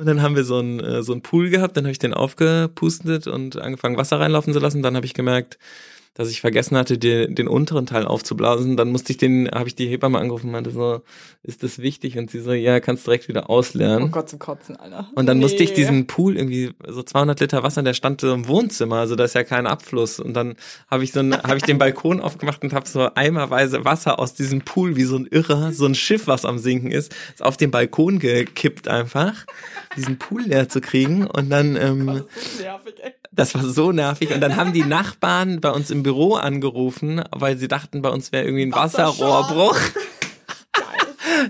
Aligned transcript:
Und 0.00 0.06
dann 0.06 0.22
haben 0.22 0.34
wir 0.34 0.44
so 0.44 0.56
einen, 0.56 0.80
äh, 0.80 1.02
so 1.02 1.12
einen 1.12 1.20
Pool 1.20 1.50
gehabt, 1.50 1.76
dann 1.76 1.84
habe 1.84 1.92
ich 1.92 1.98
den 1.98 2.14
aufgepustet 2.14 3.26
und 3.26 3.58
angefangen 3.58 3.98
Wasser 3.98 4.18
reinlaufen 4.18 4.54
zu 4.54 4.58
lassen. 4.58 4.82
Dann 4.82 4.96
habe 4.96 5.04
ich 5.04 5.12
gemerkt, 5.12 5.58
dass 6.14 6.30
ich 6.30 6.40
vergessen 6.40 6.76
hatte, 6.76 6.98
die, 6.98 7.32
den 7.32 7.48
unteren 7.48 7.86
Teil 7.86 8.04
aufzublasen. 8.04 8.76
Dann 8.76 8.90
musste 8.90 9.12
ich 9.12 9.18
den, 9.18 9.48
habe 9.50 9.68
ich 9.68 9.74
die 9.74 9.88
Hebamme 9.88 10.18
angerufen 10.18 10.46
und 10.46 10.52
meinte 10.52 10.70
so, 10.70 11.02
ist 11.42 11.62
das 11.62 11.78
wichtig? 11.78 12.18
Und 12.18 12.30
sie 12.30 12.40
so, 12.40 12.52
ja, 12.52 12.80
kannst 12.80 13.06
direkt 13.06 13.28
wieder 13.28 13.48
ausleeren. 13.48 14.02
Oh 14.04 14.08
Gott, 14.08 14.28
zum 14.28 14.38
Kotzen, 14.38 14.76
Alter. 14.76 15.08
Und 15.14 15.26
dann 15.26 15.38
nee. 15.38 15.44
musste 15.44 15.62
ich 15.62 15.72
diesen 15.72 16.06
Pool 16.06 16.36
irgendwie, 16.36 16.72
so 16.86 17.02
200 17.02 17.40
Liter 17.40 17.62
Wasser, 17.62 17.82
der 17.82 17.94
stand 17.94 18.20
so 18.20 18.32
im 18.32 18.48
Wohnzimmer, 18.48 18.96
also 18.96 19.16
da 19.16 19.24
ist 19.24 19.34
ja 19.34 19.44
kein 19.44 19.66
Abfluss. 19.66 20.20
Und 20.20 20.34
dann 20.34 20.56
habe 20.90 21.04
ich 21.04 21.12
so 21.12 21.20
habe 21.20 21.56
ich 21.56 21.62
den 21.62 21.78
Balkon 21.78 22.20
aufgemacht 22.20 22.62
und 22.62 22.72
habe 22.72 22.88
so 22.88 23.08
eimerweise 23.14 23.84
Wasser 23.84 24.18
aus 24.18 24.34
diesem 24.34 24.62
Pool, 24.62 24.96
wie 24.96 25.04
so 25.04 25.16
ein 25.16 25.26
Irrer, 25.26 25.72
so 25.72 25.86
ein 25.86 25.94
Schiff, 25.94 26.26
was 26.26 26.44
am 26.44 26.58
Sinken 26.58 26.90
ist, 26.90 27.14
ist 27.34 27.42
auf 27.42 27.56
den 27.56 27.70
Balkon 27.70 28.18
gekippt 28.18 28.88
einfach, 28.88 29.46
diesen 29.96 30.18
Pool 30.18 30.42
leer 30.42 30.68
zu 30.68 30.80
kriegen. 30.80 31.26
Und 31.26 31.50
dann, 31.50 31.76
ähm, 31.76 32.06
Das 32.06 32.34
ist 32.44 32.56
so 32.56 32.62
nervig, 32.62 32.94
ey. 33.02 33.12
das 33.32 33.54
war 33.54 33.64
so 33.64 33.92
nervig. 33.92 34.34
Und 34.34 34.40
dann 34.40 34.56
haben 34.56 34.72
die 34.72 34.84
Nachbarn 34.84 35.60
bei 35.60 35.70
uns 35.70 35.90
im 35.90 35.99
Büro 36.02 36.34
angerufen, 36.34 37.22
weil 37.30 37.56
sie 37.56 37.68
dachten, 37.68 38.02
bei 38.02 38.10
uns 38.10 38.32
wäre 38.32 38.44
irgendwie 38.44 38.66
ein. 38.66 38.72
Wasserrohrbruch. 38.72 39.78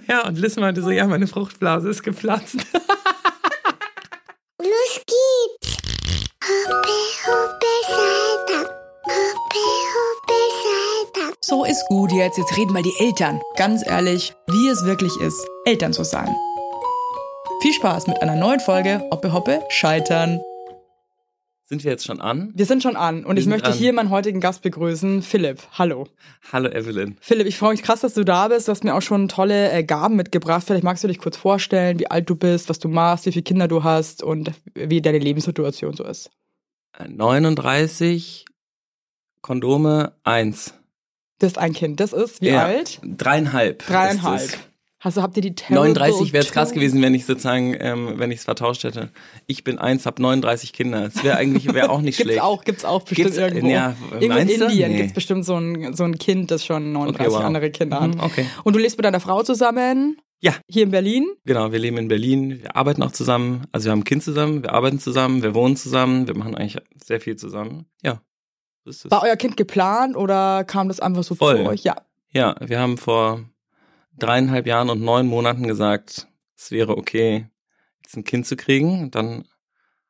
Ja, 0.07 0.27
und 0.27 0.39
Liz 0.39 0.57
meinte 0.57 0.83
so, 0.83 0.91
ja, 0.91 1.07
meine 1.07 1.27
Fruchtblase 1.27 1.89
ist 1.89 2.03
geplatzt. 2.03 2.57
Los 4.59 5.01
geht's. 5.07 5.77
Hoppe, 6.45 6.99
hoppe, 7.27 7.67
Seite. 7.89 8.71
Hoppe, 9.05 9.67
hoppe. 9.95 11.37
So 11.41 11.65
ist 11.65 11.85
gut 11.89 12.13
jetzt. 12.13 12.39
Jetzt 12.39 12.57
reden 12.57 12.73
mal 12.73 12.83
die 12.83 12.95
Eltern. 13.01 13.41
Ganz 13.57 13.85
ehrlich, 13.87 14.33
wie 14.49 14.69
es 14.69 14.85
wirklich 14.85 15.17
ist, 15.21 15.45
Eltern 15.65 15.93
zu 15.93 16.05
sein. 16.05 16.35
Viel 17.63 17.73
Spaß 17.73 18.07
mit 18.07 18.23
einer 18.23 18.37
neuen 18.37 18.61
Folge 18.61 19.03
Hoppe 19.11 19.33
Hoppe 19.33 19.63
Scheitern. 19.71 20.41
Sind 21.71 21.85
wir 21.85 21.93
jetzt 21.93 22.05
schon 22.05 22.21
an? 22.21 22.51
Wir 22.57 22.67
sind 22.67 22.83
schon 22.83 22.97
an 22.97 23.25
und 23.25 23.37
Wir 23.37 23.43
ich 23.43 23.47
möchte 23.47 23.71
an. 23.71 23.77
hier 23.77 23.93
meinen 23.93 24.11
heutigen 24.11 24.41
Gast 24.41 24.63
begrüßen, 24.63 25.23
Philipp. 25.23 25.63
Hallo. 25.79 26.09
Hallo 26.53 26.69
Evelyn. 26.69 27.17
Philipp, 27.21 27.47
ich 27.47 27.57
freue 27.59 27.71
mich 27.71 27.85
krass, 27.85 28.01
dass 28.01 28.15
du 28.15 28.25
da 28.25 28.49
bist. 28.49 28.67
Du 28.67 28.73
hast 28.73 28.83
mir 28.83 28.93
auch 28.93 29.03
schon 29.03 29.29
tolle 29.29 29.71
äh, 29.71 29.85
Gaben 29.85 30.17
mitgebracht. 30.17 30.65
Vielleicht 30.67 30.83
magst 30.83 31.05
du 31.05 31.09
dich 31.09 31.21
kurz 31.21 31.37
vorstellen, 31.37 32.01
wie 32.01 32.11
alt 32.11 32.29
du 32.29 32.35
bist, 32.35 32.69
was 32.69 32.81
du 32.81 32.89
machst, 32.89 33.25
wie 33.27 33.31
viele 33.31 33.45
Kinder 33.45 33.69
du 33.69 33.85
hast 33.85 34.21
und 34.25 34.51
wie 34.75 35.01
deine 35.01 35.19
Lebenssituation 35.21 35.95
so 35.95 36.03
ist. 36.03 36.33
Äh, 36.99 37.07
39 37.07 38.47
Kondome, 39.41 40.15
eins. 40.25 40.75
Das 41.39 41.53
ist 41.53 41.59
ein 41.59 41.73
Kind. 41.73 42.01
Das 42.01 42.13
ist 42.13 42.41
wie 42.43 42.49
Ja, 42.49 42.65
alt? 42.65 43.01
Dreieinhalb. 43.05 43.87
Dreieinhalb. 43.87 44.51
Hast 45.03 45.17
du, 45.17 45.23
habt 45.23 45.35
ihr 45.37 45.43
die 45.43 45.55
Terrible 45.55 45.95
39 45.95 46.33
wäre 46.35 46.45
es 46.45 46.53
krass 46.53 46.73
gewesen, 46.73 47.01
wenn 47.01 47.15
ich 47.15 47.25
sozusagen, 47.25 47.75
ähm, 47.81 48.15
wenn 48.19 48.31
ich 48.31 48.41
es 48.41 48.45
vertauscht 48.45 48.85
hätte. 48.85 49.09
Ich 49.47 49.65
bin 49.65 49.79
eins, 49.79 50.05
hab 50.05 50.19
39 50.19 50.75
Kinder. 50.75 51.07
Es 51.07 51.25
wäre 51.25 51.37
eigentlich, 51.39 51.73
wäre 51.73 51.89
auch 51.91 52.03
nicht 52.03 52.17
Gibt's 52.19 52.33
schlecht. 52.33 52.43
auch, 52.43 52.65
gibt's 52.65 52.85
auch 52.85 53.01
bestimmt 53.03 53.29
Gibt's- 53.29 53.39
irgendwo. 53.39 53.69
ja, 53.69 53.97
Irgendwo 54.21 54.39
in? 54.39 54.49
Indien 54.49 54.91
Nee. 54.93 54.97
gibt's 54.99 55.15
bestimmt 55.15 55.47
so 55.47 55.57
ein, 55.57 55.95
so 55.95 56.05
ein 56.05 56.19
Kind, 56.19 56.51
das 56.51 56.67
schon 56.67 56.93
39 56.93 57.27
Okay, 57.27 57.35
wow. 57.35 57.45
andere 57.45 57.71
Kinder 57.71 57.99
hat. 58.01 58.15
Mhm, 58.15 58.21
okay. 58.21 58.47
Und 58.63 58.77
du 58.77 58.79
lebst 58.79 58.99
mit 58.99 59.05
deiner 59.07 59.21
Frau 59.21 59.43
zusammen? 59.43 60.19
Ja. 60.43 60.55
Hier 60.69 60.83
in 60.83 60.91
Berlin? 60.91 61.27
Genau, 61.47 61.73
wir 61.73 61.79
leben 61.79 61.97
in 61.97 62.09
Berlin, 62.09 62.61
wir 62.63 62.77
arbeiten 62.77 63.03
auch 63.03 63.13
zusammen. 63.13 63.65
Also 63.73 63.87
wir 63.87 63.93
haben 63.93 64.01
ein 64.01 64.05
Kind 64.05 64.23
zusammen, 64.23 64.63
wir 64.63 64.73
arbeiten 64.75 64.99
zusammen, 64.99 65.43
wir 65.43 65.55
wohnen 65.55 65.77
zusammen, 65.77 66.27
wir 66.27 66.37
machen 66.37 66.55
eigentlich 66.55 66.77
sehr 67.03 67.21
viel 67.23 67.37
zusammen. 67.37 67.87
Ja. 68.03 68.21
War 69.05 69.23
euer 69.23 69.37
Kind 69.37 69.57
geplant 69.57 70.17
oder 70.17 70.65
kam 70.65 70.89
das 70.89 71.01
einfach 71.01 71.23
so 71.23 71.35
Voll. 71.35 71.57
zu 71.57 71.67
euch? 71.71 71.85
Ja. 71.85 71.97
Ja, 72.33 72.55
wir 72.61 72.79
haben 72.81 72.97
vor 72.99 73.45
dreieinhalb 74.19 74.67
Jahren 74.67 74.91
und 74.91 75.01
neun 75.01 75.27
Monaten 75.27 75.67
gesagt, 75.67 76.29
es 76.57 76.71
wäre 76.71 76.97
okay, 76.97 77.47
jetzt 78.03 78.17
ein 78.17 78.25
Kind 78.25 78.47
zu 78.47 78.57
kriegen. 78.57 79.11
Dann 79.11 79.45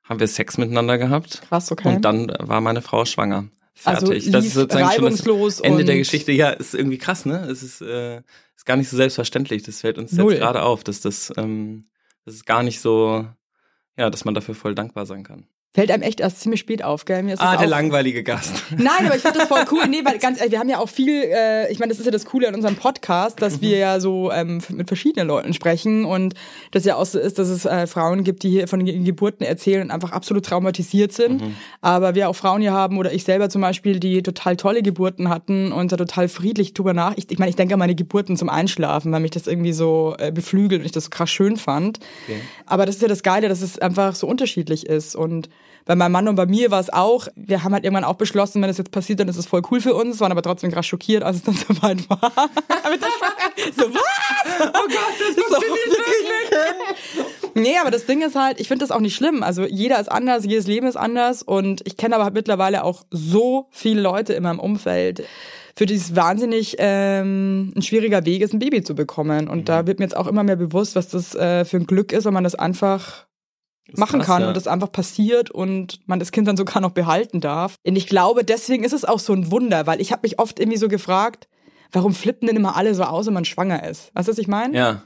haben 0.03 0.21
wir 0.21 0.27
Sex 0.27 0.59
miteinander 0.59 0.99
gehabt. 0.99 1.43
Krass, 1.43 1.71
okay. 1.71 1.89
Und 1.89 2.05
dann 2.05 2.33
war 2.39 2.61
meine 2.61 2.83
Frau 2.83 3.05
schwanger. 3.05 3.49
also 3.85 4.07
Fertig. 4.07 4.25
lief 4.25 4.33
das 4.33 4.47
ist 4.47 4.55
sozusagen 4.55 4.91
schon 4.93 5.45
das 5.45 5.61
Ende 5.61 5.85
der 5.85 5.97
Geschichte. 5.99 6.33
Ja, 6.33 6.51
ist 6.51 6.75
irgendwie 6.75 6.99
krass, 6.99 7.27
ne? 7.27 7.47
Es 7.49 7.63
ist, 7.63 7.81
äh, 7.81 8.23
ist 8.57 8.67
gar 8.67 8.77
nicht 8.77 8.89
so 8.89 8.97
selbstverständlich. 8.97 9.63
Das 9.63 9.81
fällt 9.81 9.99
uns 9.99 10.13
Null. 10.13 10.33
jetzt 10.33 10.41
gerade 10.41 10.63
auf, 10.63 10.83
dass 10.83 11.01
das, 11.01 11.33
ähm, 11.37 11.89
das 12.25 12.35
ist 12.35 12.47
gar 12.47 12.63
nicht 12.63 12.81
so, 12.81 13.27
ja, 13.97 14.11
dass 14.11 14.25
man 14.25 14.35
dafür 14.35 14.55
voll 14.55 14.75
dankbar 14.75 15.07
sein 15.07 15.23
kann. 15.23 15.47
Fällt 15.73 15.93
einem 15.93 16.03
echt 16.03 16.19
erst 16.19 16.41
ziemlich 16.41 16.59
spät 16.59 16.83
auf, 16.83 17.05
gell? 17.05 17.23
Mir 17.23 17.35
ist 17.35 17.41
Ah, 17.41 17.57
der 17.57 17.69
langweilige 17.69 18.25
Gast. 18.25 18.53
Nein, 18.77 19.07
aber 19.07 19.15
ich 19.15 19.23
finde 19.23 19.39
das 19.39 19.47
voll 19.47 19.63
cool. 19.71 19.87
Nee, 19.89 20.01
weil 20.05 20.19
ganz 20.21 20.39
ehrlich, 20.39 20.51
wir 20.51 20.59
haben 20.59 20.69
ja 20.69 20.79
auch 20.79 20.89
viel, 20.89 21.23
äh, 21.23 21.71
ich 21.71 21.79
meine, 21.79 21.91
das 21.91 22.01
ist 22.01 22.07
ja 22.07 22.11
das 22.11 22.25
Coole 22.25 22.49
an 22.49 22.57
unserem 22.57 22.75
Podcast, 22.75 23.41
dass 23.41 23.61
wir 23.61 23.79
ja 23.79 24.01
so 24.01 24.33
ähm, 24.33 24.61
mit 24.71 24.89
verschiedenen 24.89 25.29
Leuten 25.29 25.55
sprechen 25.55 26.05
und 26.05 26.35
das 26.73 26.85
ja 26.85 26.97
auch 26.97 27.07
so 27.07 27.21
ist, 27.21 27.39
dass 27.39 27.47
es 27.49 27.67
äh, 27.67 27.87
Frauen 27.87 28.25
gibt, 28.25 28.43
die 28.43 28.51
hier 28.51 28.67
von 28.67 28.85
ihren 28.85 29.05
Geburten 29.05 29.45
erzählen 29.45 29.83
und 29.83 29.93
einfach 29.93 30.11
absolut 30.11 30.45
traumatisiert 30.45 31.13
sind. 31.13 31.41
Aber 31.81 32.17
wir 32.17 32.29
auch 32.29 32.35
Frauen 32.35 32.63
hier 32.63 32.73
haben 32.73 32.99
oder 32.99 33.13
ich 33.13 33.23
selber 33.23 33.49
zum 33.49 33.63
Beispiel, 33.63 34.01
die 34.01 34.25
total 34.25 34.57
tolle 34.57 34.83
Geburten 34.83 35.29
hatten 35.29 35.71
und 35.71 35.93
da 35.93 35.97
total 35.97 36.27
friedlich 36.29 36.75
drüber 36.75 36.95
nach. 36.95 37.13
Ich, 37.17 37.31
ich 37.31 37.39
meine, 37.39 37.51
ich 37.51 37.57
denke 37.57 37.75
an 37.75 37.79
meine 37.79 37.95
Geburten 37.95 38.37
zum 38.37 38.49
Einschlafen, 38.49 39.13
weil 39.13 39.21
mich 39.21 39.31
das 39.31 39.47
irgendwie 39.47 39.73
so 39.73 40.17
äh, 40.19 40.33
beflügelt 40.33 40.81
und 40.81 40.87
ich 40.87 40.93
das 40.93 41.05
so 41.05 41.11
krass 41.11 41.31
schön 41.31 41.57
fand. 41.57 42.01
Aber 42.67 42.87
das 42.87 42.97
ist 42.97 43.03
ja 43.03 43.09
das 43.09 43.23
Geile, 43.23 43.49
dass 43.49 43.63
es 43.63 43.79
einfach 43.79 44.17
so 44.17 44.27
unterschiedlich 44.27 44.87
ist. 44.87 45.15
Und 45.15 45.49
bei 45.91 45.97
meinem 45.97 46.13
Mann 46.13 46.29
und 46.29 46.37
bei 46.37 46.47
mir 46.47 46.71
war 46.71 46.79
es 46.79 46.93
auch, 46.93 47.27
wir 47.35 47.65
haben 47.65 47.75
halt 47.75 47.83
irgendwann 47.83 48.05
auch 48.05 48.15
beschlossen, 48.15 48.63
wenn 48.63 48.69
das 48.69 48.79
jetzt 48.79 48.93
passiert, 48.93 49.19
dann 49.19 49.27
ist 49.27 49.37
es 49.37 49.47
voll 49.47 49.61
cool 49.73 49.81
für 49.81 49.93
uns, 49.93 50.21
waren 50.21 50.31
aber 50.31 50.41
trotzdem 50.41 50.71
krass 50.71 50.87
schockiert, 50.87 51.25
als 51.25 51.39
es 51.39 51.43
dann 51.43 51.55
soweit 51.69 52.09
war. 52.09 52.31
Mit 52.89 53.03
der 53.03 53.09
Schwangerschaft. 53.09 53.75
so, 53.77 53.93
was? 53.93 54.69
Oh 54.69 54.87
Gott, 54.87 55.17
das 55.19 55.45
funktioniert 55.45 56.47
nicht. 57.17 57.57
Nee, 57.57 57.77
aber 57.81 57.91
das 57.91 58.07
Ding 58.07 58.23
ist 58.23 58.37
halt, 58.37 58.61
ich 58.61 58.69
finde 58.69 58.85
das 58.85 58.93
auch 58.93 59.01
nicht 59.01 59.17
schlimm. 59.17 59.43
Also 59.43 59.65
jeder 59.65 59.99
ist 59.99 60.09
anders, 60.13 60.45
jedes 60.45 60.69
Leben 60.69 60.87
ist 60.87 60.95
anders 60.95 61.43
und 61.43 61.81
ich 61.85 61.97
kenne 61.97 62.15
aber 62.15 62.23
halt 62.23 62.35
mittlerweile 62.35 62.85
auch 62.85 63.03
so 63.11 63.67
viele 63.73 64.01
Leute 64.01 64.33
in 64.35 64.45
meinem 64.45 64.61
Umfeld, 64.61 65.25
für 65.75 65.87
die 65.87 65.95
es 65.95 66.15
wahnsinnig 66.15 66.77
ähm, 66.79 67.73
ein 67.75 67.83
schwieriger 67.83 68.25
Weg 68.25 68.43
ist, 68.43 68.55
ein 68.55 68.61
Baby 68.61 68.85
zu 68.85 68.95
bekommen. 68.95 69.49
Und 69.49 69.69
da 69.69 69.89
wird 69.89 69.99
mir 69.99 70.05
jetzt 70.05 70.17
auch 70.17 70.29
immer 70.29 70.45
mehr 70.45 70.55
bewusst, 70.55 70.95
was 70.95 71.09
das 71.09 71.35
äh, 71.35 71.65
für 71.65 71.79
ein 71.79 71.87
Glück 71.89 72.13
ist, 72.13 72.27
wenn 72.27 72.35
man 72.35 72.45
das 72.45 72.55
einfach 72.55 73.27
ist 73.93 73.99
machen 73.99 74.21
krass, 74.21 74.27
kann 74.27 74.43
ja. 74.43 74.49
und 74.49 74.57
das 74.57 74.67
einfach 74.67 74.91
passiert 74.91 75.51
und 75.51 76.01
man 76.07 76.19
das 76.19 76.33
Kind 76.33 76.49
dann 76.49 76.57
sogar 76.57 76.81
noch 76.81 76.93
behalten 76.93 77.41
darf. 77.41 77.77
Und 77.85 77.97
ich 77.97 78.07
glaube, 78.07 78.45
deswegen 78.45 78.85
ist 78.85 78.93
es 78.93 79.05
auch 79.05 79.19
so 79.19 79.33
ein 79.33 79.51
Wunder, 79.51 79.87
weil 79.87 80.01
ich 80.01 80.13
habe 80.13 80.21
mich 80.25 80.39
oft 80.39 80.59
irgendwie 80.59 80.79
so 80.79 80.89
gefragt, 80.89 81.49
warum 81.93 82.15
flippen 82.15 82.47
denn 82.47 82.57
immer 82.57 82.77
alle 82.77 82.95
so 82.95 83.05
aus, 83.05 83.27
wenn 83.27 83.35
man 83.35 83.45
schwanger 83.45 83.89
ist? 83.89 84.11
Weißt 84.15 84.29
du, 84.29 84.33
was 84.33 84.39
ich 84.39 84.49
meine? 84.49 84.77
Ja. 84.77 85.03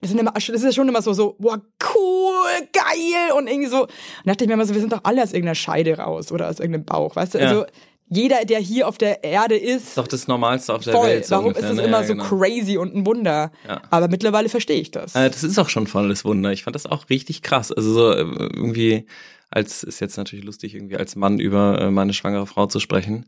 Das, 0.00 0.10
sind 0.10 0.18
immer, 0.18 0.32
das 0.32 0.48
ist 0.48 0.64
ja 0.64 0.72
schon 0.72 0.88
immer 0.88 1.02
so, 1.02 1.12
so, 1.12 1.36
boah, 1.38 1.60
cool, 1.94 2.68
geil 2.72 3.36
und 3.36 3.46
irgendwie 3.46 3.68
so. 3.68 3.82
Und 3.82 3.90
dachte 4.24 4.44
ich 4.44 4.48
mir 4.48 4.54
immer 4.54 4.66
so, 4.66 4.74
wir 4.74 4.80
sind 4.80 4.92
doch 4.92 5.04
alle 5.04 5.22
aus 5.22 5.32
irgendeiner 5.32 5.54
Scheide 5.54 5.96
raus 5.98 6.32
oder 6.32 6.48
aus 6.48 6.58
irgendeinem 6.58 6.84
Bauch, 6.84 7.14
weißt 7.14 7.34
du? 7.34 7.38
Ja. 7.38 7.48
Also 7.48 7.66
jeder, 8.12 8.44
der 8.44 8.58
hier 8.60 8.86
auf 8.88 8.98
der 8.98 9.24
Erde 9.24 9.56
ist, 9.56 9.88
Ist 9.88 9.98
doch 9.98 10.06
das 10.08 10.28
Normalste 10.28 10.74
auf 10.74 10.84
der 10.84 10.92
voll. 10.94 11.08
Welt. 11.08 11.26
so 11.26 11.34
Warum 11.34 11.46
ungefähr, 11.48 11.68
ist 11.70 11.76
es 11.76 11.80
ne? 11.80 11.86
immer 11.88 12.00
Ja, 12.00 12.06
so 12.06 12.12
genau. 12.14 12.24
crazy 12.24 12.76
und 12.76 12.94
ein 12.94 13.06
Wunder? 13.06 13.50
Ja. 13.66 13.82
Aber 13.90 14.08
mittlerweile 14.08 14.48
verstehe 14.48 14.80
ich 14.80 14.90
das. 14.90 15.14
Äh, 15.14 15.30
das 15.30 15.42
ist 15.44 15.58
auch 15.58 15.68
schon 15.68 15.86
volles 15.86 16.24
Wunder. 16.24 16.52
Ich 16.52 16.62
fand 16.64 16.74
das 16.76 16.86
auch 16.86 17.08
richtig 17.10 17.42
krass. 17.42 17.72
Also 17.72 17.92
so 17.92 18.10
äh, 18.12 18.20
irgendwie, 18.20 19.06
als 19.50 19.82
ist 19.82 20.00
jetzt 20.00 20.16
natürlich 20.16 20.44
lustig, 20.44 20.74
irgendwie 20.74 20.96
als 20.96 21.16
Mann 21.16 21.38
über 21.38 21.80
äh, 21.80 21.90
meine 21.90 22.12
schwangere 22.14 22.46
Frau 22.46 22.66
zu 22.66 22.80
sprechen. 22.80 23.26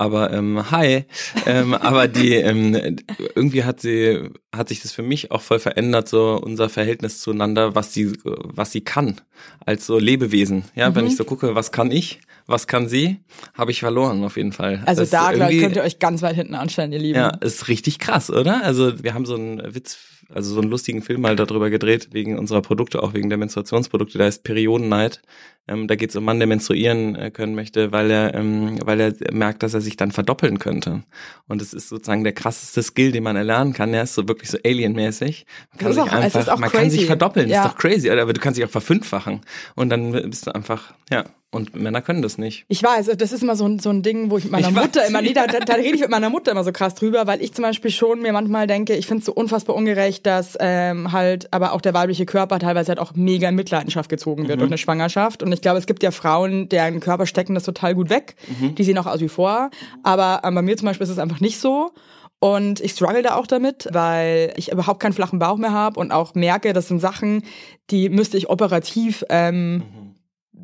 Aber 0.00 0.32
ähm, 0.32 0.70
hi, 0.70 1.04
ähm, 1.46 1.74
aber 1.74 2.06
die 2.06 2.34
ähm, 2.34 2.96
irgendwie 3.34 3.64
hat 3.64 3.80
sie 3.80 4.30
hat 4.54 4.68
sich 4.68 4.80
das 4.80 4.92
für 4.92 5.02
mich 5.02 5.32
auch 5.32 5.42
voll 5.42 5.58
verändert 5.58 6.08
so 6.08 6.40
unser 6.40 6.68
Verhältnis 6.68 7.20
zueinander, 7.20 7.74
was 7.74 7.92
sie 7.94 8.12
was 8.24 8.70
sie 8.70 8.80
kann 8.80 9.20
als 9.66 9.86
so 9.86 9.98
Lebewesen. 9.98 10.62
Ja, 10.76 10.90
Mhm. 10.90 10.94
wenn 10.94 11.06
ich 11.08 11.16
so 11.16 11.24
gucke, 11.24 11.56
was 11.56 11.72
kann 11.72 11.90
ich, 11.90 12.20
was 12.46 12.68
kann 12.68 12.88
sie, 12.88 13.18
habe 13.54 13.72
ich 13.72 13.80
verloren 13.80 14.22
auf 14.22 14.36
jeden 14.36 14.52
Fall. 14.52 14.82
also 14.86 15.02
Das 15.02 15.10
da 15.10 15.32
könnt 15.32 15.74
ihr 15.76 15.82
euch 15.82 15.98
ganz 15.98 16.22
weit 16.22 16.36
hinten 16.36 16.54
anstellen, 16.54 16.92
ihr 16.92 17.00
Lieben. 17.00 17.18
ja, 17.18 17.28
ist 17.40 17.66
richtig 17.66 17.98
krass, 17.98 18.30
oder? 18.30 18.62
Also 18.64 19.02
wir 19.02 19.14
haben 19.14 19.26
so 19.26 19.34
einen 19.34 19.74
Witz, 19.74 19.98
also 20.32 20.54
so 20.54 20.60
einen 20.60 20.70
lustigen 20.70 21.02
Film 21.02 21.22
mal 21.22 21.36
darüber 21.36 21.70
gedreht, 21.70 22.08
wegen 22.12 22.38
unserer 22.38 22.60
Produkte, 22.62 23.02
auch 23.02 23.14
wegen 23.14 23.28
der 23.28 23.38
Menstruationsprodukte, 23.38 24.18
der 24.18 24.26
heißt 24.26 24.44
Periodenneid. 24.44 25.22
Ähm, 25.66 25.86
da 25.86 25.96
geht 25.96 26.10
es 26.10 26.16
um 26.16 26.20
einen 26.20 26.26
Mann, 26.26 26.38
der 26.38 26.46
menstruieren 26.48 27.14
äh, 27.14 27.30
können 27.30 27.54
möchte, 27.54 27.92
weil 27.92 28.10
er, 28.10 28.34
ähm, 28.34 28.78
weil 28.84 29.00
er 29.00 29.14
merkt, 29.32 29.62
dass 29.62 29.74
er 29.74 29.80
sich 29.82 29.96
dann 29.96 30.12
verdoppeln 30.12 30.58
könnte. 30.58 31.02
Und 31.46 31.60
es 31.60 31.74
ist 31.74 31.88
sozusagen 31.90 32.24
der 32.24 32.32
krasseste 32.32 32.82
Skill, 32.82 33.12
den 33.12 33.22
man 33.22 33.36
erlernen 33.36 33.72
kann. 33.74 33.92
Der 33.92 34.02
ist 34.04 34.14
so 34.14 34.26
wirklich 34.28 34.50
so 34.50 34.58
alienmäßig. 34.64 35.46
Man 35.72 35.78
kann 35.78 35.88
Das 35.88 35.96
ist 35.96 36.02
sich 36.04 36.12
auch- 36.12 36.16
einfach, 36.18 36.58
man 36.58 36.70
kann 36.70 36.90
sich 36.90 37.06
verdoppeln, 37.06 37.48
Ja. 37.48 37.64
ist 37.64 37.72
doch 37.72 37.76
crazy, 37.78 38.08
aber 38.10 38.32
du 38.32 38.40
kannst 38.40 38.58
dich 38.58 38.64
auch 38.64 38.70
verfünffachen. 38.70 39.40
Und 39.74 39.90
dann 39.90 40.12
bist 40.30 40.46
du 40.46 40.54
einfach, 40.54 40.94
ja. 41.10 41.24
Und 41.50 41.74
Männer 41.74 42.02
können 42.02 42.20
das 42.20 42.36
nicht. 42.36 42.66
Ich 42.68 42.82
weiß, 42.82 43.06
das 43.16 43.32
ist 43.32 43.42
immer 43.42 43.56
so 43.56 43.64
ein, 43.64 43.78
so 43.78 43.88
ein 43.88 44.02
Ding, 44.02 44.30
wo 44.30 44.36
ich 44.36 44.44
mit 44.44 44.52
meiner 44.52 44.68
Ich 44.68 44.74
Mutter 44.74 45.06
immer, 45.06 45.22
nee, 45.22 45.32
da, 45.32 45.46
da, 45.46 45.74
rede 45.74 45.94
ich 45.94 46.02
mit 46.02 46.10
meiner 46.10 46.28
Mutter 46.28 46.52
immer 46.52 46.62
so 46.62 46.72
krass 46.72 46.94
drüber, 46.94 47.26
weil 47.26 47.40
ich 47.40 47.54
zum 47.54 47.62
Beispiel 47.62 47.90
schon 47.90 48.20
mir 48.20 48.34
manchmal 48.34 48.66
denke, 48.66 48.94
ich 48.94 49.06
finde 49.06 49.20
es 49.20 49.24
so 49.24 49.32
unfassbar 49.32 49.74
ungerecht, 49.74 50.26
dass 50.26 50.58
ähm, 50.60 51.10
halt 51.10 51.50
aber 51.54 51.72
auch 51.72 51.80
der 51.80 51.94
weibliche 51.94 52.26
Körper 52.26 52.58
teilweise 52.58 52.88
halt 52.88 52.98
auch 52.98 53.14
mega 53.14 53.48
in 53.48 53.54
Mitleidenschaft 53.54 54.10
gezogen 54.10 54.46
wird 54.46 54.60
durch 54.60 54.68
eine 54.68 54.76
Schwangerschaft. 54.76 55.42
Und 55.42 55.50
ich 55.52 55.62
glaube, 55.62 55.78
es 55.78 55.86
gibt 55.86 56.02
ja 56.02 56.10
Frauen, 56.10 56.68
deren 56.68 57.00
Körper 57.00 57.24
stecken 57.24 57.54
das 57.54 57.64
total 57.64 57.94
gut 57.94 58.10
weg, 58.10 58.36
die 58.76 58.84
sehen 58.84 58.98
auch 58.98 59.06
aus 59.06 59.20
wie 59.20 59.28
vor. 59.28 59.70
Aber 60.02 60.42
ähm, 60.44 60.54
bei 60.54 60.60
mir 60.60 60.76
zum 60.76 60.84
Beispiel 60.84 61.04
ist 61.04 61.10
es 61.10 61.18
einfach 61.18 61.40
nicht 61.40 61.58
so. 61.60 61.92
Und 62.40 62.80
ich 62.80 62.92
struggle 62.92 63.22
da 63.22 63.34
auch 63.34 63.46
damit, 63.46 63.88
weil 63.90 64.52
ich 64.56 64.70
überhaupt 64.70 65.00
keinen 65.00 65.12
flachen 65.12 65.38
Bauch 65.38 65.56
mehr 65.56 65.72
habe 65.72 65.98
und 65.98 66.12
auch 66.12 66.34
merke, 66.34 66.72
das 66.72 66.88
sind 66.88 67.00
Sachen, 67.00 67.42
die 67.90 68.10
müsste 68.10 68.36
ich 68.36 68.48
operativ 68.48 69.24
ähm, 69.28 69.82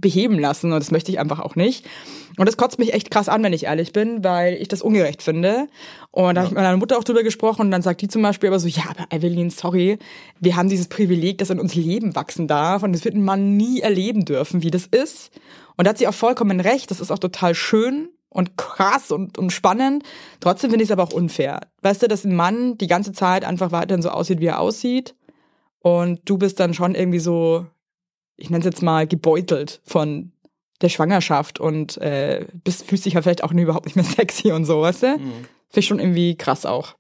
beheben 0.05 0.39
lassen 0.39 0.73
und 0.73 0.79
das 0.79 0.91
möchte 0.91 1.11
ich 1.11 1.19
einfach 1.19 1.41
auch 1.41 1.57
nicht. 1.57 1.87
Und 2.37 2.47
das 2.47 2.59
kotzt 2.59 2.79
mich 2.79 2.93
echt 2.93 3.11
krass 3.11 3.31
an, 3.31 3.43
wenn 3.43 3.55
ich 3.55 3.65
ehrlich 3.65 3.93
bin, 3.93 4.23
weil 4.23 4.55
ich 4.55 4.69
das 4.69 4.83
ungerecht 4.83 5.23
finde. 5.23 5.67
Und 6.11 6.35
da 6.35 6.43
habe 6.43 6.49
ich 6.49 6.51
mit 6.53 6.63
meiner 6.63 6.77
Mutter 6.77 6.99
auch 6.99 7.05
drüber 7.05 7.23
gesprochen 7.23 7.63
und 7.63 7.71
dann 7.71 7.81
sagt 7.81 8.03
die 8.03 8.09
zum 8.09 8.21
Beispiel 8.21 8.49
aber 8.51 8.61
so, 8.61 8.69
ja, 8.69 8.85
aber 8.91 9.07
Evelyn, 9.11 9.49
sorry, 9.49 9.99
wir 10.41 10.57
haben 10.57 10.69
dieses 10.69 10.89
Privileg, 10.89 11.39
das 11.39 11.49
in 11.49 11.59
uns 11.59 11.75
Leben 11.75 12.15
wachsen 12.15 12.47
darf 12.47 12.83
und 12.83 12.93
das 12.93 13.05
wird 13.07 13.15
ein 13.15 13.25
Mann 13.25 13.57
nie 13.57 13.81
erleben 13.81 14.27
dürfen, 14.27 14.63
wie 14.63 14.71
das 14.71 14.87
ist. 14.87 15.31
Und 15.77 15.87
da 15.87 15.91
hat 15.91 15.99
sie 15.99 16.07
auch 16.07 16.15
vollkommen 16.15 16.61
recht, 16.61 16.91
das 16.91 17.01
ist 17.01 17.11
auch 17.11 17.19
total 17.19 17.55
schön 17.55 18.11
und 18.29 18.59
krass 18.59 19.11
und, 19.11 19.39
und 19.39 19.51
spannend. 19.51 20.05
Trotzdem 20.41 20.69
finde 20.69 20.85
ich 20.85 20.91
es 20.91 20.93
aber 20.93 21.05
auch 21.05 21.15
unfair. 21.15 21.61
Weißt 21.81 22.03
du, 22.03 22.09
dass 22.09 22.25
ein 22.25 22.37
Mann 22.37 22.77
die 22.77 22.89
ganze 22.89 23.13
Zeit 23.13 23.45
einfach 23.45 23.73
weiterhin 23.73 24.03
so 24.03 24.11
aussieht, 24.11 24.41
wie 24.41 24.47
er 24.47 24.61
aussieht 24.61 25.15
und 25.81 26.21
du 26.25 26.37
bist 26.37 26.61
dann 26.61 26.75
schon 26.75 26.95
irgendwie 26.95 27.21
so, 27.21 27.67
ich 28.37 28.51
nenne 28.51 28.61
es 28.61 28.67
jetzt 28.67 28.83
mal, 28.83 29.07
gebeutelt 29.07 29.81
von 29.85 30.33
der 30.81 30.89
Schwangerschaft 30.89 31.61
und 31.61 31.97
äh, 31.99 32.47
bist, 32.65 32.87
fühlst 32.87 33.05
dich 33.05 33.15
halt 33.15 33.25
vielleicht 33.25 33.45
auch 33.45 33.53
überhaupt 33.53 33.87
nicht 33.87 33.97
mehr 33.97 34.05
sexy 34.05 34.53
und 34.53 34.65
so, 34.65 34.81
weißt 34.81 35.03
du? 35.03 35.19
Mhm. 35.19 35.33
Finde 35.69 35.81
ich 35.81 35.87
schon 35.87 36.01
irgendwie 36.01 36.37
krass 36.37 36.67
auch. 36.67 36.97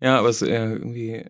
Ja, 0.00 0.18
aber 0.18 0.28
es 0.28 0.42
ist 0.42 0.48
irgendwie 0.48 1.24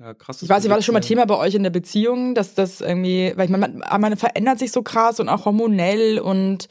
ja, 0.00 0.14
krass. 0.14 0.42
Ich 0.42 0.48
weiß 0.48 0.62
nicht, 0.62 0.70
war 0.70 0.78
das 0.78 0.86
schon 0.86 0.94
mal 0.94 1.00
Thema 1.00 1.26
bei 1.26 1.36
euch 1.36 1.54
in 1.54 1.62
der 1.62 1.70
Beziehung, 1.70 2.34
dass 2.34 2.54
das 2.54 2.80
irgendwie, 2.80 3.32
weil 3.36 3.44
ich 3.44 3.50
meine, 3.50 3.68
man, 3.68 4.00
man 4.00 4.16
verändert 4.16 4.58
sich 4.58 4.72
so 4.72 4.82
krass 4.82 5.20
und 5.20 5.28
auch 5.28 5.44
hormonell 5.44 6.18
und 6.18 6.68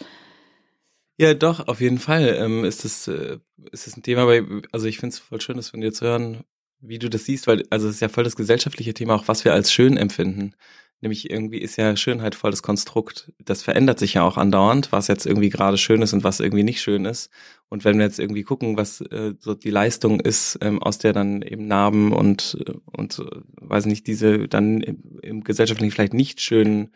Ja, 1.17 1.35
doch, 1.35 1.67
auf 1.67 1.79
jeden 1.79 1.99
Fall 1.99 2.35
ähm, 2.39 2.65
ist 2.65 2.85
das 2.85 3.07
äh, 3.07 3.37
ist 3.71 3.85
das 3.85 3.95
ein 3.95 4.03
Thema, 4.03 4.25
weil 4.25 4.63
also 4.71 4.87
ich 4.87 4.97
finde 4.97 5.13
es 5.13 5.19
voll 5.19 5.39
schön, 5.41 5.57
das 5.57 5.69
von 5.69 5.81
dir 5.81 5.93
zu 5.93 6.05
hören, 6.05 6.43
wie 6.79 6.97
du 6.97 7.07
das 7.07 7.25
siehst, 7.25 7.45
weil 7.45 7.63
also 7.69 7.87
es 7.87 7.95
ist 7.95 8.01
ja 8.01 8.09
voll 8.09 8.23
das 8.23 8.35
gesellschaftliche 8.35 8.95
Thema, 8.95 9.15
auch 9.15 9.27
was 9.27 9.45
wir 9.45 9.53
als 9.53 9.71
schön 9.71 9.95
empfinden. 9.95 10.55
Nämlich 11.01 11.29
irgendwie 11.29 11.59
ist 11.59 11.77
ja 11.77 11.95
Schönheit 11.95 12.35
voll 12.35 12.51
Konstrukt. 12.61 13.31
Das 13.39 13.61
verändert 13.61 13.99
sich 13.99 14.15
ja 14.15 14.23
auch 14.23 14.37
andauernd, 14.37 14.91
was 14.91 15.07
jetzt 15.07 15.25
irgendwie 15.25 15.49
gerade 15.49 15.77
schön 15.77 16.01
ist 16.01 16.13
und 16.13 16.23
was 16.25 16.41
irgendwie 16.41 16.63
nicht 16.63 16.81
schön 16.81 17.05
ist. 17.05 17.29
Und 17.69 17.85
wenn 17.85 17.97
wir 17.97 18.05
jetzt 18.05 18.19
irgendwie 18.19 18.43
gucken, 18.43 18.75
was 18.75 18.99
äh, 19.01 19.33
so 19.39 19.53
die 19.53 19.69
Leistung 19.69 20.19
ist, 20.19 20.57
ähm, 20.61 20.81
aus 20.81 20.97
der 20.97 21.13
dann 21.13 21.41
eben 21.41 21.67
Narben 21.67 22.11
und 22.11 22.57
äh, 22.67 22.73
und 22.85 23.13
so, 23.13 23.29
weiß 23.61 23.85
nicht 23.85 24.07
diese 24.07 24.47
dann 24.47 24.81
im, 24.81 25.19
im 25.21 25.43
gesellschaftlichen 25.43 25.91
vielleicht 25.91 26.13
nicht 26.13 26.41
schönen 26.41 26.89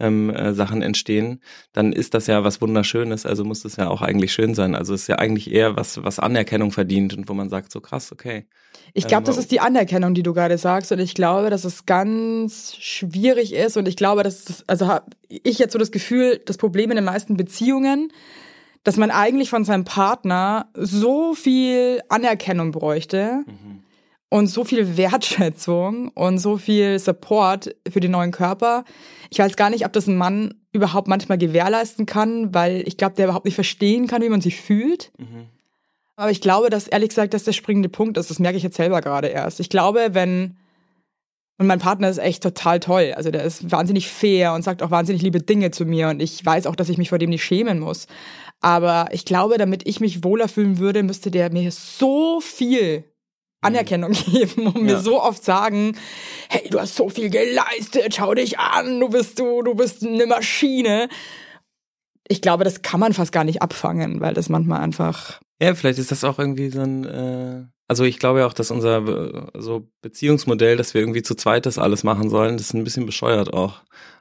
ähm, 0.00 0.30
äh, 0.30 0.54
Sachen 0.54 0.82
entstehen, 0.82 1.40
dann 1.72 1.92
ist 1.92 2.14
das 2.14 2.26
ja 2.26 2.42
was 2.42 2.60
Wunderschönes, 2.60 3.26
also 3.26 3.44
muss 3.44 3.62
das 3.62 3.76
ja 3.76 3.88
auch 3.88 4.02
eigentlich 4.02 4.32
schön 4.32 4.54
sein. 4.54 4.74
Also 4.74 4.94
es 4.94 5.02
ist 5.02 5.06
ja 5.08 5.16
eigentlich 5.16 5.52
eher 5.52 5.76
was, 5.76 6.02
was 6.02 6.18
Anerkennung 6.18 6.72
verdient 6.72 7.16
und 7.16 7.28
wo 7.28 7.34
man 7.34 7.48
sagt, 7.48 7.70
so 7.70 7.80
krass, 7.80 8.10
okay. 8.10 8.46
Ich 8.92 9.06
glaube, 9.06 9.22
Ähm, 9.22 9.26
das 9.26 9.38
ist 9.38 9.52
die 9.52 9.60
Anerkennung, 9.60 10.14
die 10.14 10.22
du 10.22 10.32
gerade 10.32 10.58
sagst. 10.58 10.90
Und 10.90 10.98
ich 10.98 11.14
glaube, 11.14 11.50
dass 11.50 11.64
es 11.64 11.86
ganz 11.86 12.74
schwierig 12.76 13.52
ist. 13.54 13.76
Und 13.76 13.86
ich 13.86 13.96
glaube, 13.96 14.22
dass 14.22 14.44
das, 14.44 14.64
also 14.66 14.88
habe 14.88 15.06
ich 15.28 15.58
jetzt 15.58 15.72
so 15.72 15.78
das 15.78 15.92
Gefühl, 15.92 16.40
das 16.44 16.56
Problem 16.56 16.90
in 16.90 16.96
den 16.96 17.04
meisten 17.04 17.36
Beziehungen, 17.36 18.12
dass 18.82 18.96
man 18.96 19.10
eigentlich 19.10 19.50
von 19.50 19.64
seinem 19.64 19.84
Partner 19.84 20.70
so 20.74 21.34
viel 21.34 22.00
Anerkennung 22.08 22.72
bräuchte 22.72 23.44
und 24.30 24.46
so 24.46 24.64
viel 24.64 24.96
Wertschätzung 24.96 26.08
und 26.08 26.38
so 26.38 26.56
viel 26.56 26.98
Support 26.98 27.74
für 27.90 28.00
den 28.00 28.12
neuen 28.12 28.30
Körper. 28.30 28.84
Ich 29.28 29.38
weiß 29.38 29.56
gar 29.56 29.68
nicht, 29.70 29.84
ob 29.84 29.92
das 29.92 30.06
ein 30.06 30.16
Mann 30.16 30.54
überhaupt 30.72 31.08
manchmal 31.08 31.36
gewährleisten 31.36 32.06
kann, 32.06 32.54
weil 32.54 32.82
ich 32.86 32.96
glaube, 32.96 33.16
der 33.16 33.26
überhaupt 33.26 33.44
nicht 33.44 33.56
verstehen 33.56 34.06
kann, 34.06 34.22
wie 34.22 34.28
man 34.28 34.40
sich 34.40 34.60
fühlt. 34.60 35.12
Aber 36.16 36.30
ich 36.30 36.40
glaube, 36.40 36.70
dass 36.70 36.86
ehrlich 36.86 37.10
gesagt, 37.10 37.34
dass 37.34 37.44
der 37.44 37.52
springende 37.52 37.88
Punkt 37.88 38.16
ist. 38.16 38.30
Das 38.30 38.38
merke 38.38 38.56
ich 38.56 38.62
jetzt 38.62 38.76
selber 38.76 39.00
gerade 39.00 39.28
erst. 39.28 39.58
Ich 39.58 39.68
glaube, 39.68 40.10
wenn 40.12 40.56
und 41.58 41.66
mein 41.66 41.78
Partner 41.78 42.08
ist 42.08 42.16
echt 42.16 42.42
total 42.42 42.80
toll. 42.80 43.12
Also 43.14 43.30
der 43.30 43.44
ist 43.44 43.70
wahnsinnig 43.70 44.08
fair 44.08 44.54
und 44.54 44.62
sagt 44.62 44.82
auch 44.82 44.90
wahnsinnig 44.90 45.20
liebe 45.20 45.40
Dinge 45.40 45.70
zu 45.70 45.84
mir 45.84 46.08
und 46.08 46.22
ich 46.22 46.44
weiß 46.44 46.66
auch, 46.66 46.74
dass 46.74 46.88
ich 46.88 46.96
mich 46.96 47.10
vor 47.10 47.18
dem 47.18 47.28
nicht 47.28 47.44
schämen 47.44 47.78
muss. 47.78 48.06
Aber 48.60 49.08
ich 49.12 49.26
glaube, 49.26 49.58
damit 49.58 49.86
ich 49.86 50.00
mich 50.00 50.24
wohler 50.24 50.48
fühlen 50.48 50.78
würde, 50.78 51.02
müsste 51.02 51.30
der 51.30 51.52
mir 51.52 51.70
so 51.70 52.40
viel 52.40 53.04
Anerkennung 53.60 54.12
geben 54.26 54.68
und 54.68 54.82
mir 54.82 54.92
Ja. 54.92 55.00
so 55.00 55.22
oft 55.22 55.44
sagen, 55.44 55.96
hey, 56.48 56.68
du 56.70 56.80
hast 56.80 56.96
so 56.96 57.08
viel 57.08 57.30
geleistet, 57.30 58.14
schau 58.14 58.34
dich 58.34 58.58
an, 58.58 58.98
du 59.00 59.08
bist 59.08 59.38
du, 59.38 59.62
du 59.62 59.74
bist 59.74 60.04
eine 60.04 60.26
Maschine. 60.26 61.08
Ich 62.28 62.40
glaube, 62.42 62.64
das 62.64 62.82
kann 62.82 63.00
man 63.00 63.12
fast 63.12 63.32
gar 63.32 63.44
nicht 63.44 63.60
abfangen, 63.62 64.20
weil 64.20 64.34
das 64.34 64.48
manchmal 64.48 64.80
einfach 64.80 65.40
Ja, 65.60 65.74
vielleicht 65.74 65.98
ist 65.98 66.10
das 66.12 66.24
auch 66.24 66.38
irgendwie 66.38 66.70
so 66.70 66.80
ein, 66.80 67.04
äh, 67.04 67.64
also 67.88 68.04
ich 68.04 68.18
glaube 68.18 68.40
ja 68.40 68.46
auch, 68.46 68.52
dass 68.52 68.70
unser 68.70 68.98
äh, 69.06 69.60
so 69.60 69.88
Beziehungsmodell, 70.00 70.76
dass 70.76 70.94
wir 70.94 71.00
irgendwie 71.00 71.22
zu 71.22 71.34
zweit 71.34 71.66
das 71.66 71.76
alles 71.78 72.04
machen 72.04 72.30
sollen, 72.30 72.56
das 72.56 72.66
ist 72.68 72.74
ein 72.74 72.84
bisschen 72.84 73.04
bescheuert 73.06 73.52
auch. 73.52 73.80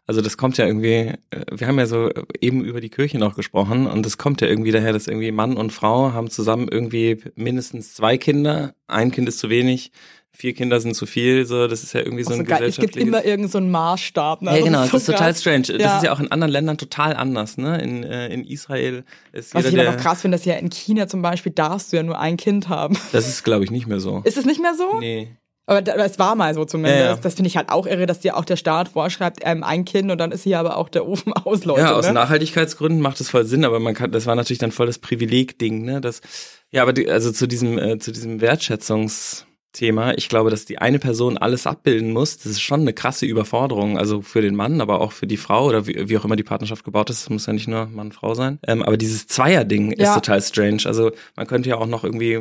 Also 0.09 0.21
das 0.21 0.37
kommt 0.37 0.57
ja 0.57 0.65
irgendwie, 0.65 1.13
äh, 1.29 1.45
wir 1.51 1.67
haben 1.67 1.77
ja 1.77 1.85
so 1.85 2.09
eben 2.41 2.65
über 2.65 2.81
die 2.81 2.89
Kirche 2.89 3.19
noch 3.19 3.35
gesprochen 3.35 3.85
und 3.85 4.03
das 4.03 4.17
kommt 4.17 4.41
ja 4.41 4.47
irgendwie 4.47 4.71
daher, 4.71 4.91
dass 4.91 5.05
irgendwie 5.05 5.31
Mann 5.31 5.55
und 5.55 5.71
Frau 5.71 6.13
haben 6.13 6.31
zusammen 6.31 6.67
irgendwie 6.67 7.21
mindestens 7.35 7.93
zwei 7.93 8.17
Kinder, 8.17 8.73
ein 8.87 9.11
Kind 9.11 9.29
ist 9.29 9.37
zu 9.37 9.51
wenig, 9.51 9.91
vier 10.31 10.55
Kinder 10.55 10.79
sind 10.79 10.95
zu 10.95 11.05
viel, 11.05 11.45
so 11.45 11.67
das 11.67 11.83
ist 11.83 11.93
ja 11.93 11.99
irgendwie 11.99 12.23
so 12.23 12.31
auch 12.31 12.37
ein 12.39 12.39
so 12.39 12.43
geil. 12.45 12.63
Es 12.63 12.77
gibt 12.77 12.93
gesellschaftliches 12.95 13.07
immer 13.07 13.23
irgendeinen 13.23 13.51
so 13.51 13.57
einen 13.59 13.69
Maßstab. 13.69 14.41
Ne? 14.41 14.57
ja, 14.57 14.65
genau, 14.65 14.81
das 14.81 14.89
so 14.89 14.97
ist 14.97 15.05
total 15.05 15.29
krass. 15.33 15.41
strange. 15.41 15.61
Das 15.61 15.77
Ja. 15.79 15.97
ist 15.97 16.03
ja 16.03 16.11
auch 16.11 16.19
in 16.19 16.31
anderen 16.31 16.51
Ländern 16.53 16.79
total 16.79 17.15
anders, 17.15 17.57
ne? 17.59 17.79
In, 17.79 18.03
äh, 18.03 18.29
in 18.33 18.45
Israel 18.45 19.03
ist 19.31 19.53
Was 19.53 19.63
jeder, 19.65 19.83
ich 19.83 19.87
aber 19.87 19.95
noch 19.95 20.03
krass 20.03 20.21
finde, 20.21 20.37
dass 20.37 20.45
ja 20.45 20.55
in 20.55 20.71
China 20.71 21.07
zum 21.07 21.21
Beispiel 21.21 21.51
darfst 21.51 21.93
du 21.93 21.97
ja 21.97 22.01
nur 22.01 22.17
ein 22.19 22.35
Kind 22.35 22.67
haben. 22.67 22.97
das 23.11 23.27
ist, 23.27 23.43
glaube 23.43 23.63
ich, 23.63 23.69
nicht 23.69 23.85
mehr 23.85 23.99
so. 23.99 24.21
Ist 24.23 24.37
es 24.37 24.45
nicht 24.45 24.59
mehr 24.59 24.73
so? 24.73 24.99
Nee. 24.99 25.35
Aber 25.69 26.05
es 26.05 26.17
war 26.17 26.35
mal 26.35 26.53
so 26.55 26.65
zumindest. 26.65 26.99
Ja, 26.99 27.09
ja. 27.11 27.15
Das 27.15 27.35
finde 27.35 27.47
ich 27.47 27.55
halt 27.55 27.69
auch 27.69 27.85
irre, 27.85 28.07
dass 28.07 28.19
dir 28.19 28.35
auch 28.35 28.43
der 28.43 28.55
Staat 28.55 28.89
vorschreibt, 28.89 29.41
ähm, 29.43 29.63
ein 29.63 29.85
Kind 29.85 30.09
und 30.11 30.17
dann 30.17 30.31
ist 30.31 30.43
hier 30.43 30.59
aber 30.59 30.77
auch 30.77 30.89
der 30.89 31.07
Ofen 31.07 31.31
aus, 31.45 31.63
Leute. 31.63 31.81
Ja, 31.81 31.93
aus 31.93 32.07
ne? 32.07 32.13
Nachhaltigkeitsgründen 32.13 33.01
macht 33.01 33.21
es 33.21 33.29
voll 33.29 33.45
Sinn, 33.45 33.63
aber 33.63 33.79
man 33.79 33.93
kann, 33.93 34.11
das 34.11 34.25
war 34.25 34.35
natürlich 34.35 34.57
dann 34.57 34.71
voll 34.71 34.87
das 34.87 34.97
Privileg-Ding, 34.97 35.85
ne? 35.85 36.01
Das, 36.01 36.21
ja, 36.71 36.81
aber 36.81 36.93
die, 36.93 37.09
also 37.09 37.31
zu 37.31 37.47
diesem, 37.47 37.77
äh, 37.77 37.99
zu 37.99 38.11
diesem 38.11 38.41
Wertschätzungsthema, 39.73 40.13
ich 40.17 40.29
glaube, 40.29 40.49
dass 40.49 40.65
die 40.65 40.79
eine 40.79 40.99
Person 40.99 41.37
alles 41.37 41.67
abbilden 41.67 42.11
muss, 42.11 42.37
das 42.37 42.47
ist 42.47 42.61
schon 42.61 42.81
eine 42.81 42.93
krasse 42.93 43.25
Überforderung, 43.25 43.97
also 43.97 44.21
für 44.21 44.41
den 44.41 44.55
Mann, 44.55 44.81
aber 44.81 44.99
auch 45.01 45.11
für 45.11 45.27
die 45.27 45.37
Frau 45.37 45.65
oder 45.67 45.85
wie, 45.87 46.09
wie 46.09 46.17
auch 46.17 46.25
immer 46.25 46.35
die 46.35 46.43
Partnerschaft 46.43 46.83
gebaut 46.83 47.09
ist, 47.09 47.21
das 47.23 47.29
muss 47.29 47.45
ja 47.45 47.53
nicht 47.53 47.67
nur 47.67 47.85
Mann, 47.87 48.11
Frau 48.11 48.33
sein. 48.33 48.59
Ähm, 48.67 48.81
aber 48.83 48.97
dieses 48.97 49.27
Zweier-Ding 49.27 49.91
ist 49.91 50.01
Ja. 50.01 50.15
total 50.15 50.41
strange. 50.41 50.81
Also 50.85 51.11
man 51.35 51.47
könnte 51.47 51.69
ja 51.69 51.77
auch 51.77 51.85
noch 51.87 52.03
irgendwie, 52.03 52.39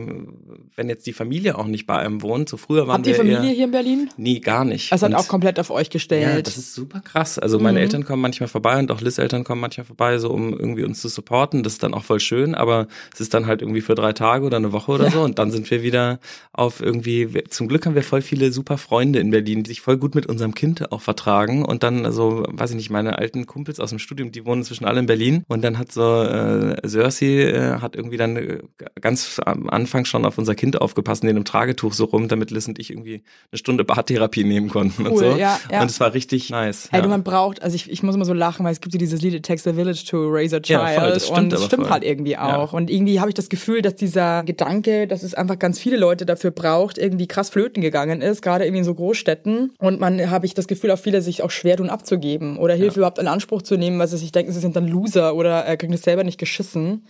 wenn 0.76 0.88
jetzt 0.88 1.06
die 1.06 1.12
Familie 1.12 1.58
auch 1.58 1.66
nicht 1.66 1.86
bei 1.86 1.98
einem 1.98 2.22
wohnt, 2.22 2.48
so 2.48 2.56
früher 2.56 2.86
waren 2.88 2.96
Habt 2.96 3.06
ihr 3.06 3.12
wir 3.12 3.16
Familie 3.18 3.48
eher, 3.50 3.54
hier 3.54 3.64
in 3.66 3.70
Berlin? 3.70 4.10
Nee, 4.16 4.40
gar 4.40 4.64
nicht. 4.64 4.90
Das 4.92 5.02
hat 5.02 5.14
auch 5.14 5.28
komplett 5.28 5.60
auf 5.60 5.70
euch 5.70 5.90
gestellt. 5.90 6.22
ja, 6.22 6.42
das 6.42 6.56
ist 6.56 6.74
super 6.74 7.00
krass. 7.00 7.38
Also 7.38 7.58
meine 7.58 7.80
Eltern 7.80 8.04
kommen 8.04 8.22
manchmal 8.22 8.48
vorbei 8.48 8.78
und 8.78 8.90
auch 8.90 9.00
Liz 9.00 9.18
Eltern 9.18 9.44
kommen 9.44 9.60
manchmal 9.60 9.84
vorbei, 9.86 10.18
so 10.18 10.30
um 10.30 10.52
irgendwie 10.58 10.84
uns 10.84 11.00
zu 11.00 11.08
supporten. 11.08 11.62
Das 11.62 11.74
ist 11.74 11.82
dann 11.82 11.94
auch 11.94 12.04
voll 12.04 12.20
schön, 12.20 12.54
aber 12.54 12.86
es 13.12 13.20
ist 13.20 13.34
dann 13.34 13.46
halt 13.46 13.62
irgendwie 13.62 13.80
für 13.80 13.94
drei 13.94 14.12
Tage 14.12 14.46
oder 14.46 14.56
eine 14.56 14.72
Woche 14.72 14.92
oder 14.92 15.10
so 15.10 15.20
und 15.22 15.38
dann 15.38 15.50
sind 15.50 15.70
wir 15.70 15.82
wieder 15.82 16.18
auf 16.52 16.80
irgendwie, 16.80 17.17
wir- 17.34 17.44
zum 17.46 17.68
Glück 17.68 17.84
haben 17.86 17.94
wir 17.94 18.02
voll 18.02 18.22
viele 18.22 18.52
super 18.52 18.78
Freunde 18.78 19.18
in 19.18 19.30
Berlin, 19.30 19.62
die 19.62 19.68
sich 19.70 19.80
voll 19.80 19.96
gut 19.98 20.14
mit 20.14 20.26
unserem 20.26 20.54
Kind 20.54 20.92
auch 20.92 21.00
vertragen 21.00 21.64
und 21.64 21.82
dann 21.82 22.06
also, 22.06 22.44
weiß 22.48 22.70
ich 22.70 22.76
nicht, 22.76 22.90
meine 22.90 23.18
alten 23.18 23.46
Kumpels 23.46 23.80
aus 23.80 23.90
dem 23.90 23.98
Studium, 23.98 24.32
die 24.32 24.44
wohnen 24.44 24.60
inzwischen 24.62 24.84
alle 24.84 25.00
in 25.00 25.06
Berlin 25.06 25.42
und 25.48 25.62
dann 25.62 25.78
hat 25.78 25.92
so 25.92 26.22
äh, 26.22 26.76
Cersei 26.88 27.26
äh, 27.50 27.80
hat 27.80 27.96
irgendwie 27.96 28.16
dann 28.16 28.36
äh, 28.36 28.58
ganz 29.00 29.40
am 29.44 29.68
Anfang 29.68 30.04
schon 30.04 30.24
auf 30.24 30.38
unser 30.38 30.54
Kind 30.54 30.80
aufgepasst, 30.80 31.22
in 31.24 31.30
einem 31.30 31.44
Tragetuch 31.44 31.92
so 31.92 32.04
rum, 32.04 32.28
damit 32.28 32.50
Liz 32.50 32.68
und 32.68 32.78
ich 32.78 32.90
irgendwie 32.90 33.22
eine 33.52 33.58
Stunde 33.58 33.84
Bartherapie 33.84 34.44
nehmen 34.44 34.68
konnten 34.68 35.06
und 35.06 35.12
Cool, 35.12 35.18
so. 35.32 35.36
ja, 35.38 35.58
ja. 35.70 35.80
Und 35.82 35.90
es 35.90 36.00
war 36.00 36.14
richtig 36.14 36.50
nice. 36.50 36.88
Ey, 36.92 36.98
ja. 36.98 37.02
du, 37.02 37.08
man 37.08 37.22
braucht, 37.24 37.62
also 37.62 37.74
ich, 37.74 37.90
ich 37.90 38.02
muss 38.02 38.14
immer 38.14 38.24
so 38.24 38.32
lachen, 38.32 38.64
weil 38.64 38.72
es 38.72 38.80
gibt 38.80 38.94
ja 38.94 38.98
dieses 38.98 39.22
Lied 39.22 39.34
It 39.34 39.46
Takes 39.46 39.66
a 39.66 39.72
Village 39.74 40.04
to 40.08 40.28
Raise 40.28 40.56
a 40.56 40.60
Child 40.60 40.80
Ja, 40.80 41.00
voll, 41.00 41.10
das 41.12 41.24
stimmt 41.26 41.38
und 41.38 41.52
das 41.52 41.64
stimmt 41.64 41.82
voll. 41.84 41.90
halt 41.92 42.04
irgendwie 42.04 42.36
auch. 42.36 42.72
Und 42.72 42.90
irgendwie 42.90 43.20
habe 43.20 43.30
ich 43.30 43.34
das 43.34 43.48
Gefühl, 43.48 43.82
dass 43.82 43.96
dieser 43.96 44.42
Gedanke, 44.44 45.06
dass 45.06 45.22
es 45.22 45.34
einfach 45.34 45.58
ganz 45.58 45.78
viele 45.78 45.96
Leute 45.96 46.26
dafür 46.26 46.50
braucht, 46.50 46.98
irgendwie 47.08 47.26
krass 47.28 47.50
flöten 47.50 47.82
gegangen 47.82 48.22
ist, 48.22 48.42
gerade 48.42 48.64
irgendwie 48.64 48.78
in 48.78 48.84
so 48.84 48.94
Großstädten. 48.94 49.72
Und 49.78 50.00
man 50.00 50.30
habe 50.30 50.46
ich 50.46 50.54
das 50.54 50.68
Gefühl, 50.68 50.90
auch 50.90 50.98
viele 50.98 51.20
sich 51.22 51.42
auch 51.42 51.50
schwer 51.50 51.76
tun 51.76 51.90
abzugeben 51.90 52.56
oder 52.56 52.74
Hilfe 52.74 53.00
überhaupt 53.00 53.18
in 53.18 53.28
Anspruch 53.28 53.62
zu 53.62 53.76
nehmen, 53.76 53.98
weil 53.98 54.08
sie 54.08 54.18
sich 54.18 54.32
denken, 54.32 54.52
sie 54.52 54.60
sind 54.60 54.76
dann 54.76 54.88
Loser 54.88 55.34
oder 55.34 55.66
äh, 55.68 55.76
kriegen 55.76 55.92
das 55.92 56.02
selber 56.02 56.24
nicht 56.24 56.38
geschissen. 56.38 57.06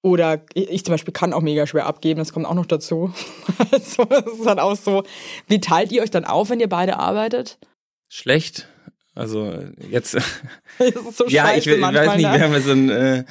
Oder 0.00 0.42
ich 0.54 0.70
ich 0.70 0.84
zum 0.84 0.94
Beispiel 0.94 1.12
kann 1.12 1.32
auch 1.32 1.40
mega 1.40 1.66
schwer 1.66 1.86
abgeben, 1.86 2.18
das 2.20 2.32
kommt 2.32 2.46
auch 2.46 2.54
noch 2.54 2.66
dazu. 2.66 3.12
Also, 3.72 4.04
das 4.04 4.24
ist 4.26 4.46
halt 4.46 4.60
auch 4.60 4.76
so. 4.76 5.02
Wie 5.48 5.60
teilt 5.60 5.90
ihr 5.92 6.02
euch 6.02 6.10
dann 6.10 6.24
auf, 6.24 6.48
wenn 6.48 6.60
ihr 6.60 6.68
beide 6.68 6.98
arbeitet? 6.98 7.58
schlecht. 8.08 8.68
Also 9.14 9.52
jetzt, 9.90 10.14
Das 10.78 10.88
ist 10.88 11.16
so 11.16 11.26
ja, 11.26 11.46
ich, 11.46 11.64
scheiße 11.64 11.74
ich 11.74 11.80
manchmal, 11.80 12.06
weiß 12.06 12.16
nicht, 12.16 12.26
ne? 12.26 12.34
wir 12.34 12.44
haben 12.44 12.52
ja 12.52 12.60
so 12.60 12.70
ein, 12.70 12.90
äh, 12.90 13.24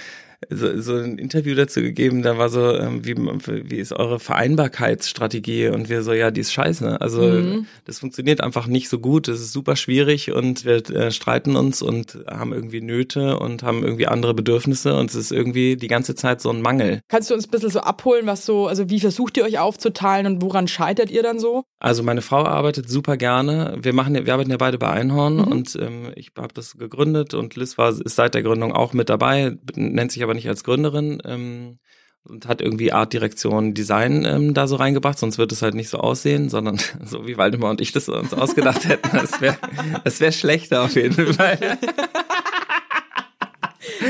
so, 0.50 0.80
so 0.82 0.96
ein 0.96 1.18
Interview 1.18 1.56
dazu 1.56 1.82
gegeben, 1.82 2.22
da 2.22 2.38
war 2.38 2.50
so, 2.50 2.76
ähm, 2.76 3.06
wie, 3.06 3.16
wie 3.18 3.78
ist 3.78 3.94
eure 3.94 4.20
Vereinbarkeitsstrategie? 4.20 5.70
Und 5.70 5.90
wir 5.90 6.04
so, 6.04 6.14
ja, 6.14 6.32
die 6.32 6.42
ist 6.42 6.54
scheiße. 6.54 7.02
Also 7.02 7.22
Mhm. 7.22 7.66
das 7.86 8.00
funktioniert 8.00 8.42
einfach 8.42 8.68
nicht 8.68 8.90
so 8.90 9.00
gut, 9.00 9.28
es 9.28 9.40
ist 9.42 9.52
super 9.52 9.76
schwierig 9.76 10.32
und 10.32 10.66
wir 10.66 10.90
äh, 10.90 11.12
streiten 11.12 11.56
uns 11.56 11.82
und 11.82 12.20
haben 12.30 12.54
irgendwie 12.54 12.82
Nöte 12.82 13.40
und 13.40 13.64
haben 13.64 13.84
irgendwie 13.84 14.08
andere 14.08 14.34
Bedürfnisse 14.34 14.96
und 14.98 15.10
es 15.10 15.16
ist 15.16 15.32
irgendwie 15.32 15.76
die 15.76 15.88
ganze 15.88 16.16
Zeit 16.16 16.42
so 16.42 16.50
ein 16.50 16.62
Mangel. 16.62 17.02
Kannst 17.08 17.30
du 17.30 17.34
uns 17.34 17.48
ein 17.48 17.52
bisschen 17.52 17.70
so 17.70 17.80
abholen, 17.80 18.26
was 18.28 18.46
so, 18.46 18.68
also 18.68 18.90
wie 18.90 19.00
versucht 19.00 19.38
ihr 19.38 19.44
euch 19.44 19.60
aufzuteilen 19.60 20.26
und 20.28 20.42
woran 20.42 20.68
scheitert 20.68 21.12
ihr 21.12 21.24
dann 21.24 21.40
so? 21.40 21.64
Also 21.80 22.04
meine 22.04 22.22
Frau 22.22 22.44
arbeitet 22.46 22.90
super 22.90 23.18
gerne. 23.18 23.78
Wir 23.82 23.94
machen, 23.94 24.14
wir 24.14 24.34
arbeiten 24.34 24.52
ja 24.52 24.58
beide 24.58 24.78
bei 24.78 24.90
Einhorn 24.90 25.40
und 25.40 25.76
ähm, 25.82 26.12
ich 26.16 26.32
habe 26.38 26.54
das 26.54 26.78
gegründet 26.78 27.34
und 27.34 27.56
Liz 27.56 27.78
war 27.78 27.90
ist 27.90 28.16
seit 28.16 28.34
der 28.36 28.44
Gründung 28.44 28.74
auch 28.74 28.94
mit 28.94 29.10
dabei, 29.10 29.58
nennt 29.76 30.12
sich 30.12 30.24
aber 30.28 30.34
nicht 30.36 30.48
als 30.50 30.64
Gründerin 30.64 31.22
ähm, 31.26 31.80
und 32.24 32.48
hat 32.48 32.62
irgendwie 32.62 32.92
Art, 32.92 33.14
Direktion, 33.14 33.74
Design 33.74 34.26
ähm, 34.26 34.54
da 34.54 34.68
so 34.68 34.76
reingebracht. 34.76 35.18
Sonst 35.18 35.38
wird 35.38 35.52
es 35.54 35.62
halt 35.62 35.74
nicht 35.76 35.90
so 35.90 35.98
aussehen, 36.00 36.50
sondern 36.50 36.78
so 37.06 37.26
wie 37.26 37.38
Waldemar 37.38 37.70
und 37.72 37.80
ich 37.82 37.92
das 37.94 38.10
uns 38.10 38.34
ausgedacht 38.34 38.88
hätten. 38.88 39.10
Das 39.18 39.40
wäre 39.42 39.58
das 40.04 40.20
wäre 40.20 40.32
schlechter 40.34 40.84
auf 40.84 40.96
jeden 40.96 41.34
Fall. 41.34 41.58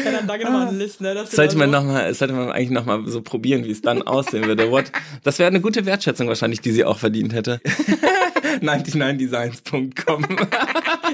Ja, 0.04 0.12
dann 0.12 0.28
danke 0.28 0.46
nochmal 0.46 0.68
an 0.68 0.78
Liz, 0.80 1.00
ne? 1.00 1.14
dass 1.14 1.30
du 1.30 1.36
Sollte 1.36 1.58
man 1.58 1.72
so- 1.72 1.78
noch 1.78 1.84
mal, 1.86 2.14
sollte 2.14 2.34
man 2.34 2.52
eigentlich 2.52 2.72
noch 2.72 2.86
mal 2.86 3.08
so 3.08 3.22
probieren, 3.22 3.64
wie 3.64 3.72
es 3.72 3.82
dann 3.82 4.02
aussehen 4.02 4.46
würde. 4.46 4.70
What? 4.72 4.92
Das 5.24 5.40
wäre 5.40 5.48
eine 5.48 5.62
gute 5.62 5.86
Wertschätzung 5.86 6.28
wahrscheinlich, 6.28 6.62
die 6.62 6.72
sie 6.72 6.84
auch 6.84 6.98
verdient 7.00 7.34
hätte. 7.34 7.62
99designs.com. 8.62 10.26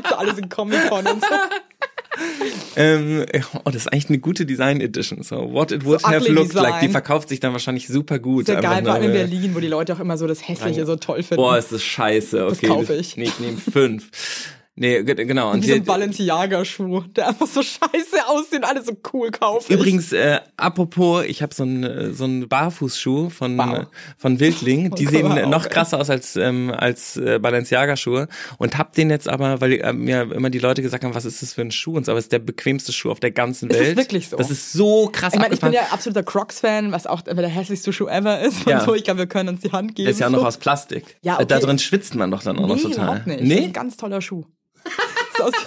so 0.10 0.16
alles 0.16 0.38
in 0.38 0.50
Comic-Con 0.50 1.06
und 1.08 1.22
so. 1.22 1.28
Ähm, 2.76 3.26
oh, 3.54 3.60
das 3.66 3.76
ist 3.76 3.88
eigentlich 3.94 4.10
eine 4.10 4.20
gute 4.20 4.46
Design 4.46 4.82
Edition. 4.82 5.24
So, 5.24 5.52
what 5.52 5.72
it 5.72 5.86
would 5.86 6.02
So 6.02 6.08
have 6.08 6.28
looked 6.28 6.54
like. 6.54 6.66
Die 6.76 6.88
Design. 6.88 6.92
verkauft 6.92 7.30
sich 7.30 7.40
dann 7.40 7.54
wahrscheinlich 7.54 7.88
super 7.88 8.20
gut. 8.20 8.50
Einfach 8.50 8.64
geil, 8.64 8.84
vor 8.84 8.94
allem 8.94 9.04
in 9.06 9.14
Berlin, 9.14 9.56
wo 9.56 9.60
die 9.60 9.68
Leute 9.68 9.94
auch 9.94 10.00
immer 10.00 10.18
so 10.18 10.28
das 10.28 10.48
Hässliche 10.48 10.86
so 10.86 10.96
toll 10.96 11.24
finden. 11.24 11.42
Boah, 11.42 11.58
ist 11.58 11.72
das 11.72 11.84
scheiße. 11.84 12.48
Okay, 12.48 12.68
kaufe 12.68 12.94
ich. 12.96 13.18
Nee, 13.18 13.26
ich 13.26 13.40
nehme 13.40 13.58
fünf. 13.58 14.10
Nee, 14.76 15.04
ge- 15.04 15.14
genau. 15.26 15.52
Und 15.52 15.62
Wie 15.62 15.68
so 15.68 15.74
ein 15.76 15.82
die- 15.84 15.86
Balenciaga-Schuh, 15.88 17.02
der 17.16 17.28
einfach 17.30 17.46
so 17.46 17.62
scheiße 17.62 18.28
aussieht 18.28 18.56
und 18.60 18.64
alles 18.64 18.88
so 18.88 18.94
cool 19.14 19.30
kaufen. 19.30 19.72
Übrigens, 19.72 20.12
äh, 20.14 20.40
apropos, 20.58 21.26
ich 21.26 21.44
habe 21.44 21.54
so 21.54 21.62
einen 21.62 21.84
äh, 21.84 22.12
so 22.14 22.24
einen 22.24 22.48
Barfußschuh 22.50 23.30
von 23.30 23.56
Wow. 23.58 23.78
äh, 23.82 23.86
von 24.18 24.40
Wildling. 24.40 24.90
Die 24.96 25.08
Oh, 25.08 25.12
sehen 25.12 25.22
guck 25.22 25.30
mal 25.30 25.46
noch 25.46 25.58
auf, 25.58 25.66
ey. 25.66 25.70
krasser 25.72 26.00
aus 26.00 26.10
als 26.10 26.36
ähm, 26.38 26.72
als 26.76 27.18
äh, 27.18 27.38
Balenciaga-Schuhe 27.40 28.28
und 28.58 28.78
hab 28.80 28.94
den 28.94 29.12
jetzt 29.12 29.30
aber, 29.30 29.62
weil 29.62 29.74
äh, 29.74 29.94
mir 29.94 30.32
immer 30.32 30.50
die 30.50 30.60
Leute 30.60 30.82
gesagt 30.82 31.04
haben, 31.04 31.14
was 31.14 31.26
ist 31.26 31.44
das 31.44 31.54
für 31.54 31.62
ein 31.62 31.70
Schuh 31.72 31.96
und 31.96 32.06
so, 32.08 32.12
aber 32.12 32.20
es 32.20 32.26
ist 32.26 32.32
der 32.32 32.40
bequemste 32.40 32.92
Schuh 32.94 33.12
auf 33.12 33.20
der 33.20 33.30
ganzen 33.32 33.70
Ist 33.70 33.76
es 33.80 33.86
Welt. 33.88 33.98
wirklich 33.98 34.30
so? 34.30 34.38
Das 34.38 34.50
ist 34.50 34.74
so 34.74 35.08
krass 35.14 35.34
Ich 35.36 35.40
meine, 35.40 35.54
ich 35.54 35.62
bin 35.62 35.72
ja 35.74 35.82
absoluter 35.92 36.24
Crocs-Fan, 36.24 36.92
was 36.92 37.06
auch 37.06 37.22
der 37.22 37.36
hässlichste 37.48 37.94
Schuh 37.94 38.08
ever 38.08 38.42
ist 38.42 38.66
Ja. 38.68 38.80
und 38.80 38.86
so. 38.86 38.96
Ich 38.96 39.04
glaube, 39.04 39.20
wir 39.20 39.28
können 39.28 39.50
uns 39.50 39.62
die 39.62 39.72
Hand 39.72 39.94
geben. 39.96 40.06
Der 40.06 40.14
ist 40.14 40.20
ja 40.20 40.28
auch 40.28 40.32
noch 40.32 40.40
so. 40.40 40.46
aus 40.48 40.58
Plastik. 40.58 41.18
Ja, 41.22 41.40
Äh, 41.40 41.46
Da 41.46 41.58
okay. 41.58 41.66
drin 41.68 41.78
schwitzt 41.80 42.16
man 42.16 42.32
doch 42.32 42.42
dann 42.42 42.58
auch 42.58 42.68
Nee, 42.68 42.74
noch 42.74 42.82
total. 42.82 43.16
nicht. 43.18 43.28
Das 43.28 43.36
ist 43.36 43.48
Nee? 43.48 43.64
ein 43.66 43.74
ganz 43.74 43.98
toller 43.98 44.20
Schuh. 44.22 44.46
Ist 45.34 45.42
aus- 45.42 45.52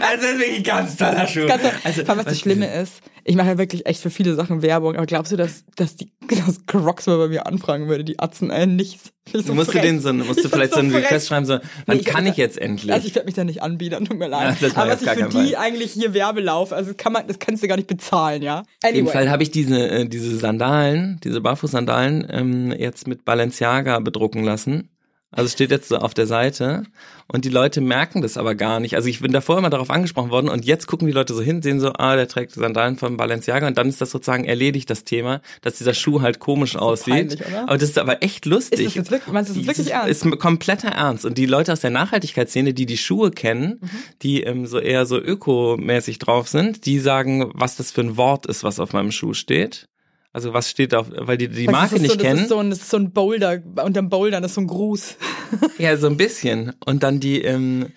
Also 0.00 0.22
das 0.22 0.32
ist 0.32 0.38
wirklich 0.38 0.56
ein 0.58 0.62
ganz 0.64 0.96
toller 0.96 1.26
Schuh. 1.26 1.46
Ganz 1.46 1.62
toll. 1.62 1.70
Also, 1.84 2.00
Vor 2.02 2.10
allem, 2.10 2.18
was 2.18 2.26
das 2.26 2.40
Schlimme 2.40 2.72
ist, 2.74 2.94
ich 3.24 3.36
mache 3.36 3.48
ja 3.48 3.58
wirklich 3.58 3.86
echt 3.86 4.00
für 4.02 4.10
viele 4.10 4.34
Sachen 4.34 4.60
Werbung, 4.62 4.96
aber 4.96 5.06
glaubst 5.06 5.32
du, 5.32 5.36
dass, 5.36 5.64
dass 5.76 5.96
die 5.96 6.10
dass 6.46 6.66
Crocs 6.66 7.06
mal 7.06 7.16
bei 7.18 7.28
mir 7.28 7.46
anfragen 7.46 7.88
würde, 7.88 8.04
die 8.04 8.18
Atzen, 8.18 8.50
äh, 8.50 8.66
nichts. 8.66 9.12
So 9.32 9.54
musst 9.54 9.68
du 9.68 9.72
frech. 9.72 9.82
den 9.82 10.00
so, 10.00 10.12
musst 10.12 10.38
du 10.40 10.44
Ich 10.44 10.50
vielleicht 10.50 10.72
so 10.74 10.80
ein. 10.80 10.90
Request 10.94 11.28
schreiben, 11.28 11.46
so, 11.46 11.58
wann 11.86 11.98
ich- 11.98 12.04
kann 12.06 12.26
ich 12.26 12.36
jetzt 12.36 12.58
endlich? 12.58 12.92
Also 12.92 13.06
ich 13.08 13.14
werde 13.14 13.26
mich 13.26 13.34
da 13.34 13.44
nicht 13.44 13.62
anbieten, 13.62 14.04
tut 14.04 14.18
mir 14.18 14.28
leid. 14.28 14.56
Ja, 14.60 14.68
aber 14.74 14.90
was 14.92 15.02
ich 15.02 15.08
für 15.10 15.28
die 15.28 15.52
Fall. 15.52 15.56
eigentlich 15.56 15.92
hier 15.92 16.12
Werbe 16.14 16.40
laufe, 16.40 16.74
also 16.74 16.92
kann 16.94 17.12
man, 17.12 17.26
das 17.26 17.38
kannst 17.38 17.62
du 17.62 17.68
gar 17.68 17.76
nicht 17.76 17.88
bezahlen, 17.88 18.42
ja. 18.42 18.60
Auf 18.60 18.66
jeden 18.84 18.98
Anyway. 19.06 19.12
Fall 19.12 19.30
habe 19.30 19.42
ich 19.42 19.50
diese, 19.50 19.88
äh, 19.88 20.08
diese 20.08 20.36
Sandalen, 20.38 21.18
diese 21.24 21.40
Barfußsandalen, 21.40 22.26
ähm, 22.30 22.72
jetzt 22.72 23.06
mit 23.06 23.24
Balenciaga 23.24 23.98
bedrucken 24.00 24.44
lassen. 24.44 24.90
Also 25.30 25.44
es 25.44 25.52
steht 25.52 25.70
jetzt 25.70 25.88
so 25.90 25.96
auf 25.98 26.14
der 26.14 26.26
Seite 26.26 26.84
und 27.30 27.44
die 27.44 27.50
Leute 27.50 27.82
merken 27.82 28.22
das 28.22 28.38
aber 28.38 28.54
gar 28.54 28.80
nicht. 28.80 28.96
Also 28.96 29.08
ich 29.10 29.20
bin 29.20 29.30
davor 29.30 29.58
immer 29.58 29.68
darauf 29.68 29.90
angesprochen 29.90 30.30
worden 30.30 30.48
und 30.48 30.64
jetzt 30.64 30.86
gucken 30.86 31.06
die 31.06 31.12
Leute 31.12 31.34
so 31.34 31.42
hin, 31.42 31.60
sehen 31.60 31.80
so, 31.80 31.92
ah, 31.92 32.16
der 32.16 32.28
trägt 32.28 32.52
Sandalen 32.52 32.96
von 32.96 33.18
Balenciaga 33.18 33.66
und 33.66 33.76
dann 33.76 33.90
ist 33.90 34.00
das 34.00 34.10
sozusagen 34.10 34.46
erledigt, 34.46 34.88
das 34.88 35.04
Thema, 35.04 35.42
dass 35.60 35.76
dieser 35.76 35.92
Schuh 35.92 36.22
halt 36.22 36.38
komisch 36.38 36.76
aussieht. 36.76 37.38
peinlich? 37.40 37.42
Aber 37.66 37.76
das 37.76 37.90
ist 37.90 37.98
aber 37.98 38.22
echt 38.22 38.46
lustig. 38.46 38.80
Ist 38.80 38.86
das 38.86 38.94
jetzt 38.94 39.10
wirklich- 39.10 39.32
meinst 39.34 39.50
du 39.50 39.54
das 39.54 39.60
ist 39.62 39.68
wirklich 39.68 39.92
ernst? 39.94 40.24
Ist 40.24 40.38
kompletter 40.38 40.88
Ernst. 40.88 41.26
Und 41.26 41.36
die 41.36 41.44
Leute 41.46 41.74
aus 41.74 41.80
der 41.80 41.90
Nachhaltigkeitsszene, 41.90 42.72
die 42.72 42.86
die 42.86 42.96
Schuhe 42.96 43.30
kennen, 43.30 43.80
Mhm. 43.82 43.88
die 44.22 44.42
ähm, 44.44 44.66
so 44.66 44.78
eher 44.78 45.04
so 45.04 45.18
ökomäßig 45.18 46.18
drauf 46.20 46.48
sind, 46.48 46.86
die 46.86 46.98
sagen, 46.98 47.50
was 47.52 47.76
das 47.76 47.90
für 47.90 48.00
ein 48.00 48.16
Wort 48.16 48.46
ist, 48.46 48.64
was 48.64 48.80
auf 48.80 48.94
meinem 48.94 49.12
Schuh 49.12 49.34
steht. 49.34 49.88
Also 50.32 50.52
was 50.52 50.68
steht 50.70 50.94
auf, 50.94 51.06
weil 51.10 51.38
die 51.38 51.48
die 51.48 51.64
Das 51.66 51.72
Marke 51.72 51.96
ist 51.96 52.02
nicht 52.02 52.12
so, 52.12 52.18
kennen. 52.18 52.34
Das 52.36 52.42
ist, 52.42 52.48
so 52.50 52.58
ein, 52.58 52.70
das 52.70 52.78
ist 52.80 52.90
so 52.90 52.96
ein 52.98 53.12
Boulder, 53.12 53.58
unterm 53.84 54.08
Boulder, 54.08 54.40
das 54.40 54.50
ist 54.52 54.54
so 54.56 54.60
ein 54.60 54.66
Gruß. 54.66 55.16
ja, 55.78 55.96
so 55.96 56.06
ein 56.06 56.16
bisschen. 56.16 56.74
Und 56.84 57.02
dann 57.02 57.18
die, 57.20 57.42
ähm, 57.42 57.88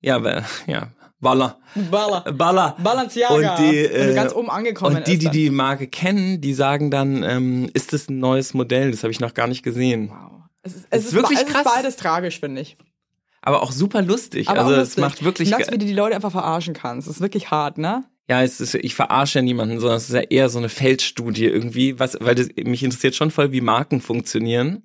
ja, 0.00 0.20
ja, 0.66 0.88
Baller. 1.20 1.58
Baller. 1.90 2.20
Baller. 2.32 2.76
Balenciaga. 2.82 3.54
Und 3.56 3.58
die, 3.60 3.76
äh, 3.78 4.14
ganz 4.14 4.32
oben 4.34 4.50
angekommen 4.50 4.96
und 4.96 5.06
die, 5.06 5.12
ist 5.14 5.22
die 5.22 5.30
die 5.30 5.50
Marke 5.50 5.86
kennen, 5.86 6.40
die 6.40 6.52
sagen 6.52 6.90
dann, 6.90 7.22
ähm, 7.22 7.70
ist 7.74 7.92
das 7.92 8.08
ein 8.10 8.18
neues 8.18 8.54
Modell? 8.54 8.90
Das 8.90 9.02
habe 9.04 9.12
ich 9.12 9.20
noch 9.20 9.32
gar 9.32 9.46
nicht 9.46 9.62
gesehen. 9.62 10.10
Wow. 10.10 10.42
Es 10.62 10.74
ist, 10.74 10.86
Das 10.90 10.98
es 11.00 11.04
ist 11.06 11.06
ist, 11.10 11.14
wirklich 11.14 11.38
es 11.40 11.46
ist 11.46 11.52
krass. 11.52 11.64
beides 11.64 11.96
tragisch, 11.96 12.40
finde 12.40 12.60
ich. 12.60 12.76
Aber 13.40 13.62
auch 13.62 13.72
super 13.72 14.02
lustig. 14.02 14.48
Aber 14.48 14.60
also 14.64 14.74
es 14.74 14.96
macht 14.96 15.24
wirklich. 15.24 15.50
Merkst, 15.50 15.70
ge- 15.70 15.74
wie 15.74 15.78
du 15.80 15.86
die 15.86 15.94
Leute 15.94 16.14
einfach 16.14 16.30
verarschen 16.30 16.74
kannst. 16.74 17.08
Das 17.08 17.16
ist 17.16 17.22
wirklich 17.22 17.50
hart, 17.50 17.78
ne? 17.78 18.04
Ja, 18.28 18.42
es 18.42 18.60
ist, 18.60 18.74
ich 18.76 18.94
verarsche 18.94 19.40
ja 19.40 19.42
niemanden, 19.42 19.80
sondern 19.80 19.96
es 19.98 20.08
ist 20.08 20.14
ja 20.14 20.20
eher 20.22 20.48
so 20.48 20.58
eine 20.58 20.68
Feldstudie 20.68 21.46
irgendwie, 21.46 21.98
was, 21.98 22.16
weil 22.20 22.34
das, 22.34 22.48
mich 22.56 22.82
interessiert 22.82 23.14
schon 23.16 23.30
voll, 23.30 23.52
wie 23.52 23.60
Marken 23.60 24.00
funktionieren. 24.00 24.84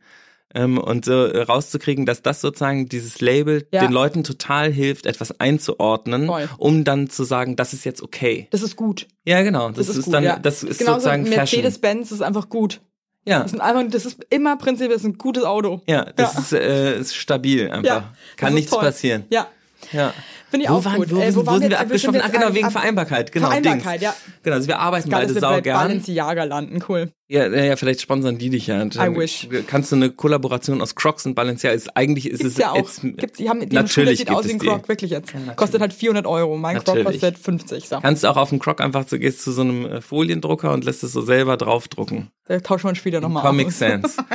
Ähm, 0.55 0.77
und 0.77 1.03
so 1.05 1.25
rauszukriegen, 1.25 2.05
dass 2.05 2.21
das 2.21 2.39
sozusagen 2.39 2.87
dieses 2.87 3.19
Label 3.19 3.67
Ja. 3.73 3.81
den 3.85 3.91
Leuten 3.91 4.23
total 4.23 4.71
hilft, 4.71 5.05
etwas 5.05 5.39
einzuordnen, 5.41 6.27
Voll. 6.27 6.47
um 6.57 6.83
dann 6.85 7.09
zu 7.09 7.25
sagen, 7.25 7.57
das 7.57 7.73
ist 7.73 7.83
jetzt 7.83 8.01
okay. 8.01 8.47
Das 8.51 8.61
ist 8.61 8.77
gut. 8.77 9.07
Ja, 9.25 9.41
genau. 9.43 9.67
Das, 9.67 9.87
Das, 9.87 9.89
ist, 9.89 9.97
ist, 9.97 10.05
gut, 10.05 10.13
dann, 10.13 10.23
ja. 10.23 10.39
das 10.39 10.63
ist 10.63 10.79
Genauso 10.79 10.99
sozusagen. 11.01 11.23
Mercedes-Benz 11.29 12.11
ist 12.13 12.21
einfach 12.21 12.47
gut. 12.47 12.79
Ja, 13.25 13.41
Das, 13.41 13.51
sind 13.51 13.59
einfach, 13.59 13.83
das 13.91 14.05
ist 14.05 14.25
immer 14.29 14.55
prinzipiell 14.57 14.89
das 14.93 15.01
ist 15.01 15.07
ein 15.07 15.17
gutes 15.17 15.43
Auto. 15.43 15.81
ja, 15.85 16.05
das 16.15 16.33
Ja. 16.35 16.39
Ist, 16.39 16.53
äh, 16.53 16.99
ist 17.01 17.13
stabil 17.15 17.69
einfach. 17.69 17.83
Ja, 17.83 18.13
Kann 18.37 18.53
nichts 18.53 18.71
toll. 18.71 18.79
passieren. 18.79 19.25
Ja, 19.29 19.47
Ja. 19.91 20.13
Finde 20.57 20.65
ich 20.65 20.69
Wo 20.71 20.75
auch 20.75 20.85
waren, 20.85 20.95
gut. 20.97 21.11
wo, 21.11 21.17
Äh, 21.19 21.31
sind, 21.31 21.35
wo 21.35 21.45
waren 21.45 21.59
sind 21.61 21.71
wir 21.71 21.79
Ah, 21.79 21.83
jetzt 21.83 22.31
genau, 22.33 22.53
wegen 22.53 22.71
Vereinbarkeit. 22.71 23.31
Genau, 23.31 23.47
Vereinbarkeit, 23.47 24.01
Dings. 24.01 24.03
ja. 24.03 24.15
Genau, 24.43 24.55
also 24.55 24.67
wir 24.67 24.79
arbeiten 24.79 25.09
Geil, 25.09 25.27
beide 25.27 25.39
saugern. 25.39 25.75
Balenciaga 25.77 26.43
landen, 26.43 26.83
cool. 26.89 27.11
Ja, 27.29 27.45
ja, 27.47 27.63
ja, 27.65 27.75
vielleicht 27.75 28.01
sponsern 28.01 28.37
die 28.37 28.49
dich 28.49 28.67
ja. 28.67 28.81
I 28.85 28.89
wish. 29.15 29.49
Kannst 29.67 29.91
du 29.91 29.97
eine 29.97 30.11
Kollaboration 30.11 30.81
aus 30.81 30.95
Crocs 30.95 31.25
und 31.25 31.35
Balenciaga, 31.35 31.75
ist, 31.75 31.95
eigentlich 31.97 32.29
ist 32.29 32.39
Gibt's 32.39 32.53
es 32.53 32.59
ja 32.59 32.71
auch. 32.71 32.77
jetzt, 32.77 33.01
Gibt's, 33.01 33.37
die 33.37 33.49
haben 33.49 33.59
die 33.67 33.75
natürlich 33.75 34.19
sieht 34.19 34.27
gibt 34.27 34.39
aus 34.39 34.47
wie 34.47 34.53
ein. 34.53 34.59
Croc, 34.59 34.87
wirklich 34.87 35.11
jetzt. 35.11 35.33
Kostet 35.57 35.81
halt 35.81 35.93
400 35.93 36.25
Euro. 36.25 36.55
Mein 36.55 36.77
Croc 36.77 36.87
Natürlich. 36.95 37.05
kostet 37.21 37.37
50. 37.37 37.89
So. 37.89 37.99
Kannst 37.99 38.23
du 38.23 38.29
auch 38.29 38.37
auf 38.37 38.49
dem 38.49 38.59
Croc 38.59 38.79
einfach, 38.79 39.05
so 39.07 39.19
gehst 39.19 39.41
zu 39.41 39.51
so 39.51 39.61
einem 39.61 39.85
äh, 39.85 40.01
Foliendrucker 40.01 40.71
und 40.71 40.85
lässt 40.85 41.03
es 41.03 41.11
so 41.11 41.21
selber 41.21 41.57
draufdrucken. 41.57 42.29
Da 42.47 42.61
tauschen 42.61 42.85
wir 42.85 42.89
uns 42.89 42.97
später 42.99 43.19
nochmal 43.19 43.43
Comic 43.43 43.67
aus. 43.67 43.79
Sans. 43.79 44.15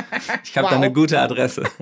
Ich 0.45 0.55
habe 0.55 0.65
Wow. 0.65 0.71
da 0.71 0.77
eine 0.77 0.93
gute 0.93 1.19
Adresse. 1.19 1.63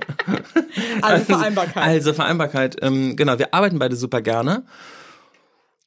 Also 1.02 1.24
Vereinbarkeit. 1.24 1.82
Also 1.82 2.12
Vereinbarkeit, 2.14 2.76
ähm, 2.80 3.16
genau, 3.16 3.38
wir 3.38 3.52
arbeiten 3.52 3.78
beide 3.78 3.94
super 3.96 4.20
gerne. 4.22 4.31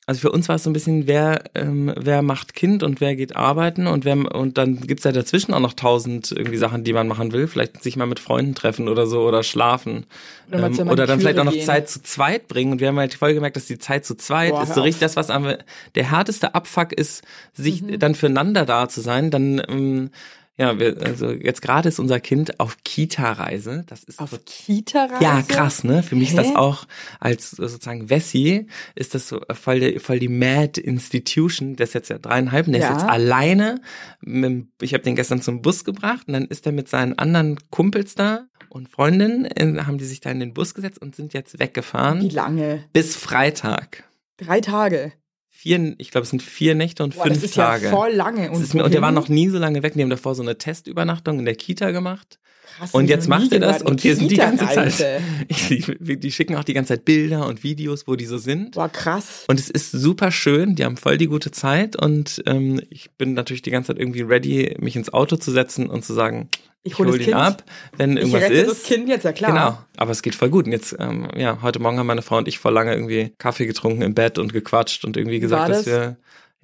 Also 0.07 0.21
für 0.21 0.31
uns 0.31 0.47
war 0.49 0.57
es 0.57 0.63
so 0.63 0.69
ein 0.69 0.73
bisschen, 0.73 1.07
wer, 1.07 1.45
ähm, 1.55 1.91
wer 1.97 2.21
macht 2.21 2.53
Kind 2.53 2.83
und 2.83 3.01
wer 3.01 3.15
geht 3.15 3.35
arbeiten 3.35 3.87
und 3.87 4.05
wer 4.05 4.35
und 4.35 4.55
dann 4.55 4.81
gibt's 4.81 5.03
ja 5.03 5.11
dazwischen 5.11 5.51
auch 5.51 5.59
noch 5.59 5.73
tausend 5.73 6.31
irgendwie 6.31 6.57
Sachen, 6.57 6.83
die 6.83 6.93
man 6.93 7.07
machen 7.07 7.31
will. 7.31 7.47
Vielleicht 7.47 7.81
sich 7.81 7.95
mal 7.97 8.05
mit 8.05 8.19
Freunden 8.19 8.53
treffen 8.53 8.87
oder 8.87 9.07
so 9.07 9.23
oder 9.27 9.41
schlafen. 9.41 10.05
Oder 10.49 10.67
ähm, 10.67 10.89
oder 10.89 11.07
dann 11.07 11.19
vielleicht 11.19 11.39
auch 11.39 11.43
noch 11.43 11.53
Maniküre 11.53 11.65
Zeit 11.65 11.89
zu 11.89 12.03
zweit 12.03 12.47
bringen. 12.47 12.73
Und 12.73 12.81
wir 12.81 12.89
haben 12.89 12.99
halt 12.99 13.15
voll 13.15 13.33
gemerkt, 13.33 13.55
dass 13.55 13.65
die 13.65 13.79
Zeit 13.79 14.05
zu 14.05 14.15
zweit 14.15 14.51
Boah, 14.51 14.61
ist 14.61 14.75
so 14.75 14.83
richtig 14.83 14.99
das, 14.99 15.15
was 15.15 15.31
am, 15.31 15.51
der 15.95 16.11
härteste 16.11 16.53
Abfuck 16.53 16.93
ist, 16.93 17.23
sich 17.53 17.81
Mhm. 17.81 17.97
dann 17.97 18.13
füreinander 18.13 18.65
da 18.65 18.87
zu 18.87 19.01
sein. 19.01 19.31
Dann 19.31 19.59
ähm, 19.67 20.11
ja, 20.57 20.79
wir, 20.79 20.97
also 21.05 21.31
jetzt 21.31 21.61
gerade 21.61 21.89
ist 21.89 21.99
unser 21.99 22.19
Kind 22.19 22.59
auf 22.59 22.77
Kita-Reise. 22.83 23.83
Das 23.87 24.03
ist 24.03 24.19
Auf 24.19 24.31
so 24.31 24.37
Kita-Reise? 24.45 25.23
ja, 25.23 25.41
krass, 25.41 25.83
ne? 25.83 26.01
Für 26.03 26.15
mich 26.15 26.29
ist 26.29 26.37
das 26.37 26.47
Hä? 26.47 26.55
auch 26.55 26.85
als 27.19 27.51
sozusagen 27.51 28.09
Wessi 28.09 28.67
ist 28.95 29.15
das 29.15 29.27
so 29.27 29.41
voll 29.53 29.79
die, 29.79 29.99
voll 29.99 30.19
die 30.19 30.29
Mad 30.29 30.79
Institution. 30.79 31.75
Der 31.75 31.85
ist 31.85 31.93
jetzt 31.93 32.09
ja 32.09 32.17
dreieinhalb, 32.17 32.67
und 32.67 32.73
der 32.73 32.81
Ja. 32.81 32.87
ist 32.89 33.01
jetzt 33.01 33.09
alleine. 33.09 33.81
Mit, 34.21 34.43
dem- 34.45 34.71
ich 34.81 34.93
habe 34.93 35.03
den 35.03 35.15
gestern 35.15 35.41
zum 35.41 35.61
Bus 35.61 35.83
gebracht 35.83 36.27
und 36.27 36.33
dann 36.33 36.45
ist 36.45 36.65
er 36.65 36.71
mit 36.71 36.87
seinen 36.89 37.17
anderen 37.19 37.57
Kumpels 37.69 38.15
da 38.15 38.47
und 38.69 38.89
Freundinnen 38.89 39.45
äh, 39.45 39.83
haben 39.83 39.97
die 39.97 40.05
sich 40.05 40.21
da 40.21 40.31
in 40.31 40.39
den 40.39 40.53
Bus 40.53 40.73
gesetzt 40.73 41.01
und 41.01 41.15
sind 41.15 41.33
jetzt 41.33 41.59
weggefahren 41.59 42.21
Wie 42.21 42.29
lange? 42.29 42.83
bis 42.93 43.15
Freitag. 43.15 44.03
Drei 44.37 44.61
Tage. 44.61 45.11
Vier, 45.65 45.95
ich 45.97 46.11
glaube, 46.11 46.25
es 46.25 46.29
sind 46.29 46.43
vier 46.43 46.75
Nächte 46.75 47.03
und 47.03 47.15
Boah, 47.15 47.23
fünf 47.23 47.37
das 47.37 47.43
ist 47.45 47.55
Tage. 47.55 47.85
ja 47.85 47.89
voll 47.89 48.11
lange. 48.11 48.51
Und, 48.51 48.71
mir, 48.75 48.85
und 48.85 48.93
der 48.93 49.01
war 49.01 49.11
noch 49.11 49.29
nie 49.29 49.49
so 49.49 49.57
lange 49.57 49.81
weg. 49.81 49.93
Die 49.95 50.03
haben 50.03 50.11
davor 50.11 50.35
so 50.35 50.43
eine 50.43 50.59
Testübernachtung 50.59 51.39
in 51.39 51.45
der 51.45 51.55
Kita 51.55 51.89
gemacht. 51.89 52.37
Krass, 52.77 52.93
Und 52.93 53.09
jetzt 53.09 53.27
macht 53.27 53.51
er 53.51 53.61
das 53.61 53.81
und 53.81 54.03
wir 54.03 54.15
sind 54.15 54.29
die 54.29 54.35
ganze. 54.35 54.67
Zeit. 54.67 55.21
Die, 55.69 56.19
die 56.19 56.31
schicken 56.31 56.55
auch 56.55 56.63
die 56.63 56.73
ganze 56.73 56.89
Zeit 56.89 57.05
Bilder 57.05 57.47
und 57.47 57.63
Videos, 57.63 58.07
wo 58.07 58.15
die 58.15 58.25
so 58.25 58.37
sind. 58.37 58.75
Boah, 58.75 58.89
krass. 58.89 59.45
Und 59.47 59.59
es 59.59 59.71
ist 59.71 59.91
super 59.91 60.31
schön, 60.31 60.75
die 60.75 60.85
haben 60.85 60.97
voll 60.97 61.17
die 61.17 61.25
gute 61.25 61.49
Zeit 61.49 61.95
und 61.95 62.43
ähm, 62.45 62.79
ich 62.91 63.09
bin 63.17 63.33
natürlich 63.33 63.63
die 63.63 63.71
ganze 63.71 63.87
Zeit 63.87 63.99
irgendwie 63.99 64.21
ready, 64.21 64.75
mich 64.79 64.95
ins 64.95 65.11
Auto 65.11 65.35
zu 65.37 65.51
setzen 65.51 65.89
und 65.89 66.05
zu 66.05 66.13
sagen, 66.13 66.49
Ich 66.87 66.91
ich 66.93 66.99
hol 66.99 67.07
hole 67.07 67.17
das 67.17 67.27
ihn 67.27 67.33
Kind. 67.33 67.43
ab, 67.43 67.63
wenn 67.97 68.11
Ich 68.11 68.17
irgendwas 68.19 68.43
rette 68.43 68.53
ist. 68.53 68.69
das 68.69 68.83
Kind 68.83 69.09
jetzt, 69.09 69.23
ja 69.25 69.33
klar. 69.33 69.51
Genau, 69.51 69.77
aber 69.97 70.11
es 70.11 70.21
geht 70.21 70.35
voll 70.35 70.49
gut. 70.49 70.67
Und 70.67 70.71
jetzt, 70.71 70.95
ähm, 70.99 71.27
ja, 71.35 71.57
heute 71.63 71.79
Morgen 71.79 71.97
haben 71.97 72.05
meine 72.05 72.21
Frau 72.21 72.37
und 72.37 72.47
ich 72.47 72.59
voll 72.59 72.73
lange 72.73 72.93
irgendwie 72.93 73.33
Kaffee 73.39 73.65
getrunken 73.65 74.03
im 74.03 74.13
Bett 74.13 74.37
und 74.37 74.53
gequatscht 74.53 75.03
und 75.03 75.17
irgendwie 75.17 75.39
gesagt, 75.39 75.63
war 75.63 75.67
dass 75.67 75.85
das? 75.85 75.87
wir 75.87 76.17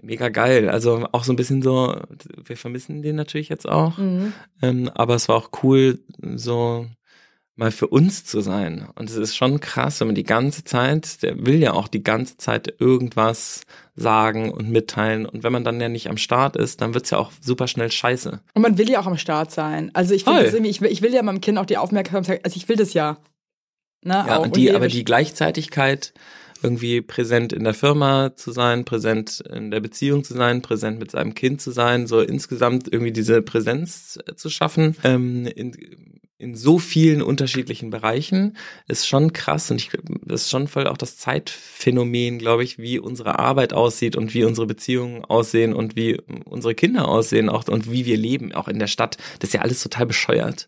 mega 0.04 0.30
geil. 0.30 0.70
Also 0.70 1.08
auch 1.12 1.24
so 1.24 1.34
ein 1.34 1.38
bisschen 1.38 1.63
so, 1.63 2.00
wir 2.46 2.56
vermissen 2.56 3.01
den 3.01 3.16
natürlich 3.16 3.50
jetzt 3.50 3.68
auch. 3.68 3.98
Mhm. 3.98 4.34
Ähm, 4.62 4.90
aber 4.94 5.16
es 5.16 5.28
war 5.28 5.36
auch 5.38 5.50
cool, 5.63 6.00
so 6.36 6.86
mal 7.62 7.72
für 7.72 7.88
uns 7.88 8.25
zu 8.25 8.41
sein. 8.41 8.88
Und 8.96 9.10
es 9.10 9.15
ist 9.15 9.36
schon 9.36 9.60
krass, 9.60 10.00
wenn 10.00 10.08
man 10.08 10.15
die 10.15 10.24
ganze 10.24 10.63
Zeit, 10.63 11.22
der 11.22 11.46
will 11.46 11.62
ja 11.62 11.74
auch 11.74 11.88
die 11.88 12.03
ganze 12.03 12.36
Zeit 12.38 12.74
irgendwas 12.80 13.62
sagen 13.96 14.51
und 14.51 14.70
mitteilen. 14.70 15.27
Und 15.27 15.44
wenn 15.44 15.53
man 15.53 15.63
dann 15.63 15.80
ja 15.80 15.88
nicht 15.88 16.10
am 16.10 16.18
Start 16.18 16.56
ist, 16.56 16.82
dann 16.82 16.96
wird's 16.96 17.12
ja 17.12 17.20
auch 17.20 17.32
super 17.39 17.68
schnell 17.68 17.91
scheiße. 17.91 18.41
Und 18.56 18.62
man 18.63 18.80
will 18.80 18.89
ja 18.89 19.00
auch 19.00 19.06
am 19.06 19.18
Start 19.18 19.51
sein. 19.51 19.91
Also 19.94 20.15
ich 20.15 20.24
finde 20.24 20.68
ich 20.68 20.82
will, 20.82 20.91
ich 20.91 21.03
will 21.03 21.13
ja 21.13 21.22
meinem 21.22 21.39
Kind 21.39 21.60
auch 21.60 21.68
die 21.68 21.77
Aufmerksamkeit, 21.77 22.44
also 22.44 22.58
ich 22.58 22.68
will 22.68 22.77
das 22.77 22.94
ja. 22.94 23.18
Ne, 24.03 24.25
Ja, 24.27 24.38
auch. 24.38 24.44
und 24.44 24.56
die, 24.56 24.72
aber 24.74 24.88
die 24.88 25.06
Gleichzeitigkeit, 25.06 26.13
irgendwie 26.63 27.01
präsent 27.01 27.53
in 27.53 27.63
der 27.63 27.75
Firma 27.75 28.36
zu 28.36 28.51
sein, 28.51 28.86
präsent 28.86 29.44
in 29.51 29.70
der 29.70 29.80
Beziehung 29.80 30.24
zu 30.24 30.34
sein, 30.34 30.63
präsent 30.63 31.00
mit 31.00 31.12
seinem 31.12 31.36
Kind 31.36 31.62
zu 31.62 31.72
sein, 31.72 32.08
so 32.08 32.22
insgesamt 32.22 32.91
irgendwie 32.91 33.12
diese 33.12 33.41
Präsenz 33.44 34.18
äh, 34.25 34.36
zu 34.36 34.50
schaffen, 34.50 34.96
ähm, 35.03 35.46
in, 35.46 35.74
in 36.41 36.55
so 36.55 36.79
vielen 36.79 37.21
unterschiedlichen 37.21 37.91
Bereichen, 37.91 38.57
ist 38.88 39.07
schon 39.07 39.31
krass 39.31 39.69
und 39.69 39.77
ich, 39.77 39.91
das 40.25 40.43
ist 40.43 40.50
schon 40.50 40.67
voll 40.67 40.88
auch 40.88 40.98
das 40.98 41.17
Zeitphänomen, 41.17 42.39
glaube 42.39 42.63
ich, 42.63 42.79
wie 42.79 43.00
unsere 43.00 43.38
Arbeit 43.39 43.74
aussieht 43.74 44.15
und 44.15 44.33
wie 44.33 44.43
unsere 44.43 44.65
Beziehungen 44.65 45.24
aussehen 45.24 45.74
und 45.74 45.95
wie 45.95 46.19
unsere 46.45 46.74
Kinder 46.74 47.07
aussehen 47.07 47.48
auch 47.48 47.67
und 47.67 47.91
wie 47.91 48.05
wir 48.05 48.17
leben, 48.17 48.53
auch 48.53 48.67
in 48.67 48.79
der 48.79 48.88
Stadt. 48.88 49.17
Das 49.39 49.50
ist 49.50 49.53
ja 49.53 49.62
alles 49.62 49.81
total 49.83 50.07
bescheuert. 50.07 50.67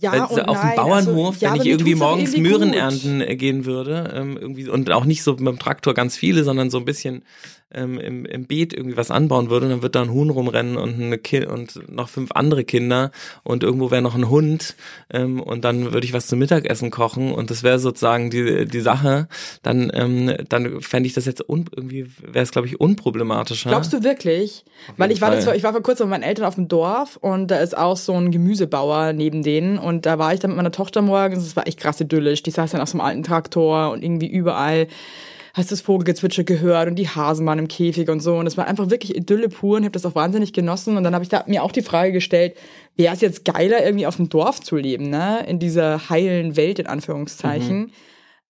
ja, 0.00 0.12
Wenn 0.12 0.22
und 0.22 0.48
auf 0.48 0.60
dem 0.60 0.66
nein, 0.66 0.76
Bauernhof, 0.76 1.34
also, 1.34 1.46
ja, 1.46 1.54
wenn 1.54 1.60
ich 1.60 1.68
irgendwie 1.68 1.94
auch 1.94 1.98
morgens 1.98 2.34
irgendwie 2.34 2.50
Möhren 2.50 2.68
gut. 2.70 2.78
ernten 2.78 3.20
äh, 3.20 3.36
gehen 3.36 3.64
würde, 3.64 4.12
ähm, 4.14 4.36
irgendwie 4.36 4.68
und 4.68 4.90
auch 4.90 5.04
nicht 5.04 5.22
so 5.22 5.32
mit 5.32 5.46
dem 5.46 5.58
Traktor 5.60 5.94
ganz 5.94 6.16
viele, 6.16 6.42
sondern 6.42 6.70
so 6.70 6.78
ein 6.78 6.84
bisschen 6.84 7.22
ähm, 7.74 7.98
im, 7.98 8.24
im 8.24 8.46
Beet 8.46 8.72
irgendwie 8.72 8.96
was 8.96 9.10
anbauen 9.10 9.50
würde, 9.50 9.66
und 9.66 9.72
dann 9.72 9.82
wird 9.82 9.94
da 9.94 10.02
ein 10.02 10.12
Huhn 10.12 10.30
rumrennen 10.30 10.76
und 10.76 10.94
eine 10.94 11.18
Ki 11.18 11.46
und 11.46 11.88
noch 11.90 12.08
fünf 12.08 12.32
andere 12.32 12.64
Kinder 12.64 13.10
und 13.42 13.62
irgendwo 13.62 13.90
wäre 13.90 14.02
noch 14.02 14.14
ein 14.14 14.28
Hund 14.28 14.76
ähm, 15.10 15.40
und 15.40 15.64
dann 15.64 15.92
würde 15.92 16.06
ich 16.06 16.12
was 16.12 16.26
zum 16.26 16.38
Mittagessen 16.38 16.90
kochen 16.90 17.32
und 17.32 17.50
das 17.50 17.62
wäre 17.62 17.78
sozusagen 17.78 18.30
die 18.30 18.66
die 18.66 18.80
Sache, 18.80 19.28
dann 19.62 19.90
ähm, 19.94 20.34
dann 20.48 20.80
fände 20.80 21.06
ich 21.06 21.14
das 21.14 21.26
jetzt 21.26 21.42
irgendwie 21.48 22.06
wäre 22.20 22.42
es 22.42 22.50
glaube 22.50 22.66
ich 22.66 22.80
unproblematischer. 22.80 23.70
Glaubst 23.70 23.92
du 23.92 24.02
wirklich? 24.02 24.64
Weil 24.96 25.10
ich 25.10 25.20
war, 25.20 25.30
das, 25.30 25.46
ich 25.46 25.62
war 25.62 25.72
vor 25.72 25.82
kurzem 25.82 26.08
mit 26.08 26.10
meinen 26.12 26.28
Eltern 26.28 26.44
auf 26.44 26.56
dem 26.56 26.68
Dorf 26.68 27.16
und 27.16 27.50
da 27.50 27.58
ist 27.58 27.76
auch 27.76 27.96
so 27.96 28.14
ein 28.14 28.30
Gemüsebauer 28.30 29.12
neben 29.12 29.42
denen 29.42 29.78
und 29.78 30.06
da 30.06 30.18
war 30.18 30.34
ich 30.34 30.40
dann 30.40 30.50
mit 30.50 30.56
meiner 30.56 30.72
Tochter 30.72 31.02
morgens, 31.02 31.44
das 31.44 31.56
war 31.56 31.66
echt 31.66 31.78
krass 31.78 32.00
idyllisch. 32.00 32.42
Die 32.42 32.50
saß 32.50 32.72
dann 32.72 32.80
auf 32.80 32.88
so 32.88 32.98
einem 32.98 33.06
alten 33.06 33.22
Traktor 33.22 33.90
und 33.90 34.02
irgendwie 34.02 34.28
überall 34.28 34.88
hast 35.54 35.70
du 35.70 35.74
das 35.74 35.82
Vogelgezwitscher 35.82 36.44
gehört 36.44 36.88
und 36.88 36.96
die 36.96 37.08
Hasen 37.08 37.46
waren 37.46 37.58
im 37.58 37.68
Käfig 37.68 38.08
und 38.08 38.20
so 38.20 38.36
und 38.36 38.46
es 38.46 38.56
war 38.56 38.66
einfach 38.66 38.90
wirklich 38.90 39.16
Idylle 39.16 39.48
pur 39.48 39.76
und 39.76 39.82
ich 39.82 39.86
habe 39.86 39.92
das 39.92 40.06
auch 40.06 40.14
wahnsinnig 40.14 40.52
genossen 40.52 40.96
und 40.96 41.04
dann 41.04 41.14
habe 41.14 41.24
ich 41.24 41.28
da 41.28 41.44
mir 41.46 41.62
auch 41.62 41.72
die 41.72 41.82
Frage 41.82 42.12
gestellt, 42.12 42.56
wäre 42.96 43.14
es 43.14 43.20
jetzt 43.20 43.44
geiler 43.44 43.84
irgendwie 43.84 44.06
auf 44.06 44.16
dem 44.16 44.28
Dorf 44.28 44.60
zu 44.60 44.76
leben, 44.76 45.10
ne, 45.10 45.44
in 45.46 45.58
dieser 45.58 46.08
heilen 46.08 46.56
Welt 46.56 46.78
in 46.78 46.86
Anführungszeichen. 46.86 47.92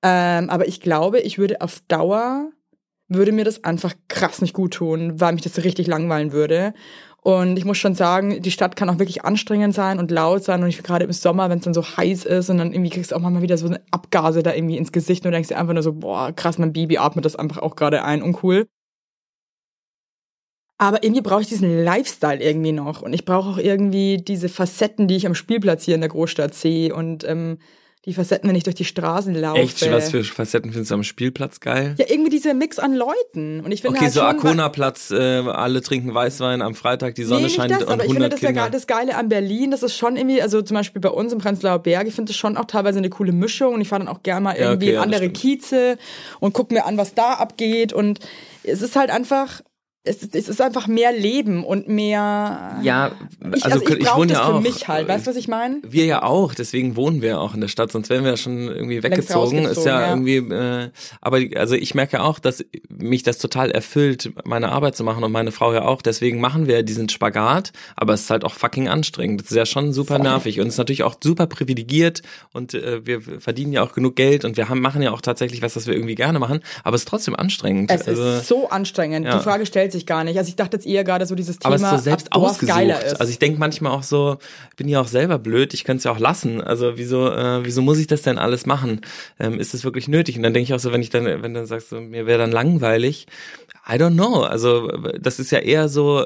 Ähm, 0.04 0.50
aber 0.50 0.66
ich 0.66 0.80
glaube, 0.80 1.20
ich 1.20 1.38
würde 1.38 1.60
auf 1.60 1.80
Dauer 1.88 2.50
würde 3.14 3.32
mir 3.32 3.44
das 3.44 3.64
einfach 3.64 3.94
krass 4.08 4.40
nicht 4.40 4.54
gut 4.54 4.74
tun, 4.74 5.20
weil 5.20 5.34
mich 5.34 5.42
das 5.42 5.64
richtig 5.64 5.86
langweilen 5.86 6.32
würde. 6.32 6.74
Und 7.24 7.56
ich 7.56 7.64
muss 7.64 7.78
schon 7.78 7.94
sagen, 7.94 8.42
die 8.42 8.50
Stadt 8.50 8.74
kann 8.74 8.90
auch 8.90 8.98
wirklich 8.98 9.24
anstrengend 9.24 9.74
sein 9.74 10.00
und 10.00 10.10
laut 10.10 10.42
sein. 10.42 10.60
Und 10.62 10.68
ich 10.68 10.82
gerade 10.82 11.04
im 11.04 11.12
Sommer, 11.12 11.48
wenn 11.48 11.58
es 11.58 11.64
dann 11.64 11.72
so 11.72 11.84
heiß 11.84 12.24
ist 12.24 12.50
und 12.50 12.58
dann 12.58 12.72
irgendwie 12.72 12.90
kriegst 12.90 13.12
du 13.12 13.16
auch 13.16 13.20
manchmal 13.20 13.42
wieder 13.42 13.56
so 13.56 13.66
eine 13.68 13.80
Abgase 13.92 14.42
da 14.42 14.52
irgendwie 14.52 14.76
ins 14.76 14.90
Gesicht 14.90 15.24
und 15.24 15.30
denkst 15.30 15.48
dir 15.48 15.56
einfach 15.56 15.72
nur 15.72 15.84
so, 15.84 15.92
boah, 15.92 16.32
krass, 16.32 16.58
mein 16.58 16.72
Baby 16.72 16.98
atmet 16.98 17.24
das 17.24 17.36
einfach 17.36 17.58
auch 17.58 17.76
gerade 17.76 18.02
ein, 18.02 18.22
uncool. 18.22 18.66
Aber 20.78 21.04
irgendwie 21.04 21.22
brauche 21.22 21.42
ich 21.42 21.48
diesen 21.48 21.84
Lifestyle 21.84 22.42
irgendwie 22.42 22.72
noch. 22.72 23.02
Und 23.02 23.12
ich 23.12 23.24
brauche 23.24 23.50
auch 23.50 23.58
irgendwie 23.58 24.16
diese 24.16 24.48
Facetten, 24.48 25.06
die 25.06 25.14
ich 25.14 25.26
am 25.26 25.36
Spielplatz 25.36 25.84
hier 25.84 25.94
in 25.94 26.00
der 26.00 26.10
Großstadt 26.10 26.54
sehe. 26.54 26.92
Und 26.92 27.22
ähm, 27.22 27.58
die 28.04 28.14
Facetten, 28.14 28.48
wenn 28.48 28.56
ich 28.56 28.64
durch 28.64 28.74
die 28.74 28.84
Straßen 28.84 29.32
laufe. 29.34 29.60
Echt, 29.60 29.90
was 29.92 30.10
für 30.10 30.24
Facetten 30.24 30.72
findest 30.72 30.90
du 30.90 30.96
am 30.96 31.04
Spielplatz 31.04 31.60
geil? 31.60 31.94
Ja, 31.98 32.06
irgendwie 32.08 32.30
dieser 32.30 32.52
Mix 32.52 32.80
an 32.80 32.94
Leuten. 32.94 33.60
Und 33.60 33.70
ich 33.70 33.80
finde 33.82 33.96
Okay, 33.96 34.06
halt 34.06 34.12
so 34.14 34.22
Arkona-Platz, 34.22 35.12
äh, 35.12 35.16
alle 35.48 35.82
trinken 35.82 36.12
Weißwein 36.12 36.62
am 36.62 36.74
Freitag, 36.74 37.14
die 37.14 37.22
Sonne 37.22 37.42
nee, 37.42 37.48
scheint 37.50 37.70
das, 37.70 37.84
und 37.84 37.90
aber 37.90 38.04
ich 38.04 38.10
finde 38.10 38.24
100 38.26 38.32
das 38.32 38.40
ja 38.40 38.48
Kinder. 38.48 38.62
ge- 38.62 38.70
das 38.72 38.86
Geile 38.88 39.14
an 39.16 39.28
Berlin, 39.28 39.70
das 39.70 39.84
ist 39.84 39.96
schon 39.96 40.16
irgendwie, 40.16 40.42
also 40.42 40.62
zum 40.62 40.76
Beispiel 40.76 41.00
bei 41.00 41.10
uns 41.10 41.32
im 41.32 41.38
Prenzlauer 41.38 41.78
Berg, 41.78 42.08
ich 42.08 42.14
finde 42.14 42.30
das 42.30 42.36
schon 42.36 42.56
auch 42.56 42.64
teilweise 42.64 42.98
eine 42.98 43.08
coole 43.08 43.30
Mischung 43.32 43.74
und 43.74 43.80
ich 43.80 43.88
fahre 43.88 44.04
dann 44.04 44.12
auch 44.14 44.24
gerne 44.24 44.40
mal 44.40 44.56
Ja, 44.58 44.70
irgendwie 44.70 44.86
okay, 44.86 44.90
in 44.90 44.94
ja, 44.96 45.02
andere. 45.02 45.30
Kieze 45.30 45.96
und 46.40 46.52
gucke 46.54 46.74
mir 46.74 46.86
an, 46.86 46.96
was 46.96 47.14
da 47.14 47.34
abgeht 47.34 47.92
und 47.92 48.18
es 48.64 48.82
ist 48.82 48.96
halt 48.96 49.10
einfach, 49.10 49.60
es, 50.04 50.16
ist- 50.22 50.34
es 50.34 50.48
ist 50.48 50.60
einfach 50.60 50.88
mehr 50.88 51.12
Leben 51.12 51.64
und 51.64 51.88
mehr. 51.88 52.80
Ja, 52.82 53.12
ich, 53.54 53.64
also, 53.64 53.78
also 53.80 53.94
ich, 53.94 54.00
ich 54.00 54.14
wohne 54.14 54.32
das 54.32 54.38
ja 54.38 54.46
für 54.46 54.54
auch. 54.54 54.60
mich 54.60 54.88
halt. 54.88 55.06
Weißt 55.06 55.26
du, 55.26 55.30
was 55.30 55.36
ich 55.36 55.46
meine? 55.46 55.78
Wir 55.82 56.06
ja 56.06 56.22
auch, 56.24 56.54
deswegen 56.54 56.96
wohnen 56.96 57.22
wir 57.22 57.40
auch 57.40 57.54
in 57.54 57.60
der 57.60 57.68
Stadt, 57.68 57.92
sonst 57.92 58.10
wären 58.10 58.24
wir 58.24 58.32
ja 58.32 58.36
schon 58.36 58.66
irgendwie 58.68 59.02
weggezogen. 59.02 59.58
Ist 59.64 59.84
ja, 59.86 60.00
ja. 60.00 60.08
irgendwie, 60.10 60.38
äh, 60.38 60.90
aber 61.20 61.40
also 61.54 61.76
ich 61.76 61.94
merke 61.94 62.16
ja 62.16 62.22
auch, 62.24 62.40
dass 62.40 62.64
mich 62.88 63.22
das 63.22 63.38
total 63.38 63.70
erfüllt, 63.70 64.32
meine 64.44 64.70
Arbeit 64.72 64.96
zu 64.96 65.04
machen 65.04 65.22
und 65.22 65.30
meine 65.30 65.52
Frau 65.52 65.72
ja 65.72 65.82
auch. 65.82 66.02
Deswegen 66.02 66.40
machen 66.40 66.66
wir 66.66 66.82
diesen 66.82 67.08
Spagat, 67.08 67.72
aber 67.94 68.14
es 68.14 68.22
ist 68.22 68.30
halt 68.30 68.44
auch 68.44 68.54
fucking 68.54 68.88
anstrengend. 68.88 69.42
Das 69.42 69.50
ist 69.52 69.56
ja 69.56 69.66
schon 69.66 69.92
super 69.92 70.16
Voll. 70.16 70.24
nervig 70.24 70.58
und 70.60 70.66
es 70.66 70.74
ist 70.74 70.78
natürlich 70.78 71.04
auch 71.04 71.14
super 71.22 71.46
privilegiert 71.46 72.22
und 72.52 72.74
äh, 72.74 73.06
wir 73.06 73.20
verdienen 73.22 73.72
ja 73.72 73.84
auch 73.84 73.92
genug 73.92 74.16
Geld 74.16 74.44
und 74.44 74.56
wir 74.56 74.68
haben, 74.68 74.80
machen 74.80 75.00
ja 75.02 75.12
auch 75.12 75.20
tatsächlich 75.20 75.62
was, 75.62 75.76
was 75.76 75.86
wir 75.86 75.94
irgendwie 75.94 76.16
gerne 76.16 76.40
machen, 76.40 76.60
aber 76.82 76.96
es 76.96 77.02
ist 77.02 77.08
trotzdem 77.08 77.36
anstrengend. 77.36 77.90
Es 77.92 78.08
also, 78.08 78.24
ist 78.24 78.48
so 78.48 78.68
anstrengend. 78.68 79.26
ja. 79.26 79.36
Die 79.36 79.44
Frage 79.44 79.64
stellt 79.64 79.91
sich 79.92 80.06
gar 80.06 80.24
nicht. 80.24 80.38
Also 80.38 80.48
ich 80.48 80.56
dachte 80.56 80.76
jetzt 80.76 80.86
eher 80.86 81.04
gerade 81.04 81.26
so 81.26 81.34
dieses 81.34 81.58
Thema, 81.58 81.74
aber 81.74 81.76
es 81.76 81.82
ist 81.82 81.90
so 81.90 81.96
selbst 81.98 82.32
ausgesucht. 82.32 82.76
Also 83.20 83.30
ich 83.30 83.38
denke 83.38 83.58
manchmal 83.58 83.92
auch 83.92 84.02
so, 84.02 84.38
ich 84.70 84.76
bin 84.76 84.88
ja 84.88 85.00
auch 85.00 85.06
selber 85.06 85.38
blöd, 85.38 85.74
ich 85.74 85.84
könnte 85.84 85.98
es 85.98 86.04
ja 86.04 86.12
auch 86.12 86.18
lassen. 86.18 86.60
Also 86.60 86.96
wieso, 86.96 87.30
äh, 87.30 87.64
wieso 87.64 87.82
muss 87.82 87.98
ich 87.98 88.06
das 88.06 88.22
denn 88.22 88.38
alles 88.38 88.66
machen? 88.66 89.02
Ähm, 89.38 89.60
ist 89.60 89.74
es 89.74 89.84
wirklich 89.84 90.08
nötig? 90.08 90.36
Und 90.36 90.42
dann 90.42 90.54
denke 90.54 90.64
ich 90.64 90.74
auch 90.74 90.80
so, 90.80 90.92
wenn 90.92 91.02
ich 91.02 91.10
dann, 91.10 91.24
wenn 91.24 91.54
du 91.54 91.60
dann 91.60 91.66
sagst, 91.66 91.90
so, 91.90 92.00
mir 92.00 92.26
wäre 92.26 92.38
dann 92.38 92.52
langweilig, 92.52 93.26
I 93.84 93.94
don't 93.94 94.14
know. 94.14 94.42
Also 94.42 94.86
das 95.20 95.40
ist 95.40 95.50
ja 95.50 95.58
eher 95.58 95.88
so, 95.88 96.24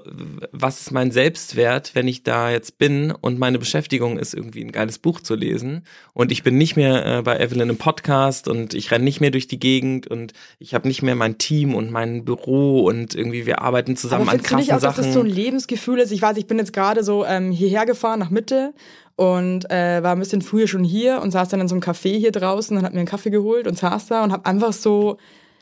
was 0.52 0.82
ist 0.82 0.90
mein 0.90 1.10
Selbstwert, 1.10 1.94
wenn 1.94 2.06
ich 2.06 2.22
da 2.22 2.50
jetzt 2.50 2.76
bin 2.76 3.12
und 3.12 3.38
meine 3.38 3.58
Beschäftigung 3.58 4.18
ist 4.18 4.34
irgendwie 4.34 4.62
ein 4.62 4.72
geiles 4.72 4.98
Buch 4.98 5.20
zu 5.20 5.34
lesen 5.34 5.84
und 6.12 6.32
ich 6.32 6.42
bin 6.42 6.58
nicht 6.58 6.76
mehr 6.76 7.06
äh, 7.06 7.22
bei 7.22 7.38
Evelyn 7.38 7.70
im 7.70 7.78
Podcast 7.78 8.46
und 8.46 8.74
ich 8.74 8.90
renne 8.90 9.04
nicht 9.04 9.22
mehr 9.22 9.30
durch 9.30 9.48
die 9.48 9.58
Gegend 9.58 10.06
und 10.06 10.34
ich 10.58 10.74
habe 10.74 10.86
nicht 10.86 11.00
mehr 11.00 11.14
mein 11.14 11.38
Team 11.38 11.74
und 11.74 11.90
mein 11.90 12.26
Büro 12.26 12.84
und 12.84 13.14
irgendwie 13.14 13.46
wir 13.46 13.62
arbeiten 13.62 13.96
zusammen 13.96 14.28
Aber 14.28 14.32
an 14.32 14.40
findest 14.40 14.52
du 14.52 14.56
nicht 14.56 14.68
krassen 14.68 14.86
auch, 14.86 14.88
dass 14.88 14.96
Sachen. 14.96 15.06
das 15.06 15.14
so 15.14 15.20
ein 15.20 15.26
Lebensgefühl 15.26 15.98
ist? 16.00 16.12
Ich 16.12 16.20
weiß, 16.20 16.36
ich 16.36 16.46
bin 16.46 16.58
jetzt 16.58 16.74
gerade 16.74 17.02
so 17.02 17.24
ähm, 17.24 17.52
hierher 17.52 17.86
gefahren 17.86 18.20
nach 18.20 18.30
Mitte 18.30 18.74
und 19.16 19.70
äh, 19.70 20.02
war 20.02 20.12
ein 20.12 20.18
bisschen 20.18 20.42
früher 20.42 20.68
schon 20.68 20.84
hier 20.84 21.22
und 21.22 21.30
saß 21.30 21.48
dann 21.48 21.62
in 21.62 21.68
so 21.68 21.74
einem 21.74 21.82
Café 21.82 22.18
hier 22.18 22.32
draußen 22.32 22.76
und 22.76 22.84
hab 22.84 22.92
mir 22.92 22.98
einen 22.98 23.08
Kaffee 23.08 23.30
geholt 23.30 23.66
und 23.66 23.78
saß 23.78 24.08
da 24.08 24.22
und 24.22 24.30
hab 24.30 24.46
einfach 24.46 24.74
so 24.74 25.16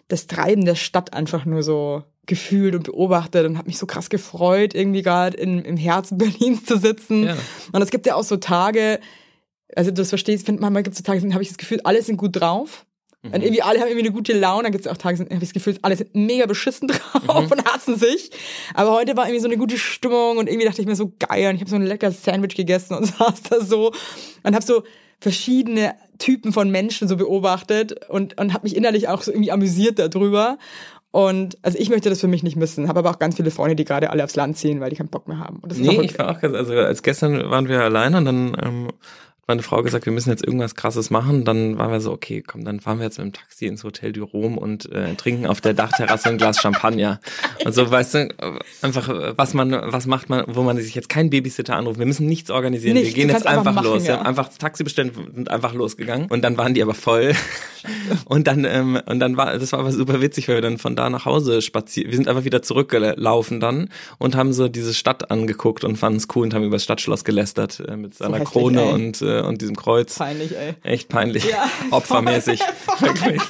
das 0.08 0.26
Treiben 0.26 0.64
der 0.64 0.74
Stadt 0.74 1.12
einfach 1.12 1.44
nur 1.44 1.62
so 1.62 2.04
gefühlt 2.26 2.74
und 2.74 2.84
beobachtet 2.84 3.46
und 3.46 3.58
hab 3.58 3.66
mich 3.66 3.78
so 3.78 3.86
krass 3.86 4.08
gefreut, 4.08 4.74
irgendwie 4.74 5.02
gerade 5.02 5.36
im 5.36 5.76
Herzen 5.76 6.18
Berlins 6.18 6.64
zu 6.64 6.78
sitzen. 6.78 7.24
Ja. 7.24 7.36
Und 7.72 7.82
es 7.82 7.90
gibt 7.90 8.06
ja 8.06 8.14
auch 8.14 8.24
so 8.24 8.36
Tage, 8.36 9.00
also 9.76 9.90
du 9.90 9.96
das 9.96 10.08
verstehst, 10.08 10.46
find, 10.46 10.60
manchmal 10.60 10.82
gibt 10.82 10.94
es 10.94 10.98
so 10.98 11.04
Tage, 11.04 11.20
habe 11.32 11.42
ich 11.42 11.48
das 11.48 11.58
Gefühl, 11.58 11.80
alle 11.84 12.02
sind 12.02 12.16
gut 12.16 12.36
drauf. 12.40 12.86
Und 13.32 13.42
irgendwie 13.42 13.62
alle 13.62 13.80
haben 13.80 13.88
irgendwie 13.88 14.06
eine 14.06 14.14
gute 14.14 14.38
Laune. 14.38 14.64
Dann 14.64 14.72
gibt 14.72 14.84
es 14.84 14.92
auch 14.92 14.98
Tage, 14.98 15.18
habe 15.18 15.32
ich 15.32 15.40
das 15.40 15.52
Gefühl, 15.54 15.78
alle 15.80 15.96
sind 15.96 16.14
mega 16.14 16.44
beschissen 16.44 16.88
drauf 17.26 17.50
und 17.50 17.64
hassen 17.64 17.96
sich. 17.96 18.30
Aber 18.74 18.92
heute 18.92 19.16
war 19.16 19.24
irgendwie 19.24 19.40
so 19.40 19.48
eine 19.48 19.56
gute 19.56 19.78
Stimmung 19.78 20.36
und 20.36 20.46
irgendwie 20.46 20.66
dachte 20.66 20.82
ich 20.82 20.86
mir 20.86 20.94
so 20.94 21.10
geil. 21.18 21.48
Und 21.48 21.54
ich 21.54 21.62
habe 21.62 21.70
so 21.70 21.76
ein 21.76 21.86
leckeres 21.86 22.22
Sandwich 22.22 22.54
gegessen 22.54 22.94
und 22.94 23.06
saß 23.18 23.42
da 23.48 23.60
so 23.64 23.92
und 24.42 24.54
habe 24.54 24.64
so 24.64 24.82
verschiedene 25.24 25.94
Typen 26.18 26.52
von 26.52 26.70
Menschen 26.70 27.08
so 27.08 27.16
beobachtet 27.16 28.08
und, 28.08 28.38
und 28.38 28.52
habe 28.52 28.64
mich 28.64 28.76
innerlich 28.76 29.08
auch 29.08 29.22
so 29.22 29.32
irgendwie 29.32 29.50
amüsiert 29.50 29.98
darüber. 29.98 30.58
Und 31.10 31.56
also 31.62 31.78
ich 31.78 31.88
möchte 31.90 32.10
das 32.10 32.20
für 32.20 32.28
mich 32.28 32.42
nicht 32.42 32.56
missen, 32.56 32.88
habe 32.88 32.98
aber 32.98 33.10
auch 33.10 33.18
ganz 33.18 33.36
viele 33.36 33.50
Freunde, 33.50 33.74
die 33.74 33.84
gerade 33.84 34.10
alle 34.10 34.22
aufs 34.22 34.36
Land 34.36 34.56
ziehen, 34.58 34.80
weil 34.80 34.90
die 34.90 34.96
keinen 34.96 35.08
Bock 35.08 35.26
mehr 35.26 35.38
haben. 35.38 35.60
Und 35.60 35.72
das 35.72 35.78
Nee, 35.78 35.98
auch 35.98 36.02
ich 36.02 36.18
war 36.18 36.30
auch, 36.36 36.40
ganz- 36.40 36.54
also 36.54 36.74
als 36.74 37.02
gestern 37.02 37.50
waren 37.50 37.68
wir 37.68 37.80
alleine 37.82 38.18
und 38.18 38.24
dann 38.26 38.56
ähm, 38.62 38.88
meine 39.46 39.62
Frau 39.62 39.82
gesagt, 39.82 40.06
wir 40.06 40.12
müssen 40.12 40.30
jetzt 40.30 40.44
irgendwas 40.44 40.74
krasses 40.74 41.10
machen. 41.10 41.44
Dann 41.44 41.78
waren 41.78 41.90
wir 41.90 42.00
so, 42.00 42.12
okay, 42.12 42.42
komm, 42.46 42.64
dann 42.64 42.80
fahren 42.80 42.98
wir 42.98 43.04
jetzt 43.04 43.18
mit 43.18 43.26
dem 43.26 43.32
Taxi 43.32 43.66
ins 43.66 43.84
Hotel 43.84 44.12
du 44.12 44.24
Rom 44.24 44.56
und 44.56 44.90
äh, 44.92 45.14
trinken 45.14 45.46
auf 45.46 45.60
der 45.60 45.74
Dachterrasse 45.74 46.28
ein 46.28 46.38
Glas 46.38 46.60
Champagner. 46.60 47.20
Und 47.64 47.74
so, 47.74 47.90
weißt 47.90 48.14
du, 48.14 48.28
einfach, 48.82 49.08
was 49.36 49.54
man, 49.54 49.72
was 49.72 50.06
macht 50.06 50.28
man, 50.28 50.44
wo 50.48 50.62
man 50.62 50.76
sich 50.76 50.94
jetzt 50.94 51.08
keinen 51.08 51.30
Babysitter 51.30 51.76
anruft. 51.76 51.98
Wir 51.98 52.06
müssen 52.06 52.26
nichts 52.26 52.50
organisieren. 52.50 52.94
Nichts, 52.94 53.08
wir 53.08 53.14
gehen 53.14 53.28
jetzt 53.28 53.46
einfach 53.46 53.64
einfach, 53.66 53.82
machen, 53.82 53.94
los. 53.94 54.02
ja. 54.06 54.14
Wir 54.14 54.18
haben 54.20 54.26
einfach 54.26 54.46
das 54.48 54.58
Taxi 54.58 54.84
bestellt 54.84 55.16
und 55.16 55.34
sind 55.34 55.50
einfach 55.50 55.74
losgegangen. 55.74 56.28
Und 56.28 56.42
dann 56.42 56.56
waren 56.56 56.74
die 56.74 56.82
aber 56.82 56.94
voll. 56.94 57.34
Und 58.24 58.46
dann, 58.46 58.64
ähm, 58.64 58.98
und 59.06 59.20
dann 59.20 59.36
war, 59.36 59.58
das 59.58 59.72
war 59.72 59.80
aber 59.80 59.92
super 59.92 60.20
witzig, 60.22 60.48
weil 60.48 60.56
wir 60.56 60.62
dann 60.62 60.78
von 60.78 60.96
da 60.96 61.10
nach 61.10 61.26
Hause 61.26 61.60
spazieren. 61.60 62.10
Wir 62.10 62.16
sind 62.16 62.28
einfach 62.28 62.44
wieder 62.44 62.62
zurückgelaufen 62.62 63.60
dann 63.60 63.90
und 64.18 64.36
haben 64.36 64.52
so 64.52 64.68
diese 64.68 64.94
Stadt 64.94 65.30
angeguckt 65.30 65.84
und 65.84 65.96
fanden 65.96 66.16
es 66.18 66.28
cool 66.34 66.44
und 66.44 66.54
haben 66.54 66.64
über 66.64 66.76
das 66.76 66.84
Stadtschloss 66.84 67.24
gelästert 67.24 67.82
äh, 67.86 67.96
mit 67.96 68.14
seiner 68.14 68.38
hässlich, 68.38 68.50
Krone 68.50 68.82
ey. 68.82 68.92
und, 68.92 69.22
äh, 69.22 69.33
und 69.42 69.60
diesem 69.60 69.76
Kreuz. 69.76 70.16
Peinlich, 70.16 70.56
ey. 70.56 70.74
Echt 70.82 71.08
peinlich. 71.08 71.44
Ja. 71.44 71.68
Opfermäßig. 71.90 72.60
Wirklich. 73.00 73.42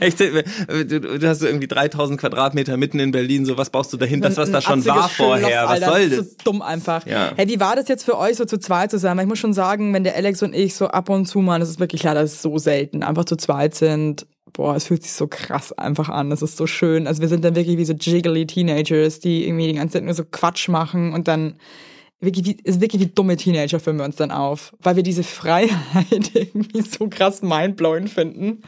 Echt, 0.00 0.20
äh, 0.20 0.44
du, 0.84 1.00
du 1.00 1.28
hast 1.28 1.42
irgendwie 1.42 1.66
3000 1.66 2.20
Quadratmeter 2.20 2.76
mitten 2.76 3.00
in 3.00 3.10
Berlin, 3.10 3.44
so 3.44 3.56
was 3.56 3.70
baust 3.70 3.92
du 3.92 3.96
dahin? 3.96 4.20
Das, 4.20 4.36
was 4.36 4.50
da 4.50 4.60
schon 4.60 4.84
war 4.84 5.08
vorher, 5.08 5.66
was 5.66 5.80
soll 5.80 6.08
das? 6.08 6.18
das? 6.18 6.26
ist 6.26 6.44
so 6.44 6.52
dumm 6.52 6.62
einfach. 6.62 7.06
Ja. 7.06 7.32
Hey, 7.36 7.48
wie 7.48 7.58
war 7.58 7.74
das 7.74 7.88
jetzt 7.88 8.04
für 8.04 8.18
euch, 8.18 8.36
so 8.36 8.44
zu 8.44 8.58
zweit 8.58 8.90
zu 8.90 8.98
sein? 8.98 9.16
Weil 9.16 9.24
ich 9.24 9.28
muss 9.28 9.38
schon 9.38 9.54
sagen, 9.54 9.92
wenn 9.94 10.04
der 10.04 10.14
Alex 10.16 10.42
und 10.42 10.54
ich 10.54 10.74
so 10.74 10.88
ab 10.88 11.08
und 11.08 11.26
zu 11.26 11.40
mal, 11.40 11.58
das 11.58 11.70
ist 11.70 11.80
wirklich 11.80 12.02
klar, 12.02 12.14
das 12.14 12.34
ist 12.34 12.42
so 12.42 12.58
selten, 12.58 13.02
einfach 13.02 13.24
zu 13.24 13.36
zweit 13.36 13.74
sind, 13.74 14.26
boah, 14.52 14.76
es 14.76 14.84
fühlt 14.84 15.02
sich 15.02 15.12
so 15.12 15.26
krass 15.26 15.72
einfach 15.72 16.08
an. 16.08 16.30
Das 16.30 16.42
ist 16.42 16.56
so 16.56 16.66
schön. 16.66 17.06
Also 17.06 17.22
wir 17.22 17.28
sind 17.28 17.44
dann 17.44 17.56
wirklich 17.56 17.78
wie 17.78 17.84
so 17.84 17.94
jiggly 17.94 18.46
Teenagers, 18.46 19.20
die 19.20 19.46
irgendwie 19.46 19.68
die 19.68 19.74
ganze 19.74 19.94
Zeit 19.94 20.04
nur 20.04 20.14
so 20.14 20.24
Quatsch 20.24 20.68
machen 20.68 21.12
und 21.12 21.28
dann 21.28 21.54
wirklich 22.22 22.46
wie, 22.46 22.56
ist 22.62 22.80
wirklich 22.80 23.02
wie 23.02 23.06
dumme 23.06 23.36
Teenager 23.36 23.80
führen 23.80 23.98
wir 23.98 24.04
uns 24.04 24.16
dann 24.16 24.30
auf, 24.30 24.74
weil 24.80 24.96
wir 24.96 25.02
diese 25.02 25.22
Freiheit 25.22 26.30
irgendwie 26.34 26.82
so 26.82 27.08
krass 27.08 27.42
mindblowing 27.42 28.08
finden. 28.08 28.62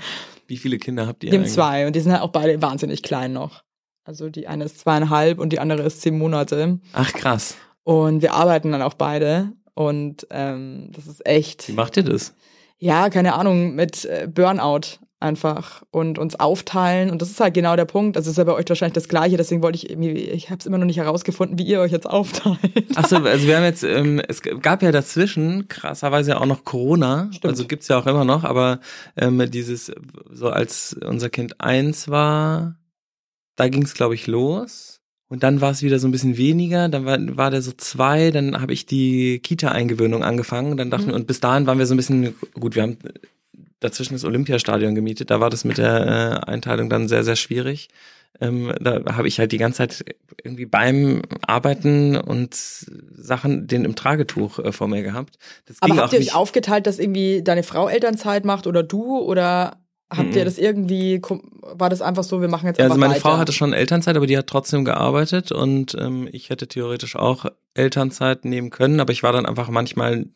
Wie 0.47 0.57
viele 0.59 0.79
Kinder 0.79 1.07
habt 1.07 1.25
ihr 1.25 1.33
Wir 1.33 1.39
haben 1.39 1.47
zwei 1.47 1.87
und 1.87 1.97
die 1.97 2.01
sind 2.01 2.13
halt 2.13 2.23
auch 2.23 2.33
beide 2.33 2.61
wahnsinnig 2.61 3.03
klein 3.03 3.33
noch. 3.33 3.63
Also 4.05 4.29
die 4.29 4.47
eine 4.49 4.65
ist 4.65 4.81
zweieinhalb 4.81 5.39
und 5.39 5.53
die 5.53 5.61
andere 5.61 5.83
ist 5.83 6.03
zehn 6.03 6.19
Monate. 6.19 6.79
Ach 6.93 7.13
krass. 7.13 7.57
Und 7.85 8.21
wir 8.21 8.35
arbeiten 8.35 8.73
dann 8.73 8.83
auch 8.83 8.95
beide. 8.95 9.53
Und 9.75 10.27
ähm, 10.31 10.91
das 10.93 11.07
ist 11.07 11.27
echt, 11.27 11.69
Wie 11.69 11.73
macht 11.73 11.97
ihr 11.97 12.03
das? 12.03 12.35
ja, 12.79 13.09
keine 13.09 13.35
Ahnung, 13.35 13.75
mit 13.75 14.05
äh, 14.05 14.29
Burnout 14.31 14.99
einfach 15.25 15.83
und 15.91 16.19
uns 16.19 16.39
aufteilen. 16.39 17.11
Und 17.11 17.21
das 17.21 17.31
ist 17.31 17.41
halt 17.41 17.55
genau 17.55 17.75
der 17.75 17.87
Punkt. 17.87 18.17
Also 18.17 18.29
es 18.29 18.33
ist 18.33 18.39
ja 18.39 18.45
bei 18.45 18.53
euch 18.53 18.69
wahrscheinlich 18.69 18.95
das 18.95 19.09
Gleiche. 19.09 19.37
Deswegen 19.37 19.63
wollte 19.63 19.77
ich 19.77 19.91
irgendwie, 19.91 20.13
ich 20.13 20.51
habe 20.51 20.61
es 20.61 20.67
immer 20.67 20.79
noch 20.79 20.87
nicht 20.87 20.99
herausgefunden, 20.99 21.59
wie 21.59 21.65
ihr 21.65 21.81
euch 21.81 21.91
jetzt 21.91 22.09
aufteilt. 22.09 22.59
Ach 22.95 23.09
so, 23.09 23.17
also 23.25 23.47
wir 23.47 23.57
haben 23.57 23.65
jetzt, 23.65 23.83
ähm, 23.83 24.21
es 24.29 24.43
gab 24.43 24.83
ja 24.83 24.93
dazwischen 24.93 25.67
krasserweise 25.67 26.33
ja 26.33 26.41
auch 26.41 26.47
noch 26.47 26.65
Corona, 26.65 27.29
Stimmt. 27.33 27.51
also 27.53 27.67
gibt's 27.67 27.89
ja 27.89 27.99
auch 27.99 28.07
immer 28.07 28.25
noch, 28.25 28.45
aber 28.45 28.81
ähm, 29.17 29.51
dieses, 29.51 29.91
so 30.31 30.51
als 30.51 30.97
unser 31.05 31.31
Kind 31.31 31.61
eins 31.61 32.09
war, 32.09 32.77
da 33.57 33.69
ging's 33.69 33.95
glaube 33.95 34.15
ich 34.15 34.27
los. 34.27 35.01
Und 35.29 35.43
dann 35.43 35.61
war 35.61 35.71
es 35.73 35.83
wieder 35.83 35.99
so 35.99 36.07
ein 36.07 36.13
bisschen 36.13 36.37
weniger, 36.37 36.89
dann 36.89 37.07
war, 37.07 37.19
war 37.37 37.51
der 37.51 37.63
so 37.63 37.73
zwei, 37.73 38.31
dann 38.31 38.61
habe 38.61 38.73
ich 38.73 38.87
die 38.87 39.41
Kita-Eingewöhnung 39.41 40.23
angefangen, 40.23 40.77
dann 40.77 40.91
dachten 40.91 41.07
Mhm. 41.07 41.09
wir, 41.09 41.15
und 41.17 41.27
bis 41.27 41.41
dahin 41.41 41.67
waren 41.67 41.79
wir 41.79 41.87
so 41.87 41.95
ein 41.95 41.97
bisschen, 41.97 42.35
gut, 42.53 42.75
wir 42.77 42.83
haben 42.83 42.99
dazwischen 43.81 44.15
das 44.15 44.25
Olympiastadion 44.25 44.95
gemietet, 44.95 45.31
da 45.31 45.41
war 45.41 45.51
das 45.51 45.65
mit 45.65 45.79
der 45.79 46.43
äh, 46.47 46.51
Einteilung 46.51 46.89
dann 46.91 47.09
sehr, 47.09 47.25
sehr 47.25 47.37
schwierig. 47.37 47.89
Ähm, 48.41 48.73
da 48.81 49.01
habe 49.15 49.29
ich 49.29 49.39
halt 49.39 49.53
die 49.53 49.59
ganze 49.59 49.79
Zeit 49.79 50.05
irgendwie 50.43 50.67
beim 50.67 51.23
Arbeiten 51.47 52.17
und 52.17 52.55
Sachen 52.55 53.67
den 53.69 53.85
im 53.85 53.95
Tragetuch 53.95 54.59
äh, 54.59 54.73
vor 54.73 54.89
mir 54.89 55.03
gehabt. 55.03 55.39
Das 55.67 55.77
Aber 55.81 55.97
habt 55.97 56.13
ihr 56.13 56.19
euch 56.19 56.35
aufgeteilt, 56.35 56.87
dass 56.87 56.99
irgendwie 56.99 57.43
deine 57.45 57.63
Frau 57.63 57.89
Elternzeit 57.89 58.45
macht 58.45 58.67
oder 58.67 58.83
du? 58.83 59.19
Oder 59.19 59.77
habt 60.11 60.31
Mhm. 60.33 60.37
ihr 60.39 60.45
das 60.45 60.59
irgendwie, 60.59 61.23
war 61.63 61.89
das 61.91 62.03
einfach 62.03 62.25
so, 62.25 62.41
wir 62.41 62.49
machen 62.49 62.67
jetzt 62.67 62.79
Ja, 62.79 62.85
einfach 62.87 62.95
also 62.95 63.01
meine 63.01 63.15
weiter? 63.15 63.23
Frau 63.23 63.37
hatte 63.37 63.53
schon 63.53 63.73
Elternzeit, 63.73 64.17
aber 64.17 64.27
die 64.27 64.37
hat 64.37 64.49
trotzdem 64.49 64.85
gearbeitet 64.85 65.53
und 65.53 65.95
ähm, 65.99 66.29
ich 66.31 66.51
hätte 66.51 66.67
theoretisch 66.67 67.15
auch 67.17 67.47
Elternzeit 67.75 68.45
nehmen 68.45 68.71
können, 68.71 69.01
aber 69.01 69.13
ich 69.13 69.23
war 69.23 69.33
dann 69.33 69.47
einfach 69.47 69.69
manchmal 69.71 70.27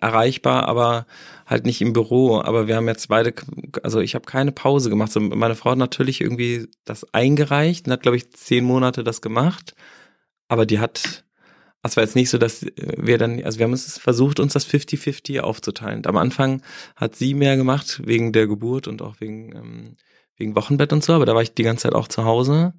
erreichbar, 0.00 0.68
aber 0.68 1.06
halt 1.52 1.66
nicht 1.66 1.80
im 1.80 1.92
Büro. 1.92 2.40
Aber 2.40 2.66
wir 2.66 2.76
haben 2.76 2.88
jetzt 2.88 3.08
beide, 3.08 3.32
also 3.82 4.00
ich 4.00 4.14
habe 4.14 4.24
keine 4.24 4.52
Pause 4.52 4.90
gemacht. 4.90 5.12
So, 5.12 5.20
meine 5.20 5.54
Frau 5.54 5.70
hat 5.70 5.78
natürlich 5.78 6.20
irgendwie 6.20 6.68
das 6.84 7.12
eingereicht 7.14 7.86
und 7.86 7.92
hat, 7.92 8.02
glaube 8.02 8.16
ich, 8.16 8.32
zehn 8.32 8.64
Monate 8.64 9.04
das 9.04 9.20
gemacht, 9.20 9.74
aber 10.48 10.66
die 10.66 10.80
hat 10.80 11.24
es 11.82 11.96
war 11.96 12.04
jetzt 12.04 12.14
nicht 12.14 12.30
so, 12.30 12.38
dass 12.38 12.64
wir 12.76 13.18
dann, 13.18 13.42
also 13.42 13.58
wir 13.58 13.64
haben 13.64 13.72
es 13.72 13.98
versucht, 13.98 14.38
uns 14.38 14.52
das 14.52 14.68
50-50 14.68 15.40
aufzuteilen. 15.40 16.06
Am 16.06 16.16
Anfang 16.16 16.62
hat 16.94 17.16
sie 17.16 17.34
mehr 17.34 17.56
gemacht, 17.56 18.00
wegen 18.04 18.32
der 18.32 18.46
Geburt 18.46 18.86
und 18.86 19.02
auch 19.02 19.16
wegen, 19.18 19.54
ähm, 19.56 19.96
wegen 20.36 20.54
Wochenbett 20.54 20.92
und 20.92 21.02
so, 21.02 21.12
aber 21.12 21.26
da 21.26 21.34
war 21.34 21.42
ich 21.42 21.54
die 21.54 21.64
ganze 21.64 21.84
Zeit 21.84 21.94
auch 21.94 22.06
zu 22.06 22.24
Hause. 22.24 22.74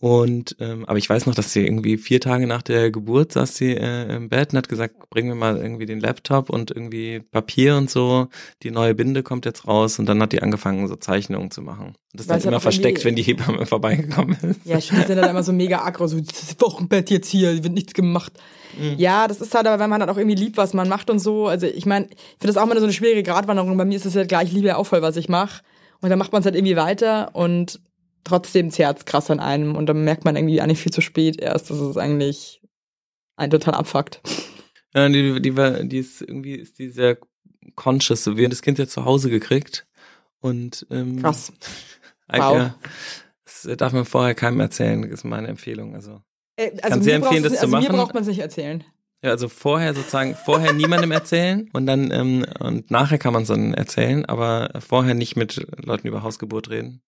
Und 0.00 0.56
ähm, 0.60 0.86
aber 0.86 0.96
ich 0.96 1.10
weiß 1.10 1.26
noch, 1.26 1.34
dass 1.34 1.52
sie 1.52 1.64
irgendwie 1.64 1.98
vier 1.98 2.20
Tage 2.20 2.46
nach 2.46 2.62
der 2.62 2.90
Geburt 2.90 3.32
saß 3.32 3.54
sie 3.54 3.72
äh, 3.72 4.16
im 4.16 4.30
Bett 4.30 4.52
und 4.52 4.56
hat 4.58 4.68
gesagt, 4.70 5.10
bring 5.10 5.28
mir 5.28 5.34
mal 5.34 5.58
irgendwie 5.58 5.84
den 5.84 6.00
Laptop 6.00 6.48
und 6.48 6.70
irgendwie 6.70 7.20
Papier 7.20 7.76
und 7.76 7.90
so. 7.90 8.28
Die 8.62 8.70
neue 8.70 8.94
Binde 8.94 9.22
kommt 9.22 9.44
jetzt 9.44 9.68
raus 9.68 9.98
und 9.98 10.06
dann 10.06 10.22
hat 10.22 10.32
die 10.32 10.42
angefangen, 10.42 10.88
so 10.88 10.96
Zeichnungen 10.96 11.50
zu 11.50 11.60
machen. 11.60 11.88
Und 11.88 11.96
das 12.14 12.28
Weil 12.28 12.38
dann 12.38 12.46
hat 12.46 12.52
immer 12.52 12.60
versteckt, 12.60 13.04
wenn 13.04 13.14
die 13.14 13.22
Hebamme 13.22 13.66
vorbeigekommen 13.66 14.38
ist. 14.40 14.60
Ja, 14.64 14.78
die 14.78 15.06
sind 15.06 15.16
dann 15.16 15.28
immer 15.28 15.42
so 15.42 15.52
mega 15.52 15.84
aggro, 15.84 16.06
so 16.06 16.18
das 16.18 16.56
Wochenbett 16.58 17.10
jetzt 17.10 17.28
hier, 17.28 17.62
wird 17.62 17.74
nichts 17.74 17.92
gemacht. 17.92 18.32
Mhm. 18.78 18.94
Ja, 18.96 19.28
das 19.28 19.42
ist 19.42 19.54
halt 19.54 19.66
aber, 19.66 19.82
wenn 19.82 19.90
man 19.90 20.00
dann 20.00 20.08
auch 20.08 20.16
irgendwie 20.16 20.36
liebt, 20.36 20.56
was 20.56 20.72
man 20.72 20.88
macht 20.88 21.10
und 21.10 21.18
so. 21.18 21.46
Also 21.46 21.66
ich 21.66 21.84
meine, 21.84 22.06
ich 22.06 22.16
finde 22.38 22.54
das 22.54 22.56
auch 22.56 22.64
immer 22.64 22.74
so 22.76 22.84
eine 22.84 22.94
schwierige 22.94 23.22
Gratwanderung. 23.22 23.76
Bei 23.76 23.84
mir 23.84 23.96
ist 23.96 24.06
es 24.06 24.16
halt 24.16 24.28
gleich, 24.28 24.48
ich 24.48 24.54
liebe 24.54 24.68
ja 24.68 24.76
auch 24.76 24.86
voll, 24.86 25.02
was 25.02 25.16
ich 25.16 25.28
mache. 25.28 25.62
Und 26.00 26.08
dann 26.08 26.18
macht 26.18 26.32
man 26.32 26.40
es 26.40 26.46
halt 26.46 26.54
irgendwie 26.54 26.76
weiter 26.76 27.34
und 27.34 27.80
trotzdem 28.24 28.70
zerrt 28.70 29.06
krass 29.06 29.30
an 29.30 29.40
einem. 29.40 29.76
Und 29.76 29.86
dann 29.86 30.04
merkt 30.04 30.24
man 30.24 30.36
irgendwie 30.36 30.60
eigentlich 30.60 30.80
viel 30.80 30.92
zu 30.92 31.00
spät 31.00 31.40
erst, 31.40 31.70
dass 31.70 31.78
es 31.78 31.96
eigentlich 31.96 32.62
ein 33.36 33.50
total 33.50 33.74
abfuckt. 33.74 34.20
Ja, 34.92 35.08
die, 35.08 35.40
die, 35.40 35.56
war, 35.56 35.84
die 35.84 35.98
ist 35.98 36.20
irgendwie 36.20 36.56
ist 36.56 36.80
die 36.80 36.88
sehr 36.88 37.16
conscious. 37.76 38.24
So, 38.24 38.36
wir 38.36 38.42
haben 38.42 38.50
das 38.50 38.60
Kind 38.60 38.76
ja 38.80 38.88
zu 38.88 39.04
Hause 39.04 39.30
gekriegt 39.30 39.86
und 40.40 40.84
ähm, 40.90 41.22
Krass. 41.22 41.52
Wow. 42.32 42.56
Ja, 42.56 42.74
das 43.44 43.68
darf 43.76 43.92
man 43.92 44.04
vorher 44.04 44.34
keinem 44.34 44.58
erzählen, 44.58 45.04
ist 45.04 45.22
meine 45.24 45.46
Empfehlung. 45.46 45.94
Also 45.94 46.20
Äh, 46.56 46.70
Kann 46.70 46.92
Also, 46.92 47.02
sehr 47.02 47.20
mir, 47.20 47.20
brauchst 47.20 47.36
empfehlen, 47.36 47.42
das 47.44 47.52
zu 47.60 47.66
also 47.66 47.76
mir 47.76 47.82
machen. 47.84 47.96
braucht 47.96 48.14
man 48.14 48.22
es 48.24 48.28
nicht 48.28 48.40
erzählen. 48.40 48.82
ja, 49.22 49.30
also 49.30 49.48
vorher 49.48 49.94
sozusagen 49.94 50.34
vorher 50.34 50.72
niemandem 50.72 51.12
erzählen 51.12 51.70
und 51.72 51.86
dann 51.86 52.10
ähm, 52.10 52.44
und 52.58 52.90
nachher 52.90 53.18
kann 53.18 53.32
man 53.32 53.42
es 53.42 53.48
dann 53.48 53.74
erzählen, 53.74 54.24
aber 54.26 54.70
vorher 54.80 55.14
nicht 55.14 55.36
mit 55.36 55.64
Leuten 55.84 56.08
über 56.08 56.24
Hausgeburt 56.24 56.68
reden. 56.70 57.00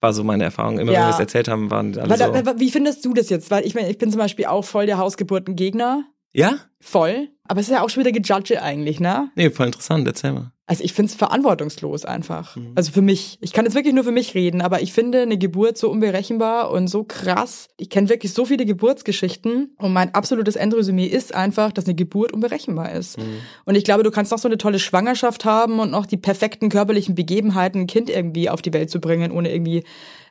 War 0.00 0.12
so 0.14 0.24
meine 0.24 0.44
Erfahrung. 0.44 0.78
Immer 0.78 0.88
wenn 0.92 0.94
Ja. 0.94 1.06
wir 1.08 1.14
es 1.14 1.20
erzählt 1.20 1.48
haben, 1.48 1.70
waren 1.70 1.96
alle 1.98 2.24
Aber 2.24 2.52
so. 2.54 2.60
wie 2.60 2.70
findest 2.70 3.04
du 3.04 3.12
das 3.12 3.28
jetzt? 3.28 3.50
Weil 3.50 3.66
ich 3.66 3.74
meine, 3.74 3.90
ich 3.90 3.98
bin 3.98 4.10
zum 4.10 4.18
Beispiel 4.18 4.46
auch 4.46 4.64
voll 4.64 4.86
der 4.86 4.98
Hausgeburtengegner. 4.98 6.04
Ja? 6.32 6.56
Voll. 6.80 7.28
Aber 7.44 7.60
es 7.60 7.66
ist 7.66 7.72
ja 7.72 7.82
auch 7.82 7.90
schon 7.90 8.04
wieder 8.04 8.12
gejudge 8.12 8.62
eigentlich, 8.62 9.00
ne? 9.00 9.30
Nee, 9.34 9.50
voll 9.50 9.66
interessant. 9.66 10.06
Erzähl 10.06 10.32
mal. 10.32 10.52
Also 10.70 10.84
ich 10.84 10.92
finde 10.92 11.10
es 11.10 11.16
verantwortungslos 11.16 12.04
einfach. 12.04 12.54
Mhm. 12.54 12.74
Also 12.76 12.92
für 12.92 13.02
mich. 13.02 13.38
Ich 13.40 13.52
kann 13.52 13.64
jetzt 13.64 13.74
wirklich 13.74 13.92
nur 13.92 14.04
für 14.04 14.12
mich 14.12 14.36
reden, 14.36 14.62
aber 14.62 14.80
ich 14.80 14.92
finde 14.92 15.22
eine 15.22 15.36
Geburt 15.36 15.76
so 15.76 15.90
unberechenbar 15.90 16.70
und 16.70 16.86
so 16.86 17.02
krass. 17.02 17.66
Ich 17.76 17.90
kenne 17.90 18.08
wirklich 18.08 18.32
so 18.32 18.44
viele 18.44 18.64
Geburtsgeschichten 18.64 19.74
und 19.78 19.92
mein 19.92 20.14
absolutes 20.14 20.54
Endresümee 20.54 21.06
ist 21.06 21.34
einfach, 21.34 21.72
dass 21.72 21.86
eine 21.86 21.96
Geburt 21.96 22.30
unberechenbar 22.30 22.92
ist. 22.92 23.18
Mhm. 23.18 23.40
Und 23.64 23.74
ich 23.74 23.82
glaube, 23.82 24.04
du 24.04 24.12
kannst 24.12 24.30
noch 24.30 24.38
so 24.38 24.46
eine 24.46 24.58
tolle 24.58 24.78
Schwangerschaft 24.78 25.44
haben 25.44 25.80
und 25.80 25.90
noch 25.90 26.06
die 26.06 26.18
perfekten 26.18 26.68
körperlichen 26.68 27.16
Begebenheiten, 27.16 27.80
ein 27.80 27.86
Kind 27.88 28.08
irgendwie 28.08 28.48
auf 28.48 28.62
die 28.62 28.72
Welt 28.72 28.90
zu 28.90 29.00
bringen, 29.00 29.32
ohne 29.32 29.52
irgendwie 29.52 29.82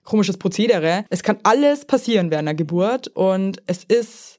komisches 0.06 0.38
Prozedere. 0.38 1.04
Es 1.10 1.22
kann 1.22 1.40
alles 1.44 1.84
passieren 1.84 2.32
während 2.32 2.48
einer 2.48 2.56
Geburt 2.56 3.10
und 3.10 3.62
es 3.68 3.84
ist 3.84 4.39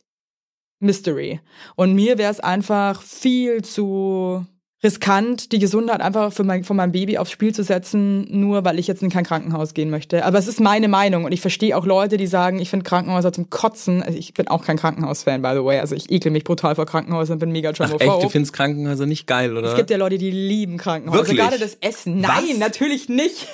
Mystery. 0.80 1.40
Und 1.76 1.94
mir 1.94 2.18
wäre 2.18 2.30
es 2.32 2.40
einfach 2.40 3.02
viel 3.02 3.62
zu 3.62 4.44
riskant, 4.82 5.52
die 5.52 5.58
Gesundheit 5.58 6.00
einfach 6.00 6.32
für 6.32 6.42
mein, 6.42 6.64
von 6.64 6.76
meinem 6.76 6.92
Baby 6.92 7.18
aufs 7.18 7.30
Spiel 7.30 7.54
zu 7.54 7.62
setzen, 7.62 8.26
nur 8.30 8.64
weil 8.64 8.78
ich 8.78 8.86
jetzt 8.86 9.02
in 9.02 9.10
kein 9.10 9.24
Krankenhaus 9.24 9.74
gehen 9.74 9.90
möchte. 9.90 10.24
Aber 10.24 10.38
es 10.38 10.48
ist 10.48 10.58
meine 10.58 10.88
Meinung 10.88 11.24
und 11.24 11.32
ich 11.32 11.42
verstehe 11.42 11.76
auch 11.76 11.84
Leute, 11.84 12.16
die 12.16 12.26
sagen, 12.26 12.58
ich 12.58 12.70
finde 12.70 12.84
Krankenhäuser 12.84 13.32
zum 13.32 13.50
Kotzen. 13.50 14.02
Also 14.02 14.18
ich 14.18 14.32
bin 14.32 14.48
auch 14.48 14.64
kein 14.64 14.78
Krankenhaus-Fan, 14.78 15.42
by 15.42 15.50
the 15.54 15.64
way. 15.64 15.80
Also 15.80 15.94
ich 15.94 16.10
ekel 16.10 16.32
mich 16.32 16.44
brutal 16.44 16.74
vor 16.76 16.86
Krankenhäusern, 16.86 17.38
bin 17.38 17.52
mega 17.52 17.70
Ach, 17.70 17.74
germophob. 17.74 18.00
echt, 18.00 18.22
du 18.22 18.28
findest 18.30 18.54
Krankenhäuser 18.54 19.04
nicht 19.04 19.26
geil, 19.26 19.56
oder? 19.56 19.68
Es 19.70 19.76
gibt 19.76 19.90
ja 19.90 19.98
Leute, 19.98 20.16
die 20.16 20.30
lieben 20.30 20.78
Krankenhäuser. 20.78 21.24
Wirklich? 21.24 21.38
Gerade 21.38 21.58
das 21.58 21.76
Essen. 21.82 22.20
Nein, 22.20 22.44
Was? 22.48 22.58
natürlich 22.58 23.08
nicht. 23.10 23.48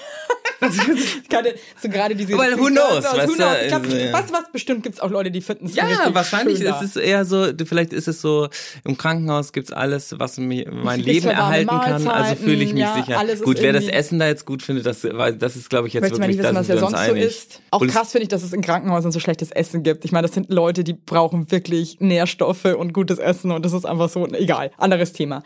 Keine, 1.30 1.54
so 1.80 1.88
gerade 1.88 2.14
diese. 2.16 2.32
Well, 2.36 2.58
who 2.58 2.66
knows, 2.66 3.04
who 3.04 3.16
weißt 3.16 3.34
knows? 3.34 3.36
du, 3.36 3.62
Ich 3.62 3.68
glaub, 3.68 3.86
ja. 3.86 4.12
was, 4.12 4.32
was 4.32 4.50
bestimmt 4.52 4.82
gibt's 4.82 5.00
auch 5.00 5.10
Leute, 5.10 5.30
die 5.30 5.40
finden 5.40 5.66
es 5.66 5.74
Ja, 5.76 5.86
wahrscheinlich 6.12 6.60
ist 6.60 6.82
es 6.82 6.96
eher 6.96 7.24
so, 7.24 7.46
vielleicht 7.66 7.92
ist 7.92 8.08
es 8.08 8.20
so, 8.20 8.48
im 8.84 8.96
Krankenhaus 8.96 9.52
gibt's 9.52 9.70
alles, 9.72 10.18
was 10.18 10.38
mir 10.38 10.70
mein 10.72 11.02
Gibt's 11.02 11.12
Leben 11.24 11.28
erhalten 11.28 11.68
kann, 11.68 12.08
also 12.08 12.34
fühle 12.36 12.64
ich 12.64 12.72
mich 12.72 12.80
ja, 12.80 12.94
sicher. 12.94 13.22
Gut, 13.44 13.60
wer 13.60 13.72
das 13.72 13.86
Essen 13.86 14.18
da 14.18 14.26
jetzt 14.26 14.46
gut 14.46 14.62
findet, 14.62 14.86
das, 14.86 15.04
weil 15.04 15.34
das 15.34 15.56
ist, 15.56 15.68
glaube 15.70 15.88
ich, 15.88 15.94
Ich 15.94 16.00
jetzt 16.00 16.02
möchte 16.10 16.18
wirklich, 16.18 16.38
wissen, 16.38 16.54
da 16.54 16.60
was 16.60 16.68
ja 16.68 16.78
sonst 16.78 16.92
so 16.92 16.96
einig. 17.12 17.24
ist. 17.24 17.60
Auch 17.70 17.80
Und 17.82 17.88
es- 17.88 17.94
krass 17.94 18.12
finde 18.12 18.22
ich, 18.24 18.28
dass 18.28 18.42
es 18.42 18.52
in 18.52 18.62
Krankenhäusern 18.62 19.12
so 19.12 19.20
schlechtes 19.20 19.50
Essen 19.50 19.82
gibt. 19.82 20.04
Ich 20.04 20.12
meine, 20.12 20.26
das 20.26 20.34
sind 20.34 20.50
Leute, 20.50 20.84
die 20.84 20.94
brauchen 20.94 21.50
wirklich 21.50 21.98
Nährstoffe 22.00 22.64
und 22.64 22.92
gutes 22.92 23.18
Essen 23.18 23.50
und 23.52 23.64
das 23.64 23.72
ist 23.72 23.84
einfach 23.84 24.08
so, 24.08 24.26
egal, 24.28 24.70
anderes 24.78 25.12
Thema. 25.12 25.42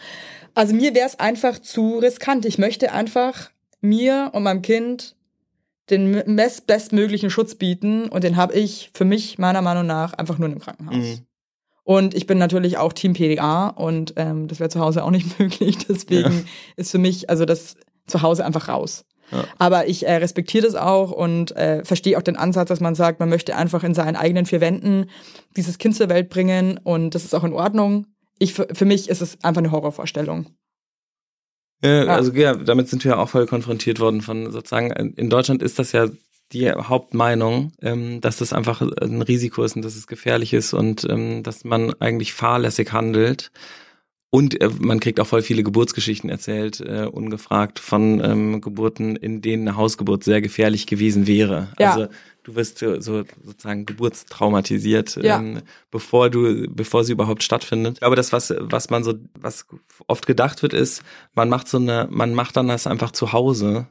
Also 0.55 0.75
mir 0.75 0.95
wäre 0.95 1.07
es 1.07 1.19
einfach 1.19 1.59
zu 1.59 1.99
riskant. 1.99 2.45
Ich 2.45 2.59
möchte 2.59 2.93
einfach 2.93 3.51
mir 3.81 4.31
und 4.33 4.43
meinem 4.43 4.63
Kind 4.63 5.17
den 5.91 6.37
best 6.37 6.67
bestmöglichen 6.67 7.31
Schutz 7.31 7.55
bieten 7.55 8.09
und 8.09 8.23
den 8.23 8.37
habe 8.37 8.55
ich 8.55 8.91
für 8.95 9.05
mich 9.05 9.39
meiner 9.39 9.63
Meinung 9.63 9.87
nach 9.87 10.13
einfach 10.13 10.39
nur 10.39 10.47
in 10.47 10.53
einem 10.53 10.61
Krankenhaus. 10.61 10.97
Mhm. 10.97 11.27
Und 11.83 12.15
ich 12.15 12.27
bin 12.27 12.39
natürlich 12.39 12.79
auch 12.79 12.93
Team 12.93 13.15
PDA 13.15 13.69
und 13.69 14.15
ähm, 14.17 14.47
das 14.47 14.61
wäre 14.61 14.71
zu 14.71 14.81
Hause 14.81 15.03
auch 15.03 15.11
nicht 15.11 15.39
möglich. 15.39 15.79
Deswegen 15.89 16.47
ist 16.77 16.93
für 16.93 16.99
mich 16.99 17.29
also 17.29 17.45
das 17.45 17.75
zu 18.07 18.23
Hause 18.23 18.45
einfach 18.45 18.69
raus. 18.69 19.05
Ja. 19.33 19.45
Aber 19.59 19.89
ich 19.89 20.07
äh, 20.07 20.15
respektiere 20.17 20.67
das 20.67 20.75
auch 20.75 21.11
und 21.13 21.57
äh, 21.57 21.85
verstehe 21.85 22.19
auch 22.19 22.23
den 22.23 22.37
Ansatz, 22.37 22.69
dass 22.69 22.81
man 22.81 22.95
sagt, 22.95 23.21
man 23.21 23.29
möchte 23.29 23.57
einfach 23.57 23.85
in 23.85 23.95
seinen 23.95 24.17
eigenen 24.17 24.47
vier 24.47 24.61
Wänden 24.61 25.07
dieses 25.57 25.79
Kind 25.79 25.97
zur 25.97 26.09
Welt 26.09 26.29
bringen 26.29 26.79
und 26.83 27.15
das 27.15 27.25
ist 27.25 27.35
auch 27.35 27.45
in 27.45 27.53
Ordnung. 27.53 28.07
Ich, 28.39 28.55
für, 28.55 28.69
für 28.73 28.85
mich 28.85 29.09
ist 29.09 29.23
es 29.23 29.43
einfach 29.45 29.61
eine 29.61 29.71
Horrorvorstellung. 29.71 30.47
Ja, 31.83 32.05
Ja. 32.05 32.15
also 32.15 32.33
ja, 32.33 32.55
damit 32.55 32.89
sind 32.89 33.05
wir 33.05 33.19
auch 33.19 33.29
voll 33.29 33.47
konfrontiert 33.47 34.01
worden 34.01 34.21
von 34.21 34.51
sozusagen, 34.51 34.91
in 34.91 35.31
Deutschland 35.31 35.63
ist 35.63 35.79
das 35.79 35.93
ja 35.93 36.09
die 36.53 36.71
Hauptmeinung, 36.71 37.73
ähm, 37.81 38.21
dass 38.21 38.39
das 38.39 38.53
einfach 38.53 38.81
ein 38.83 39.23
Risiko 39.23 39.63
ist 39.63 39.77
und 39.77 39.85
dass 39.85 39.97
es 39.97 40.07
gefährlich 40.07 40.53
ist 40.53 40.73
und 40.73 41.07
ähm, 41.09 41.43
dass 41.43 41.65
man 41.65 41.95
eigentlich 42.01 42.33
fahrlässig 42.33 42.93
handelt. 42.93 43.51
Und 44.31 44.61
äh, 44.61 44.69
man 44.79 45.01
kriegt 45.01 45.19
auch 45.21 45.27
voll 45.27 45.43
viele 45.43 45.63
Geburtsgeschichten 45.63 46.31
erzählt, 46.31 46.81
äh, 46.81 47.07
ungefragt 47.11 47.79
von 47.79 48.23
ähm, 48.25 48.61
Geburten, 48.61 49.17
in 49.17 49.43
denen 49.43 49.67
eine 49.67 49.77
Hausgeburt 49.77 50.23
sehr 50.25 50.41
gefährlich 50.41 50.87
gewesen 50.87 51.27
wäre. 51.27 51.69
Ja. 51.79 51.93
Also 51.93 52.07
du 52.51 52.57
wirst 52.57 52.79
so, 52.79 53.01
so 53.01 53.25
sozusagen 53.45 53.87
geburtstraumatisiert, 53.87 55.17
Ja. 55.23 55.39
ähm, 55.39 55.63
bevor 55.91 56.31
du, 56.31 56.67
bevor 56.71 57.05
sie 57.05 57.13
überhaupt 57.13 57.43
stattfindet. 57.43 58.03
Aber 58.03 58.17
das, 58.17 58.33
was, 58.33 58.53
was 58.59 58.91
man 58.91 59.05
so, 59.05 59.15
was 59.39 59.67
oft 60.07 60.27
gedacht 60.27 60.63
wird, 60.63 60.73
ist, 60.73 61.03
man 61.35 61.49
macht 61.49 61.69
so 61.69 61.79
eine, 61.79 62.09
man 62.11 62.35
macht 62.35 62.57
dann 62.57 62.69
das 62.69 62.87
einfach 62.87 63.11
zu 63.13 63.33
Hause. 63.33 63.87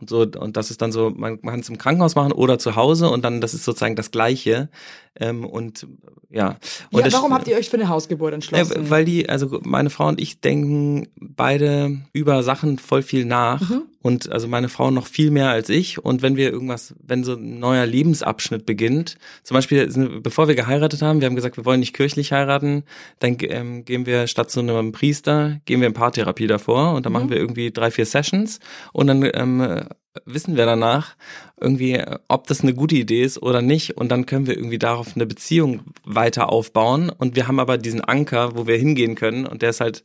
Und 0.00 0.08
so, 0.08 0.20
und 0.22 0.56
das 0.56 0.70
ist 0.70 0.80
dann 0.80 0.92
so, 0.92 1.10
man, 1.10 1.38
man 1.42 1.52
kann 1.52 1.60
es 1.60 1.68
im 1.68 1.76
Krankenhaus 1.76 2.14
machen 2.14 2.32
oder 2.32 2.58
zu 2.58 2.74
Hause 2.74 3.10
und 3.10 3.22
dann, 3.22 3.42
das 3.42 3.52
ist 3.52 3.64
sozusagen 3.64 3.96
das 3.96 4.10
Gleiche. 4.10 4.70
Ähm, 5.14 5.44
und 5.44 5.86
ja. 6.30 6.56
Und 6.90 7.00
Ja, 7.00 7.04
das- 7.04 7.12
warum 7.12 7.34
habt 7.34 7.46
ihr 7.48 7.56
euch 7.56 7.68
für 7.68 7.76
eine 7.76 7.90
Hausgeburt 7.90 8.32
entschlossen? 8.32 8.88
weil 8.88 9.04
die, 9.04 9.28
also 9.28 9.60
meine 9.62 9.90
Frau 9.90 10.08
und 10.08 10.18
ich 10.18 10.40
denken 10.40 11.08
beide 11.20 12.00
über 12.14 12.42
Sachen 12.42 12.78
voll 12.78 13.02
viel 13.02 13.26
nach. 13.26 13.60
Mhm. 13.68 13.82
Und 14.02 14.32
also 14.32 14.48
meine 14.48 14.68
Frau 14.70 14.90
noch 14.90 15.06
viel 15.06 15.30
mehr 15.30 15.50
als 15.50 15.68
ich. 15.68 16.02
Und 16.02 16.22
wenn 16.22 16.36
wir 16.36 16.50
irgendwas, 16.50 16.94
wenn 17.06 17.22
so 17.22 17.34
ein 17.34 17.58
neuer 17.58 17.84
Lebensabschnitt 17.84 18.64
beginnt, 18.64 19.16
zum 19.42 19.56
Beispiel, 19.56 19.90
sind- 19.90 20.22
bevor 20.22 20.48
wir 20.48 20.54
geheiratet 20.54 21.02
haben, 21.02 21.20
wir 21.20 21.26
haben 21.26 21.36
gesagt, 21.36 21.58
wir 21.58 21.66
wollen 21.66 21.80
nicht 21.80 21.94
kirchlich 21.94 22.32
heiraten, 22.32 22.84
dann 23.18 23.36
ähm, 23.42 23.84
gehen 23.84 24.06
wir 24.06 24.26
statt 24.26 24.50
zu 24.50 24.60
einem 24.60 24.92
Priester, 24.92 25.60
gehen 25.66 25.80
wir 25.80 25.86
in 25.88 25.92
Paartherapie 25.94 26.46
davor 26.46 26.94
und 26.94 27.04
dann 27.04 27.12
Mhm. 27.12 27.18
machen 27.18 27.30
wir 27.30 27.36
irgendwie 27.36 27.70
drei, 27.70 27.90
vier 27.90 28.06
Sessions 28.06 28.58
und 28.94 29.06
dann 29.06 29.22
ähm, 29.34 29.82
wissen 30.24 30.56
wir 30.56 30.66
danach 30.66 31.14
irgendwie, 31.60 32.02
ob 32.26 32.46
das 32.46 32.62
eine 32.62 32.74
gute 32.74 32.96
Idee 32.96 33.22
ist 33.22 33.40
oder 33.42 33.60
nicht. 33.62 33.96
Und 33.96 34.10
dann 34.10 34.24
können 34.26 34.46
wir 34.46 34.56
irgendwie 34.56 34.78
darauf 34.78 35.14
eine 35.14 35.26
Beziehung 35.26 35.82
weiter 36.04 36.50
aufbauen. 36.50 37.10
Und 37.10 37.36
wir 37.36 37.46
haben 37.46 37.60
aber 37.60 37.78
diesen 37.78 38.00
Anker, 38.00 38.56
wo 38.56 38.66
wir 38.66 38.76
hingehen 38.76 39.14
können. 39.14 39.46
Und 39.46 39.62
der 39.62 39.70
ist 39.70 39.80
halt, 39.80 40.02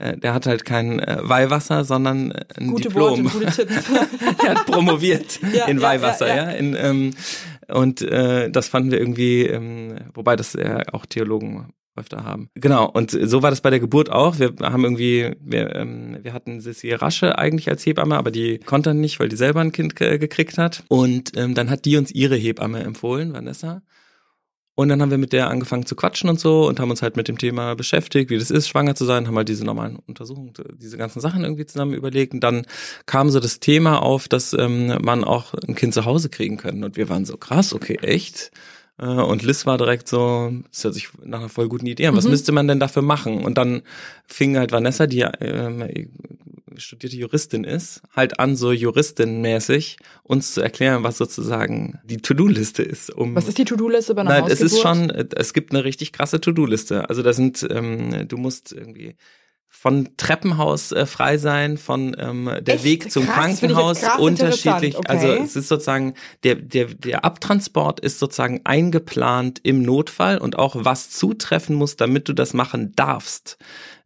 äh, 0.00 0.16
der 0.16 0.34
hat 0.34 0.46
halt 0.46 0.64
kein 0.64 0.98
äh, 0.98 1.18
Weihwasser, 1.22 1.84
sondern 1.84 2.32
äh, 2.32 2.44
ein 2.56 2.68
gute 2.68 2.88
Diplom. 2.88 3.24
Worte, 3.24 3.38
gute 3.38 3.66
Tipps. 3.66 3.90
er 4.44 4.54
hat 4.54 4.66
promoviert 4.66 5.40
Ja, 5.52 5.66
in 5.66 5.78
ja, 5.78 5.82
Weihwasser, 5.82 6.28
ja. 6.28 6.36
ja, 6.36 6.44
ja. 6.44 6.50
In, 6.50 6.76
ähm, 6.78 7.14
und 7.68 8.02
äh, 8.02 8.50
das 8.50 8.68
fanden 8.68 8.90
wir 8.90 8.98
irgendwie, 8.98 9.46
ähm, 9.46 9.96
wobei 10.14 10.36
das 10.36 10.54
ja 10.54 10.82
auch 10.92 11.06
Theologen 11.06 11.72
öfter 11.96 12.24
haben. 12.24 12.48
Genau, 12.54 12.88
und 12.88 13.10
so 13.10 13.42
war 13.42 13.50
das 13.50 13.60
bei 13.60 13.70
der 13.70 13.80
Geburt 13.80 14.10
auch. 14.10 14.38
Wir 14.38 14.54
haben 14.62 14.84
irgendwie, 14.84 15.36
wir, 15.40 15.74
ähm, 15.76 16.18
wir 16.22 16.32
hatten 16.32 16.60
Sissi 16.60 16.92
Rasche 16.92 17.38
eigentlich 17.38 17.68
als 17.68 17.84
Hebamme, 17.84 18.16
aber 18.16 18.30
die 18.30 18.58
konnte 18.58 18.94
nicht, 18.94 19.20
weil 19.20 19.28
die 19.28 19.36
selber 19.36 19.60
ein 19.60 19.72
Kind 19.72 19.96
ge 19.96 20.18
gekriegt 20.18 20.58
hat. 20.58 20.84
Und 20.88 21.36
ähm, 21.36 21.54
dann 21.54 21.70
hat 21.70 21.84
die 21.84 21.96
uns 21.96 22.10
ihre 22.10 22.36
Hebamme 22.36 22.80
empfohlen, 22.80 23.32
Vanessa. 23.32 23.82
Und 24.80 24.88
dann 24.88 25.02
haben 25.02 25.10
wir 25.10 25.18
mit 25.18 25.34
der 25.34 25.50
angefangen 25.50 25.84
zu 25.84 25.94
quatschen 25.94 26.30
und 26.30 26.40
so 26.40 26.66
und 26.66 26.80
haben 26.80 26.88
uns 26.90 27.02
halt 27.02 27.14
mit 27.14 27.28
dem 27.28 27.36
Thema 27.36 27.76
beschäftigt, 27.76 28.30
wie 28.30 28.38
das 28.38 28.50
ist, 28.50 28.66
schwanger 28.66 28.94
zu 28.94 29.04
sein, 29.04 29.26
haben 29.26 29.36
halt 29.36 29.50
diese 29.50 29.62
normalen 29.62 29.96
Untersuchungen, 30.06 30.54
diese 30.80 30.96
ganzen 30.96 31.20
Sachen 31.20 31.44
irgendwie 31.44 31.66
zusammen 31.66 31.92
überlegt. 31.92 32.32
Und 32.32 32.40
dann 32.40 32.64
kam 33.04 33.28
so 33.28 33.40
das 33.40 33.60
Thema 33.60 34.00
auf, 34.00 34.26
dass 34.26 34.54
ähm, 34.54 34.96
man 35.02 35.22
auch 35.22 35.52
ein 35.52 35.74
Kind 35.74 35.92
zu 35.92 36.06
Hause 36.06 36.30
kriegen 36.30 36.56
kann. 36.56 36.82
Und 36.82 36.96
wir 36.96 37.10
waren 37.10 37.26
so 37.26 37.36
krass, 37.36 37.74
okay, 37.74 37.98
echt? 38.00 38.52
Äh, 38.98 39.04
Und 39.04 39.42
Liz 39.42 39.66
war 39.66 39.76
direkt 39.76 40.08
so, 40.08 40.50
das 40.70 40.84
hört 40.84 40.94
sich 40.94 41.10
nach 41.22 41.40
einer 41.40 41.50
voll 41.50 41.68
guten 41.68 41.84
Idee 41.84 42.06
an. 42.06 42.16
Was 42.16 42.26
müsste 42.26 42.52
man 42.52 42.66
denn 42.66 42.80
dafür 42.80 43.02
machen? 43.02 43.44
Und 43.44 43.58
dann 43.58 43.82
fing 44.26 44.56
halt 44.56 44.72
Vanessa, 44.72 45.06
die 45.06 45.26
ähm, 45.40 45.84
studierte 46.76 47.16
Juristin 47.16 47.64
ist, 47.64 48.02
halt 48.14 48.38
an, 48.38 48.56
so 48.56 48.70
Juristin-mäßig 48.70 49.96
uns 50.22 50.54
zu 50.54 50.60
erklären, 50.60 51.02
was 51.02 51.18
sozusagen 51.18 51.98
die 52.04 52.18
To-Do-Liste 52.18 52.82
ist. 52.82 53.10
Um 53.10 53.34
Was 53.34 53.48
ist 53.48 53.58
die 53.58 53.64
To-Do-Liste 53.64 54.14
bei 54.14 54.22
einer 54.22 54.30
Nein, 54.30 54.44
es 54.44 54.60
Hausgeburt? 54.60 54.72
ist 54.72 54.80
schon, 54.80 55.10
äh, 55.10 55.26
es 55.36 55.52
gibt 55.52 55.72
eine 55.72 55.84
richtig 55.84 56.12
krasse 56.12 56.40
To-Do-Liste. 56.40 57.08
Also 57.08 57.22
da 57.22 57.32
sind, 57.32 57.66
ähm, 57.70 58.26
du 58.28 58.36
musst 58.36 58.72
irgendwie 58.72 59.16
von 59.72 60.08
Treppenhaus 60.16 60.90
äh, 60.92 61.06
frei 61.06 61.38
sein, 61.38 61.78
von 61.78 62.14
ähm, 62.18 62.50
der 62.60 62.74
Echt? 62.74 62.84
Weg 62.84 63.10
zum 63.12 63.24
Krass, 63.24 63.36
Krankenhaus 63.36 64.02
unterschiedlich. 64.18 64.96
interessant, 64.96 65.08
Also 65.08 65.28
okay. 65.32 65.42
es 65.44 65.56
ist 65.56 65.68
sozusagen 65.68 66.14
der 66.42 66.56
der 66.56 66.86
der 66.86 67.24
Abtransport 67.24 68.00
ist 68.00 68.18
sozusagen 68.18 68.60
eingeplant 68.64 69.60
im 69.62 69.82
Notfall 69.82 70.38
und 70.38 70.58
auch 70.58 70.74
was 70.76 71.10
zutreffen 71.10 71.76
muss, 71.76 71.96
damit 71.96 72.28
du 72.28 72.32
das 72.32 72.52
machen 72.52 72.92
darfst 72.96 73.58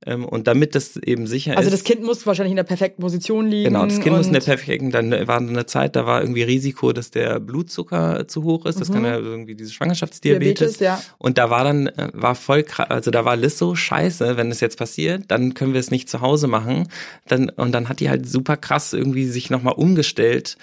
und 0.07 0.47
damit 0.47 0.75
das 0.75 0.97
eben 0.97 1.27
sicher 1.27 1.57
Also 1.57 1.69
ist. 1.69 1.73
das 1.75 1.85
Kind 1.85 2.03
muss 2.03 2.27
wahrscheinlich 2.27 2.53
in 2.53 2.57
der 2.57 2.65
perfekten 2.65 3.01
Position 3.03 3.47
liegen. 3.47 3.73
Genau, 3.73 3.85
das 3.87 4.01
Kind 4.01 4.17
muss 4.17 4.27
in 4.27 4.33
der 4.33 4.41
perfekten, 4.41 4.91
dann 4.91 5.11
war 5.27 5.39
eine 5.39 5.67
Zeit, 5.67 5.97
da 5.97 6.07
war 6.07 6.21
irgendwie 6.21 6.43
Risiko, 6.43 6.93
dass 6.93 7.11
der 7.11 7.41
Blutzucker 7.41 8.29
zu 8.29 8.45
hoch 8.45 8.67
ist. 8.67 8.81
Das 8.81 8.93
kann 8.93 9.05
ja 9.05 9.17
irgendwie 9.17 9.55
diese 9.55 9.73
Schwangerschaftsdiabetes. 9.73 10.75
Mhm. 10.75 10.79
Diabetes, 10.79 10.81
ja. 10.81 11.01
Und 11.19 11.39
da 11.39 11.51
war 11.51 11.65
dann, 11.65 11.87
äh, 11.87 12.11
war 12.13 12.35
voll 12.35 12.63
krass, 12.63 12.91
also 12.91 13.11
da 13.11 13.25
war 13.25 13.37
Liz 13.37 13.59
so 13.59 13.75
scheiße, 13.75 14.37
wenn 14.37 14.51
es 14.51 14.61
jetzt 14.61 14.79
passiert, 14.79 15.25
dann 15.29 15.55
können 15.55 15.73
wir 15.73 15.81
es 15.81 15.91
nicht 15.91 16.09
zu 16.09 16.21
Hause 16.21 16.47
machen. 16.47 16.89
Dann, 17.27 17.49
und 17.51 17.73
dann 17.73 17.89
hat 17.89 18.01
die 18.01 18.11
halt 18.11 18.29
super 18.29 18.57
krass 18.57 18.93
irgendwie 18.93 19.27
sich 19.27 19.51
nochmal 19.51 19.75
umgestellt, 19.75 20.57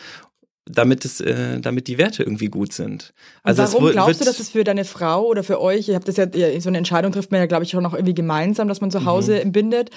damit 0.71 1.05
es, 1.05 1.21
äh, 1.21 1.59
damit 1.59 1.87
die 1.87 1.97
Werte 1.97 2.23
irgendwie 2.23 2.47
gut 2.47 2.73
sind. 2.73 3.13
Also 3.43 3.61
Und 3.63 3.73
warum 3.73 3.91
glaubst 3.91 4.21
du, 4.21 4.25
dass 4.25 4.39
es 4.39 4.49
für 4.49 4.63
deine 4.63 4.85
Frau 4.85 5.25
oder 5.25 5.43
für 5.43 5.61
euch, 5.61 5.87
ihr 5.89 5.95
habt 5.95 6.07
das 6.07 6.17
ja, 6.17 6.27
so 6.59 6.69
eine 6.69 6.77
Entscheidung 6.77 7.11
trifft 7.11 7.31
man 7.31 7.39
ja, 7.39 7.45
glaube 7.47 7.63
ich, 7.63 7.75
auch 7.75 7.81
noch 7.81 7.93
irgendwie 7.93 8.13
gemeinsam, 8.13 8.67
dass 8.67 8.81
man 8.81 8.91
zu 8.91 9.05
Hause 9.05 9.33
Mhm. 9.35 9.41
entbindet. 9.41 9.89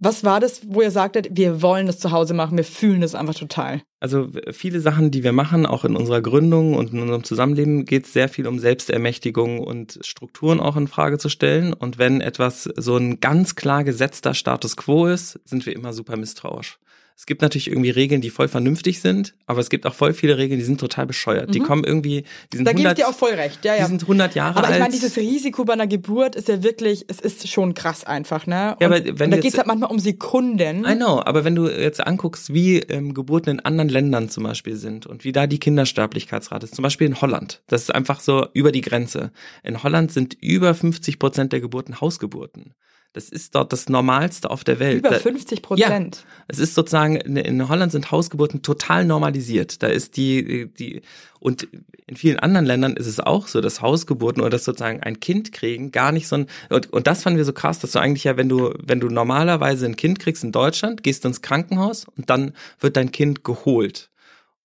Was 0.00 0.22
war 0.22 0.38
das, 0.38 0.60
wo 0.68 0.80
ihr 0.80 0.92
sagtet, 0.92 1.28
wir 1.32 1.60
wollen 1.60 1.86
das 1.88 1.98
zu 1.98 2.12
Hause 2.12 2.32
machen, 2.32 2.56
wir 2.56 2.62
fühlen 2.62 3.00
das 3.00 3.16
einfach 3.16 3.34
total? 3.34 3.82
Also 3.98 4.28
viele 4.52 4.80
Sachen, 4.80 5.10
die 5.10 5.24
wir 5.24 5.32
machen, 5.32 5.66
auch 5.66 5.84
in 5.84 5.96
unserer 5.96 6.22
Gründung 6.22 6.74
und 6.74 6.92
in 6.92 7.00
unserem 7.00 7.24
Zusammenleben, 7.24 7.84
geht 7.84 8.06
es 8.06 8.12
sehr 8.12 8.28
viel 8.28 8.46
um 8.46 8.60
Selbstermächtigung 8.60 9.58
und 9.58 9.98
Strukturen 10.02 10.60
auch 10.60 10.76
in 10.76 10.86
Frage 10.86 11.18
zu 11.18 11.28
stellen. 11.28 11.72
Und 11.72 11.98
wenn 11.98 12.20
etwas 12.20 12.68
so 12.76 12.96
ein 12.96 13.18
ganz 13.18 13.56
klar 13.56 13.82
gesetzter 13.82 14.34
Status 14.34 14.76
quo 14.76 15.06
ist, 15.06 15.40
sind 15.44 15.66
wir 15.66 15.74
immer 15.74 15.92
super 15.92 16.16
misstrauisch. 16.16 16.78
Es 17.18 17.26
gibt 17.26 17.42
natürlich 17.42 17.66
irgendwie 17.66 17.90
Regeln, 17.90 18.20
die 18.20 18.30
voll 18.30 18.46
vernünftig 18.46 19.00
sind, 19.00 19.34
aber 19.46 19.58
es 19.58 19.70
gibt 19.70 19.86
auch 19.86 19.94
voll 19.94 20.12
viele 20.12 20.38
Regeln, 20.38 20.60
die 20.60 20.64
sind 20.64 20.78
total 20.78 21.04
bescheuert. 21.04 21.52
Die 21.52 21.58
kommen 21.58 21.82
irgendwie, 21.82 22.22
die 22.52 22.58
sind, 22.58 22.60
Mhm. 22.60 22.64
Da 22.64 22.70
gebe 22.70 22.80
ich 22.82 22.86
100, 22.86 22.98
dir 22.98 23.08
auch 23.08 23.14
voll 23.14 23.32
recht, 23.32 23.64
ja, 23.64 23.74
die 23.74 23.80
ja. 23.80 23.88
sind 23.88 24.02
100 24.02 24.36
Jahre 24.36 24.56
Aber 24.56 24.68
ich 24.68 24.74
alt. 24.74 24.80
meine, 24.82 24.92
dieses 24.92 25.16
Risiko 25.16 25.64
bei 25.64 25.72
einer 25.72 25.88
Geburt 25.88 26.36
ist 26.36 26.46
ja 26.46 26.62
wirklich, 26.62 27.06
es 27.08 27.18
ist 27.18 27.48
schon 27.48 27.74
krass 27.74 28.04
einfach, 28.04 28.46
ne? 28.46 28.74
Und, 28.74 28.80
Ja, 28.82 28.86
aber 28.86 29.04
wenn 29.04 29.12
und 29.26 29.30
da 29.32 29.36
geht 29.38 29.50
es 29.50 29.58
halt 29.58 29.66
manchmal 29.66 29.90
um 29.90 29.98
Sekunden. 29.98 30.84
I 30.84 30.94
know, 30.94 31.20
aber 31.20 31.44
wenn 31.44 31.56
du 31.56 31.68
jetzt 31.68 32.06
anguckst, 32.06 32.54
wie 32.54 32.78
ähm, 32.78 33.14
Geburten 33.14 33.50
in 33.50 33.60
anderen 33.60 33.88
Ländern 33.88 34.28
zum 34.28 34.44
Beispiel 34.44 34.76
sind 34.76 35.06
und 35.06 35.24
wie 35.24 35.32
da 35.32 35.48
die 35.48 35.58
Kindersterblichkeitsrate 35.58 36.66
ist, 36.66 36.76
zum 36.76 36.84
Beispiel 36.84 37.08
in 37.08 37.20
Holland, 37.20 37.62
das 37.66 37.82
ist 37.82 37.92
einfach 37.92 38.20
so 38.20 38.46
über 38.52 38.70
die 38.70 38.80
Grenze. 38.80 39.32
In 39.64 39.82
Holland 39.82 40.12
sind 40.12 40.34
über 40.40 40.72
50 40.72 41.18
Prozent 41.18 41.52
der 41.52 41.60
Geburten 41.60 42.00
Hausgeburten. 42.00 42.74
Das 43.14 43.30
ist 43.30 43.54
dort 43.54 43.72
das 43.72 43.88
Normalste 43.88 44.50
auf 44.50 44.64
der 44.64 44.78
Welt. 44.78 44.98
Über 44.98 45.10
Da- 45.10 45.18
50 45.18 45.62
Prozent. 45.62 46.16
Ja, 46.16 46.44
es 46.46 46.58
ist 46.58 46.74
sozusagen, 46.74 47.16
in, 47.16 47.36
in 47.36 47.68
Holland 47.68 47.90
sind 47.90 48.10
Hausgeburten 48.10 48.62
total 48.62 49.04
normalisiert. 49.04 49.82
Da 49.82 49.86
ist 49.88 50.16
die, 50.16 50.66
die, 50.78 51.02
und 51.40 51.66
in 52.06 52.16
vielen 52.16 52.38
anderen 52.38 52.66
Ländern 52.66 52.96
ist 52.96 53.06
es 53.06 53.18
auch 53.18 53.48
so, 53.48 53.60
dass 53.60 53.80
Hausgeburten 53.80 54.40
oder 54.42 54.50
dass 54.50 54.64
sozusagen 54.64 55.02
ein 55.02 55.20
Kind 55.20 55.52
kriegen 55.52 55.90
gar 55.90 56.12
nicht 56.12 56.28
so 56.28 56.36
ein, 56.36 56.46
und, 56.70 56.92
und 56.92 57.06
das 57.06 57.22
fanden 57.22 57.38
wir 57.38 57.44
so 57.44 57.52
krass, 57.52 57.78
dass 57.78 57.92
du 57.92 57.98
eigentlich 57.98 58.24
ja, 58.24 58.36
wenn 58.36 58.48
du, 58.48 58.72
wenn 58.82 59.00
du 59.00 59.08
normalerweise 59.08 59.86
ein 59.86 59.96
Kind 59.96 60.18
kriegst 60.18 60.44
in 60.44 60.52
Deutschland, 60.52 61.02
gehst 61.02 61.24
du 61.24 61.28
ins 61.28 61.42
Krankenhaus 61.42 62.06
und 62.16 62.28
dann 62.30 62.52
wird 62.80 62.96
dein 62.96 63.10
Kind 63.10 63.42
geholt. 63.42 64.10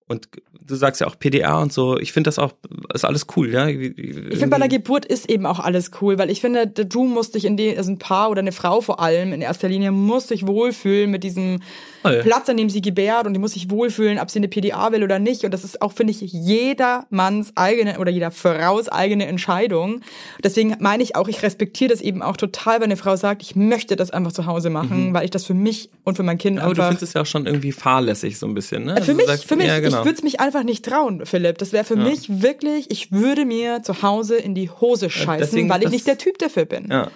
Und 0.06 0.28
du 0.66 0.74
sagst 0.74 1.00
ja 1.00 1.06
auch 1.06 1.18
PDA 1.18 1.62
und 1.62 1.72
so, 1.72 1.98
ich 1.98 2.12
finde 2.12 2.28
das 2.28 2.38
auch, 2.38 2.52
ist 2.92 3.04
alles 3.04 3.26
cool, 3.36 3.50
ja. 3.50 3.68
Ich 3.68 3.94
finde 3.94 4.48
bei 4.48 4.58
der 4.58 4.68
Geburt 4.68 5.06
ist 5.06 5.30
eben 5.30 5.46
auch 5.46 5.60
alles 5.60 5.90
cool, 6.00 6.18
weil 6.18 6.30
ich 6.30 6.40
finde, 6.40 6.66
du 6.66 7.04
musst 7.04 7.34
dich 7.34 7.46
in 7.46 7.56
dem, 7.56 7.76
also 7.76 7.90
ein 7.90 7.98
Paar 7.98 8.30
oder 8.30 8.40
eine 8.40 8.52
Frau 8.52 8.82
vor 8.82 9.00
allem 9.00 9.32
in 9.32 9.40
erster 9.40 9.68
Linie 9.68 9.92
muss 9.92 10.28
sich 10.28 10.46
wohlfühlen 10.46 11.10
mit 11.10 11.24
diesem 11.24 11.60
Voll. 12.02 12.20
Platz, 12.22 12.50
an 12.50 12.58
dem 12.58 12.68
sie 12.68 12.82
gebärt 12.82 13.26
und 13.26 13.32
die 13.32 13.38
muss 13.40 13.52
sich 13.52 13.70
wohlfühlen, 13.70 14.18
ob 14.18 14.30
sie 14.30 14.40
eine 14.40 14.48
PDA 14.48 14.92
will 14.92 15.02
oder 15.02 15.18
nicht. 15.18 15.44
Und 15.44 15.54
das 15.54 15.64
ist 15.64 15.80
auch, 15.80 15.92
finde 15.92 16.10
ich, 16.10 16.20
jeder 16.20 17.06
Manns 17.08 17.52
eigene 17.54 17.98
oder 17.98 18.10
jeder 18.10 18.30
Fraus 18.30 18.90
eigene 18.90 19.26
Entscheidung. 19.26 20.02
Deswegen 20.42 20.76
meine 20.80 21.02
ich 21.02 21.16
auch, 21.16 21.28
ich 21.28 21.42
respektiere 21.42 21.90
das 21.90 22.02
eben 22.02 22.20
auch 22.20 22.36
total, 22.36 22.76
wenn 22.76 22.84
eine 22.84 22.98
Frau 22.98 23.16
sagt, 23.16 23.42
ich 23.42 23.56
möchte 23.56 23.96
das 23.96 24.10
einfach 24.10 24.32
zu 24.32 24.44
Hause 24.44 24.68
machen, 24.68 25.08
mhm. 25.08 25.14
weil 25.14 25.24
ich 25.24 25.30
das 25.30 25.46
für 25.46 25.54
mich 25.54 25.88
und 26.04 26.16
für 26.16 26.22
mein 26.22 26.36
Kind 26.36 26.58
Aber 26.58 26.70
einfach... 26.70 26.84
du 26.84 26.88
findest 26.88 27.02
es 27.04 27.14
ja 27.14 27.22
auch 27.22 27.26
schon 27.26 27.46
irgendwie 27.46 27.72
fahrlässig 27.72 28.38
so 28.38 28.46
ein 28.46 28.52
bisschen, 28.52 28.84
ne? 28.84 28.96
Für 28.96 29.00
also 29.00 29.14
mich, 29.14 29.26
sagst, 29.26 29.46
für 29.46 29.56
mich, 29.56 29.66
ja, 29.66 29.80
genau. 29.80 29.93
Ich 29.98 30.04
würde 30.04 30.16
es 30.16 30.22
mich 30.22 30.40
einfach 30.40 30.62
nicht 30.62 30.84
trauen, 30.84 31.26
Philipp. 31.26 31.58
Das 31.58 31.72
wäre 31.72 31.84
für 31.84 31.96
ja. 31.96 32.04
mich 32.04 32.42
wirklich, 32.42 32.90
ich 32.90 33.12
würde 33.12 33.44
mir 33.44 33.82
zu 33.82 34.02
Hause 34.02 34.36
in 34.36 34.54
die 34.54 34.70
Hose 34.70 35.10
scheißen, 35.10 35.68
weil 35.68 35.82
ich 35.82 35.90
nicht 35.90 36.06
der 36.06 36.18
Typ 36.18 36.38
dafür 36.38 36.64
bin. 36.64 36.88
Ja. 36.90 37.10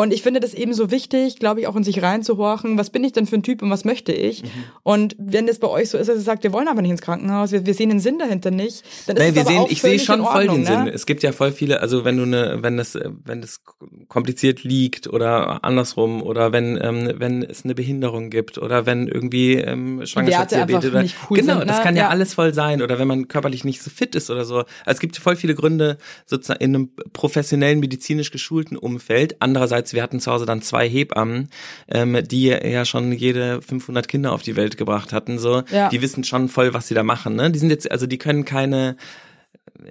Und 0.00 0.14
ich 0.14 0.22
finde 0.22 0.40
das 0.40 0.54
eben 0.54 0.72
so 0.72 0.90
wichtig, 0.90 1.36
glaube 1.36 1.60
ich, 1.60 1.66
auch 1.66 1.76
in 1.76 1.84
sich 1.84 2.00
reinzuhorchen, 2.00 2.78
was 2.78 2.88
bin 2.88 3.04
ich 3.04 3.12
denn 3.12 3.26
für 3.26 3.36
ein 3.36 3.42
Typ 3.42 3.60
und 3.60 3.68
was 3.68 3.84
möchte 3.84 4.12
ich? 4.12 4.42
Mhm. 4.42 4.48
Und 4.82 5.14
wenn 5.18 5.46
das 5.46 5.58
bei 5.58 5.68
euch 5.68 5.90
so 5.90 5.98
ist, 5.98 6.08
dass 6.08 6.16
ihr 6.16 6.22
sagt, 6.22 6.42
wir 6.42 6.54
wollen 6.54 6.68
aber 6.68 6.80
nicht 6.80 6.92
ins 6.92 7.02
Krankenhaus, 7.02 7.52
wir, 7.52 7.66
wir 7.66 7.74
sehen 7.74 7.90
den 7.90 8.00
Sinn 8.00 8.18
dahinter 8.18 8.50
nicht, 8.50 8.82
dann 9.06 9.18
ist 9.18 9.22
nee, 9.22 9.34
wir 9.34 9.44
sehen, 9.44 9.66
ich 9.68 9.82
sehe 9.82 9.98
schon 9.98 10.22
Ordnung, 10.22 10.32
voll 10.32 10.48
den 10.48 10.60
ne? 10.62 10.84
Sinn. 10.84 10.86
Es 10.88 11.04
gibt 11.04 11.22
ja 11.22 11.32
voll 11.32 11.52
viele, 11.52 11.82
also 11.82 12.06
wenn 12.06 12.16
du 12.16 12.22
eine, 12.22 12.62
wenn 12.62 12.78
das, 12.78 12.98
wenn 13.26 13.42
das 13.42 13.60
kompliziert 14.08 14.64
liegt 14.64 15.06
oder 15.06 15.62
andersrum 15.66 16.22
oder 16.22 16.50
wenn, 16.50 16.78
ähm, 16.80 17.12
wenn 17.16 17.42
es 17.42 17.64
eine 17.66 17.74
Behinderung 17.74 18.30
gibt 18.30 18.56
oder 18.56 18.86
wenn 18.86 19.06
irgendwie 19.06 19.56
ähm, 19.56 20.06
Schwangerschaftsdiabetes 20.06 20.92
oder 20.92 21.04
cool 21.28 21.36
genau, 21.36 21.58
sind, 21.58 21.68
das 21.68 21.76
ne? 21.76 21.82
kann 21.82 21.96
ja, 21.96 22.04
Ja. 22.04 22.08
alles 22.08 22.32
voll 22.32 22.54
sein 22.54 22.80
oder 22.80 22.98
wenn 22.98 23.06
man 23.06 23.28
körperlich 23.28 23.64
nicht 23.64 23.82
so 23.82 23.90
fit 23.90 24.14
ist 24.14 24.30
oder 24.30 24.46
so. 24.46 24.60
Also 24.60 24.66
es 24.86 25.00
gibt 25.00 25.18
voll 25.18 25.36
viele 25.36 25.54
Gründe 25.54 25.98
sozusagen 26.24 26.60
in 26.60 26.74
einem 26.74 26.88
professionellen 27.12 27.80
medizinisch 27.80 28.30
geschulten 28.30 28.78
Umfeld. 28.78 29.36
Andererseits, 29.40 29.89
wir 29.94 30.02
hatten 30.02 30.20
zu 30.20 30.30
Hause 30.30 30.46
dann 30.46 30.62
zwei 30.62 30.88
Hebammen, 30.88 31.48
ähm, 31.88 32.18
die 32.26 32.46
ja 32.46 32.84
schon 32.84 33.12
jede 33.12 33.62
500 33.62 34.08
Kinder 34.08 34.32
auf 34.32 34.42
die 34.42 34.56
Welt 34.56 34.76
gebracht 34.76 35.12
hatten. 35.12 35.38
So, 35.38 35.62
Ja. 35.70 35.88
die 35.88 36.02
wissen 36.02 36.24
schon 36.24 36.48
voll, 36.48 36.74
was 36.74 36.88
sie 36.88 36.94
da 36.94 37.02
machen. 37.02 37.36
Ne? 37.36 37.50
Die 37.50 37.58
sind 37.58 37.70
jetzt, 37.70 37.90
also 37.90 38.06
die 38.06 38.18
können 38.18 38.44
keine 38.44 38.96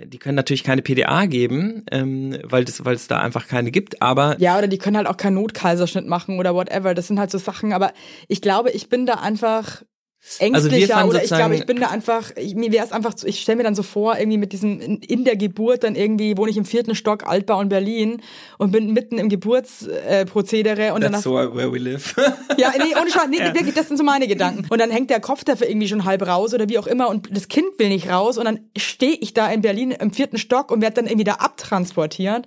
die 0.06 0.20
können 0.20 0.36
natürlich 0.36 0.64
keine 0.64 0.82
PDA 0.84 1.26
geben, 1.26 1.84
ähm, 1.92 2.38
weil 2.44 2.64
das, 2.64 2.86
weil 2.86 2.96
es 2.96 3.08
da 3.08 3.20
einfach 3.20 3.48
keine 3.48 3.72
gibt, 3.72 4.02
aber 4.04 4.36
Ja, 4.40 4.58
oder 4.58 4.68
die 4.68 4.78
können 4.78 4.98
halt 4.98 5.08
auch 5.08 5.18
keinen 5.18 5.36
Notkaiserschnitt 5.36 6.06
machen 6.06 6.38
oder 6.38 6.54
whatever. 6.54 6.94
Das 6.94 7.08
sind 7.08 7.18
halt 7.20 7.32
so 7.32 7.38
Sachen. 7.40 7.74
Aber 7.74 7.92
ich 8.28 8.42
glaube, 8.42 8.70
ich 8.72 8.90
bin 8.90 9.06
da 9.08 9.16
einfach 9.16 9.82
ängstlicher 10.40 10.94
fanden 10.94 11.10
oder 11.10 11.24
ich 11.24 11.30
glaube, 11.30 11.56
ich 11.56 11.66
bin 11.66 11.80
da 11.80 11.88
einfach, 11.88 12.32
ich, 12.36 12.56
mir 12.56 12.72
wäre 12.72 12.86
es 12.86 12.92
einfach, 12.92 13.14
zu, 13.14 13.28
ich 13.28 13.40
stelle 13.40 13.58
mir 13.58 13.64
dann 13.64 13.76
so 13.76 13.84
vor, 13.84 14.18
irgendwie 14.18 14.38
mit 14.38 14.52
diesem, 14.52 14.80
in, 14.80 14.98
in 14.98 15.24
der 15.24 15.36
Geburt 15.36 15.84
dann 15.84 15.96
irgendwie, 15.96 16.38
wohne 16.38 16.52
ich 16.52 16.58
im 16.58 16.66
vierten 16.66 16.94
Stock 16.94 17.26
Altbau 17.26 17.62
in 17.62 17.70
Berlin 17.70 18.22
und 18.58 18.72
bin 18.72 18.94
mitten 18.94 19.18
im 19.18 19.30
Geburtsprozedere 19.30 20.88
äh, 20.88 20.92
und 20.92 21.04
dann 21.04 21.14
that's 21.14 21.26
where 21.26 21.56
where 21.56 21.72
we 21.72 21.78
live. 21.78 22.16
Ja, 22.58 22.74
nee, 22.78 22.94
ohne 23.00 23.10
Scheiß, 23.10 23.28
nee, 23.30 23.40
wirklich, 23.40 23.74
das 23.74 23.88
sind 23.88 23.98
so 23.98 24.04
meine 24.04 24.28
Gedanken. 24.28 24.66
Und 24.70 24.80
dann 24.80 24.92
hängt 24.92 25.10
der 25.10 25.22
Kopf 25.22 25.44
dafür 25.46 25.70
irgendwie 25.70 25.88
schon 25.88 26.04
halb 26.04 26.28
raus 26.28 26.54
oder 26.54 26.68
wie 26.68 26.78
auch 26.78 26.88
immer 26.88 27.08
und 27.10 27.30
das 27.36 27.48
Kind 27.48 27.68
will 27.78 27.90
nicht 27.90 28.10
raus 28.10 28.38
und 28.38 28.46
dann 28.46 28.60
stehe 28.78 29.16
ich 29.16 29.34
da 29.34 29.50
in 29.50 29.62
Berlin 29.62 29.92
im 29.92 30.12
vierten 30.12 30.38
Stock 30.38 30.72
und 30.72 30.82
werde 30.82 30.96
dann 30.96 31.06
irgendwie 31.06 31.24
da 31.24 31.36
abtransportiert. 31.36 32.46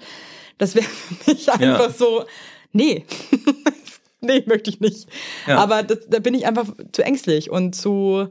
Das 0.58 0.74
wäre 0.74 0.87
für 0.87 1.30
mich 1.30 1.50
einfach 1.50 1.94
so, 1.94 2.24
nee. 2.72 3.04
nee, 4.26 4.42
möchte 4.46 4.70
ich 4.70 4.80
nicht. 4.80 5.08
Ja. 5.46 5.58
Aber 5.58 5.82
das, 5.82 6.08
da 6.08 6.18
bin 6.18 6.35
ich 6.35 6.46
einfach 6.46 6.68
zu 6.92 7.02
ängstlich 7.02 7.50
und 7.50 7.74
zu 7.74 8.28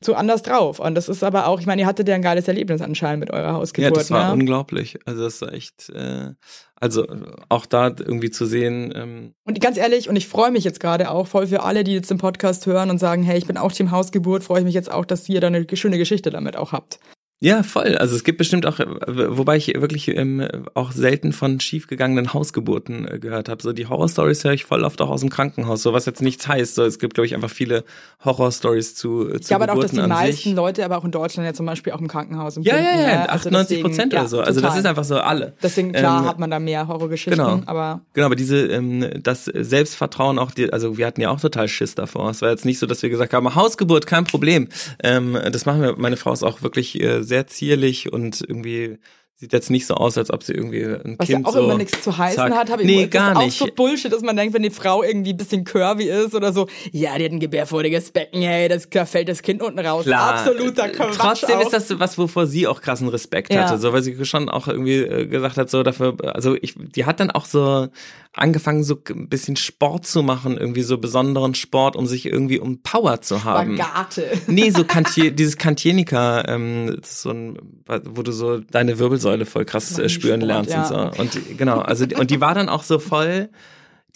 zu 0.00 0.14
anders 0.14 0.42
drauf. 0.42 0.78
Und 0.78 0.94
das 0.94 1.08
ist 1.08 1.24
aber 1.24 1.46
auch, 1.48 1.60
ich 1.60 1.66
meine, 1.66 1.82
ihr 1.82 1.86
hattet 1.86 2.08
ja 2.08 2.14
ein 2.14 2.22
geiles 2.22 2.46
Erlebnis 2.46 2.80
anscheinend 2.80 3.20
mit 3.20 3.30
eurer 3.32 3.48
ja, 3.48 3.52
Hausgeburt. 3.54 3.96
das 3.96 4.10
war 4.10 4.28
ne? 4.28 4.32
unglaublich. 4.32 4.98
Also 5.06 5.24
das 5.24 5.40
war 5.40 5.52
echt, 5.52 5.90
äh, 5.90 6.34
also 6.76 7.04
auch 7.48 7.66
da 7.66 7.88
irgendwie 7.88 8.30
zu 8.30 8.46
sehen, 8.46 8.92
ähm, 8.94 9.34
Und 9.44 9.60
ganz 9.60 9.76
ehrlich, 9.76 10.08
und 10.08 10.14
ich 10.14 10.28
freue 10.28 10.52
mich 10.52 10.62
jetzt 10.62 10.78
gerade 10.78 11.10
auch 11.10 11.26
voll 11.26 11.48
für 11.48 11.64
alle, 11.64 11.82
die 11.82 11.94
jetzt 11.94 12.10
den 12.10 12.18
Podcast 12.18 12.66
hören 12.66 12.90
und 12.90 12.98
sagen, 12.98 13.24
hey, 13.24 13.38
ich 13.38 13.46
bin 13.46 13.56
auch 13.56 13.72
Team 13.72 13.90
Hausgeburt, 13.90 14.44
freue 14.44 14.60
ich 14.60 14.64
mich 14.64 14.74
jetzt 14.74 14.90
auch, 14.90 15.04
dass 15.04 15.28
ihr 15.28 15.40
da 15.40 15.48
eine 15.48 15.66
schöne 15.74 15.98
Geschichte 15.98 16.30
damit 16.30 16.56
auch 16.56 16.70
habt. 16.70 17.00
Ja, 17.40 17.62
voll. 17.62 17.96
Also 17.96 18.16
es 18.16 18.24
gibt 18.24 18.36
bestimmt 18.38 18.66
auch, 18.66 18.80
äh, 18.80 18.86
wobei 19.06 19.56
ich 19.56 19.68
wirklich 19.68 20.08
ähm, 20.08 20.46
auch 20.74 20.90
selten 20.90 21.32
von 21.32 21.60
schiefgegangenen 21.60 22.34
Hausgeburten 22.34 23.06
äh, 23.06 23.18
gehört 23.20 23.48
habe. 23.48 23.62
So 23.62 23.72
die 23.72 23.86
Horrorstories 23.86 24.42
höre 24.42 24.54
ich 24.54 24.64
voll 24.64 24.82
oft 24.82 25.00
auch 25.00 25.08
aus 25.08 25.20
dem 25.20 25.30
Krankenhaus, 25.30 25.82
so 25.84 25.92
was 25.92 26.04
jetzt 26.06 26.20
nichts 26.20 26.48
heißt. 26.48 26.74
So 26.74 26.82
es 26.84 26.98
gibt, 26.98 27.14
glaube 27.14 27.26
ich, 27.26 27.36
einfach 27.36 27.50
viele 27.50 27.84
Horrorstories 28.24 28.96
zu, 28.96 29.28
äh, 29.28 29.34
zu 29.34 29.40
Ich 29.40 29.46
glaube 29.48 29.70
auch, 29.72 29.78
dass 29.78 29.92
die 29.92 30.00
meisten 30.00 30.48
sich. 30.48 30.54
Leute 30.56 30.84
aber 30.84 30.98
auch 30.98 31.04
in 31.04 31.12
Deutschland 31.12 31.46
ja 31.46 31.54
zum 31.54 31.64
Beispiel 31.66 31.92
auch 31.92 32.00
im 32.00 32.08
Krankenhaus 32.08 32.56
im 32.56 32.64
Ja, 32.64 32.76
ja, 32.76 32.82
Finden, 32.82 33.02
ja, 33.02 33.06
ne? 33.06 33.30
Also 33.30 33.48
98 33.50 33.82
Prozent 33.82 34.12
oder 34.14 34.22
ja, 34.22 34.28
so. 34.28 34.40
Also 34.40 34.60
das 34.60 34.76
ist 34.76 34.86
einfach 34.86 35.04
so 35.04 35.18
alle. 35.18 35.52
Deswegen, 35.62 35.92
klar, 35.92 36.22
Ähm, 36.22 36.28
hat 36.28 36.40
man 36.40 36.50
da 36.50 36.58
mehr 36.58 36.88
Horrorgeschichten, 36.88 37.36
genau. 37.40 37.62
aber 37.66 38.00
Genau, 38.14 38.26
aber 38.26 38.36
diese, 38.36 38.66
ähm, 38.66 39.08
das 39.22 39.44
Selbstvertrauen 39.44 40.40
auch, 40.40 40.50
die, 40.50 40.72
also 40.72 40.98
wir 40.98 41.06
hatten 41.06 41.20
ja 41.20 41.30
auch 41.30 41.40
total 41.40 41.68
Schiss 41.68 41.94
davor. 41.94 42.30
Es 42.30 42.42
war 42.42 42.50
jetzt 42.50 42.64
nicht 42.64 42.80
so, 42.80 42.86
dass 42.86 43.00
wir 43.02 43.10
gesagt 43.10 43.32
haben, 43.32 43.54
Hausgeburt, 43.54 44.08
kein 44.08 44.24
Problem. 44.24 44.68
Ähm, 45.04 45.38
das 45.52 45.66
machen 45.66 45.82
wir, 45.82 45.94
meine 45.96 46.16
Frau 46.16 46.32
ist 46.32 46.42
auch 46.42 46.62
wirklich 46.62 47.00
äh, 47.00 47.22
sehr 47.28 47.46
zierlich 47.46 48.12
und 48.12 48.40
irgendwie 48.40 48.98
sieht 49.40 49.52
jetzt 49.52 49.70
nicht 49.70 49.86
so 49.86 49.94
aus, 49.94 50.18
als 50.18 50.32
ob 50.32 50.42
sie 50.42 50.52
irgendwie 50.52 50.82
ein 50.84 51.14
was 51.16 51.28
Kind 51.28 51.40
ja 51.40 51.46
auch 51.48 51.52
so, 51.54 51.60
immer 51.64 51.76
nichts 51.76 52.02
zu 52.02 52.18
heißen 52.18 52.36
zack. 52.36 52.54
hat, 52.56 52.70
habe 52.72 52.82
ich 52.82 52.88
Nee, 52.88 53.02
das 53.06 53.10
gar 53.10 53.36
auch 53.36 53.44
nicht. 53.44 53.56
so 53.56 53.68
Bullshit, 53.74 54.12
dass 54.12 54.22
man 54.22 54.36
denkt, 54.36 54.52
wenn 54.52 54.64
die 54.64 54.70
Frau 54.70 55.04
irgendwie 55.04 55.30
ein 55.32 55.36
bisschen 55.36 55.62
curvy 55.62 56.08
ist 56.10 56.34
oder 56.34 56.52
so, 56.52 56.66
ja, 56.90 57.16
die 57.18 57.24
hat 57.24 57.30
ein 57.32 57.38
gebärfreudiges 57.38 58.10
Becken, 58.10 58.42
hey, 58.42 58.68
das, 58.68 58.90
da 58.90 59.06
fällt 59.06 59.28
das 59.28 59.42
Kind 59.42 59.62
unten 59.62 59.78
raus. 59.78 60.04
Klar. 60.06 60.40
Absoluter 60.40 60.88
Quatsch 60.88 61.14
Trotzdem 61.16 61.58
auch. 61.58 61.62
ist 61.62 61.72
das 61.72 62.00
was, 62.00 62.18
wovor 62.18 62.48
sie 62.48 62.66
auch 62.66 62.80
krassen 62.80 63.06
Respekt 63.08 63.52
Ja. 63.52 63.62
hatte, 63.68 63.78
so 63.78 63.92
weil 63.92 64.02
sie 64.02 64.24
schon 64.24 64.48
auch 64.48 64.66
irgendwie 64.66 64.96
äh, 64.96 65.26
gesagt 65.26 65.56
hat, 65.56 65.70
so 65.70 65.84
dafür, 65.84 66.16
also 66.34 66.56
ich, 66.60 66.74
die 66.76 67.06
hat 67.06 67.20
dann 67.20 67.30
auch 67.30 67.44
so 67.46 67.86
angefangen, 68.32 68.82
so 68.84 68.96
ein 69.10 69.28
bisschen 69.28 69.54
Sport 69.56 70.04
zu 70.06 70.22
machen, 70.22 70.56
irgendwie 70.58 70.82
so 70.82 70.98
besonderen 70.98 71.54
Sport, 71.54 71.94
um 71.96 72.06
sich 72.06 72.26
irgendwie 72.26 72.58
um 72.58 72.82
Power 72.82 73.20
zu 73.20 73.44
haben. 73.44 73.76
Spagate. 73.76 74.28
Nee, 74.48 74.70
so 74.70 74.84
Kantier, 74.88 75.30
dieses 75.30 75.56
Kantienika, 75.56 76.44
ähm, 76.48 76.96
das 77.00 77.22
so 77.22 77.30
ein, 77.30 77.58
wo 78.04 78.22
du 78.22 78.32
so 78.32 78.58
deine 78.58 78.98
Wirbelsäule 78.98 79.27
voll 79.46 79.64
krass 79.64 79.98
äh, 79.98 80.08
spüren 80.08 80.40
Sport, 80.40 80.48
lernst 80.66 80.70
ja, 80.70 80.82
und 80.82 80.88
so. 80.88 80.96
okay. 80.98 81.20
Und 81.20 81.34
die- 81.34 81.56
genau, 81.56 81.80
also 81.80 82.06
die- 82.06 82.14
und 82.16 82.30
die 82.30 82.40
war 82.40 82.54
dann 82.54 82.68
auch 82.68 82.82
so 82.82 82.98
voll, 82.98 83.48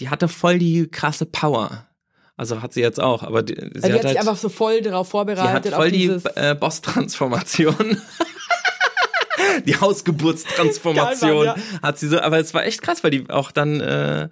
die 0.00 0.08
hatte 0.10 0.28
voll 0.28 0.58
die 0.58 0.88
krasse 0.88 1.26
Power. 1.26 1.86
Also 2.36 2.62
hat 2.62 2.72
sie 2.72 2.80
jetzt 2.80 2.98
auch, 3.00 3.22
aber 3.22 3.42
die, 3.42 3.54
sie 3.54 3.60
Also 3.60 3.70
die 3.88 3.92
hat 3.92 3.92
hat 3.92 3.92
sich 4.02 4.04
halt, 4.08 4.18
einfach 4.18 4.36
so 4.36 4.48
voll 4.48 4.80
darauf 4.80 5.06
die 5.06 5.10
vorbereitet 5.10 5.72
hat 5.72 5.80
voll 5.80 5.90
die 5.90 6.06
äh, 6.34 6.54
Boss-Transformation. 6.54 8.00
die 9.66 9.76
Hausgeburtstransformation 9.78 11.44
Geil, 11.46 11.54
Mann, 11.56 11.82
hat 11.82 11.98
sie 11.98 12.08
so, 12.08 12.18
aber 12.20 12.38
es 12.38 12.54
war 12.54 12.64
echt 12.64 12.82
krass, 12.82 13.04
weil 13.04 13.10
die 13.10 13.28
auch 13.30 13.50
dann, 13.52 13.80
äh, 13.80 14.28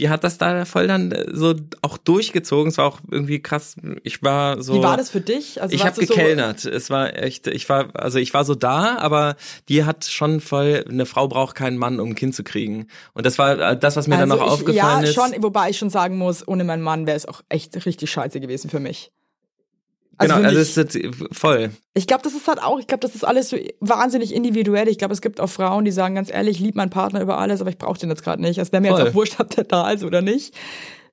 die 0.00 0.08
hat 0.08 0.24
das 0.24 0.38
da 0.38 0.64
voll 0.64 0.88
dann 0.88 1.12
äh, 1.12 1.26
so 1.32 1.54
auch 1.82 1.96
durchgezogen. 1.98 2.68
Es 2.70 2.78
war 2.78 2.86
auch 2.86 2.98
irgendwie 3.10 3.40
krass. 3.40 3.76
Ich 4.02 4.22
war 4.22 4.60
so. 4.62 4.74
Wie 4.74 4.82
war 4.82 4.96
das 4.96 5.10
für 5.10 5.20
dich? 5.20 5.62
Also 5.62 5.74
ich 5.74 5.84
habe 5.84 5.94
du 5.94 6.06
so- 6.06 6.14
gekellnert. 6.14 6.64
es 6.64 6.90
war 6.90 7.14
echt, 7.16 7.46
ich 7.46 7.68
war, 7.68 7.94
also 7.94 8.18
ich 8.18 8.34
war 8.34 8.44
so 8.44 8.54
da, 8.54 8.96
aber 8.98 9.36
die 9.68 9.84
hat 9.84 10.06
schon 10.06 10.40
voll, 10.40 10.84
eine 10.88 11.06
Frau 11.06 11.28
braucht 11.28 11.54
keinen 11.54 11.76
Mann, 11.76 12.00
um 12.00 12.08
ein 12.10 12.14
Kind 12.16 12.34
zu 12.34 12.42
kriegen. 12.42 12.86
Und 13.12 13.26
das 13.26 13.38
war 13.38 13.58
äh, 13.58 13.78
das, 13.78 13.96
was 13.96 14.08
mir 14.08 14.16
dann 14.16 14.32
Also 14.32 14.42
noch 14.42 14.46
ich, 14.48 14.52
aufgefallen 14.60 15.02
ja, 15.04 15.08
ist. 15.08 15.14
schon, 15.14 15.32
wobei 15.42 15.70
ich 15.70 15.78
schon 15.78 15.90
sagen 15.90 16.16
muss, 16.18 16.46
ohne 16.48 16.64
meinen 16.64 16.82
Mann 16.82 17.06
wäre 17.06 17.16
es 17.16 17.26
auch 17.26 17.42
echt 17.48 17.86
richtig 17.86 18.10
scheiße 18.10 18.40
gewesen 18.40 18.70
für 18.70 18.80
mich. 18.80 19.12
Also 20.20 20.34
genau, 20.34 20.48
also 20.48 20.60
es 20.60 20.76
ist 20.76 20.76
jetzt 20.76 20.98
voll. 21.32 21.70
ich 21.94 22.06
glaube, 22.06 22.22
das 22.22 22.34
ist 22.34 22.46
halt 22.46 22.62
auch, 22.62 22.78
ich 22.78 22.86
glaube, 22.86 23.00
das 23.00 23.14
ist 23.14 23.24
alles 23.24 23.48
so 23.48 23.56
wahnsinnig 23.80 24.34
individuell. 24.34 24.86
Ich 24.88 24.98
glaube, 24.98 25.14
es 25.14 25.22
gibt 25.22 25.40
auch 25.40 25.48
Frauen, 25.48 25.84
die 25.84 25.92
sagen 25.92 26.14
ganz 26.14 26.30
ehrlich, 26.30 26.56
ich 26.58 26.62
liebe 26.62 26.76
meinen 26.76 26.90
Partner 26.90 27.20
über 27.22 27.38
alles, 27.38 27.60
aber 27.60 27.70
ich 27.70 27.78
brauche 27.78 27.98
den 27.98 28.10
jetzt 28.10 28.22
gerade 28.22 28.42
nicht. 28.42 28.58
Es 28.58 28.70
wäre 28.70 28.82
mir 28.82 28.90
Voll. 28.90 28.98
jetzt 29.00 29.08
auch 29.10 29.14
wurscht, 29.14 29.36
ob 29.40 29.48
der 29.50 29.64
da 29.64 29.90
ist 29.90 30.04
oder 30.04 30.20
nicht. 30.20 30.54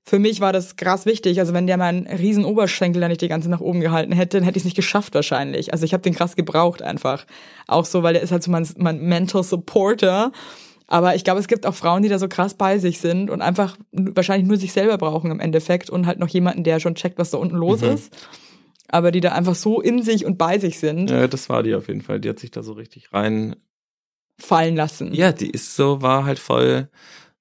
Für 0.04 0.20
mich 0.20 0.40
war 0.42 0.54
das 0.54 0.76
krass 0.78 1.06
wichtig. 1.06 1.40
Also 1.40 1.54
wenn 1.54 1.68
der 1.68 1.78
meinen 1.78 2.08
riesen 2.08 2.46
Oberschenkel 2.46 3.02
da 3.02 3.08
nicht 3.10 3.22
die 3.22 3.28
ganze 3.28 3.50
nach 3.50 3.60
oben 3.60 3.82
gehalten 3.82 4.12
hätte, 4.14 4.38
dann 4.38 4.44
hätte 4.46 4.58
ich 4.58 4.62
es 4.62 4.66
nicht 4.66 4.76
geschafft 4.78 5.14
wahrscheinlich. 5.16 5.74
Also 5.74 5.84
ich 5.86 5.94
habe 5.94 6.04
den 6.04 6.16
krass 6.16 6.36
gebraucht 6.38 6.82
einfach. 6.82 7.26
Auch 7.68 7.84
so, 7.86 8.04
weil 8.04 8.14
der 8.14 8.24
ist 8.24 8.32
halt 8.32 8.42
so 8.44 8.52
mein, 8.52 8.66
mein 8.78 9.00
Mental 9.02 9.44
Supporter. 9.44 10.32
Aber 10.90 11.16
ich 11.16 11.26
glaube, 11.26 11.42
es 11.42 11.50
gibt 11.50 11.66
auch 11.66 11.76
Frauen, 11.76 12.04
die 12.04 12.10
da 12.10 12.20
so 12.20 12.30
krass 12.30 12.54
bei 12.54 12.78
sich 12.78 13.00
sind 13.00 13.30
und 13.30 13.42
einfach 13.42 13.76
wahrscheinlich 13.92 14.48
nur 14.48 14.56
sich 14.56 14.72
selber 14.72 14.98
brauchen 14.98 15.30
im 15.32 15.42
Endeffekt 15.42 15.90
und 15.90 16.08
halt 16.08 16.20
noch 16.20 16.30
jemanden, 16.30 16.64
der 16.64 16.80
schon 16.80 16.96
checkt, 16.96 17.18
was 17.18 17.32
da 17.32 17.38
unten 17.38 17.58
los 17.58 17.82
Mhm. 17.82 17.90
ist. 17.90 18.14
Aber 18.90 19.12
die 19.12 19.20
da 19.20 19.34
einfach 19.34 19.56
so 19.56 19.82
in 19.82 20.02
sich 20.02 20.26
und 20.26 20.38
bei 20.38 20.60
sich 20.60 20.80
sind, 20.80 21.10
Ja, 21.10 21.28
das 21.28 21.50
war 21.50 21.64
die 21.64 21.76
auf 21.76 21.88
jeden 21.88 22.02
Fall. 22.02 22.20
Die 22.20 22.30
hat 22.30 22.40
sich 22.40 22.52
da 22.52 22.64
so 22.64 22.74
richtig 22.74 23.14
rein 23.14 23.56
fallen 24.40 24.76
lassen. 24.76 25.14
Ja, 25.14 25.32
die 25.32 25.50
ist 25.50 25.76
so, 25.76 26.02
war 26.02 26.26
halt 26.26 26.40
voll 26.40 26.90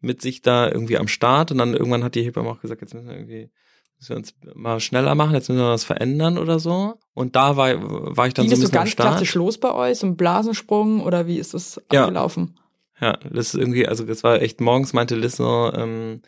mit 0.00 0.22
sich 0.22 0.42
da 0.42 0.68
irgendwie 0.68 0.98
am 0.98 1.08
Start 1.08 1.50
und 1.52 1.58
dann 1.58 1.72
irgendwann 1.74 2.04
hat 2.04 2.14
die 2.14 2.22
Hebamme 2.22 2.48
auch 2.48 2.60
gesagt, 2.60 2.80
jetzt 2.80 2.94
müssen 2.94 3.08
wir 3.08 3.14
irgendwie, 3.14 3.50
müssen 3.98 4.10
wir 4.10 4.16
uns 4.16 4.34
mal 4.54 4.80
schneller 4.80 5.14
machen, 5.14 5.34
jetzt 5.34 5.48
müssen 5.48 5.60
wir 5.60 5.70
was 5.70 5.84
verändern 5.84 6.38
oder 6.38 6.58
so. 6.58 6.94
Und 7.14 7.34
da 7.36 7.56
war, 7.56 8.16
war 8.16 8.26
ich 8.26 8.34
dann 8.34 8.46
Ging 8.46 8.54
so 8.54 8.56
ein 8.56 8.60
so 8.60 8.62
bisschen 8.68 8.78
am 8.78 8.80
ganz 8.84 8.90
Start. 8.92 9.10
klassisch 9.12 9.34
los 9.34 9.58
bei 9.58 9.72
euch? 9.72 9.98
So 9.98 10.06
ein 10.06 10.16
Blasensprung 10.16 11.02
oder 11.02 11.26
wie 11.26 11.38
ist 11.38 11.54
das 11.54 11.80
Ja. 11.92 12.02
abgelaufen? 12.04 12.58
Ja, 13.00 13.18
das 13.30 13.48
ist 13.48 13.54
irgendwie, 13.54 13.86
also 13.86 14.04
das 14.04 14.22
war 14.24 14.40
echt, 14.40 14.60
morgens 14.60 14.92
meinte 14.92 15.16
Liz 15.16 15.36
so, 15.36 15.70
ähm, 15.74 16.22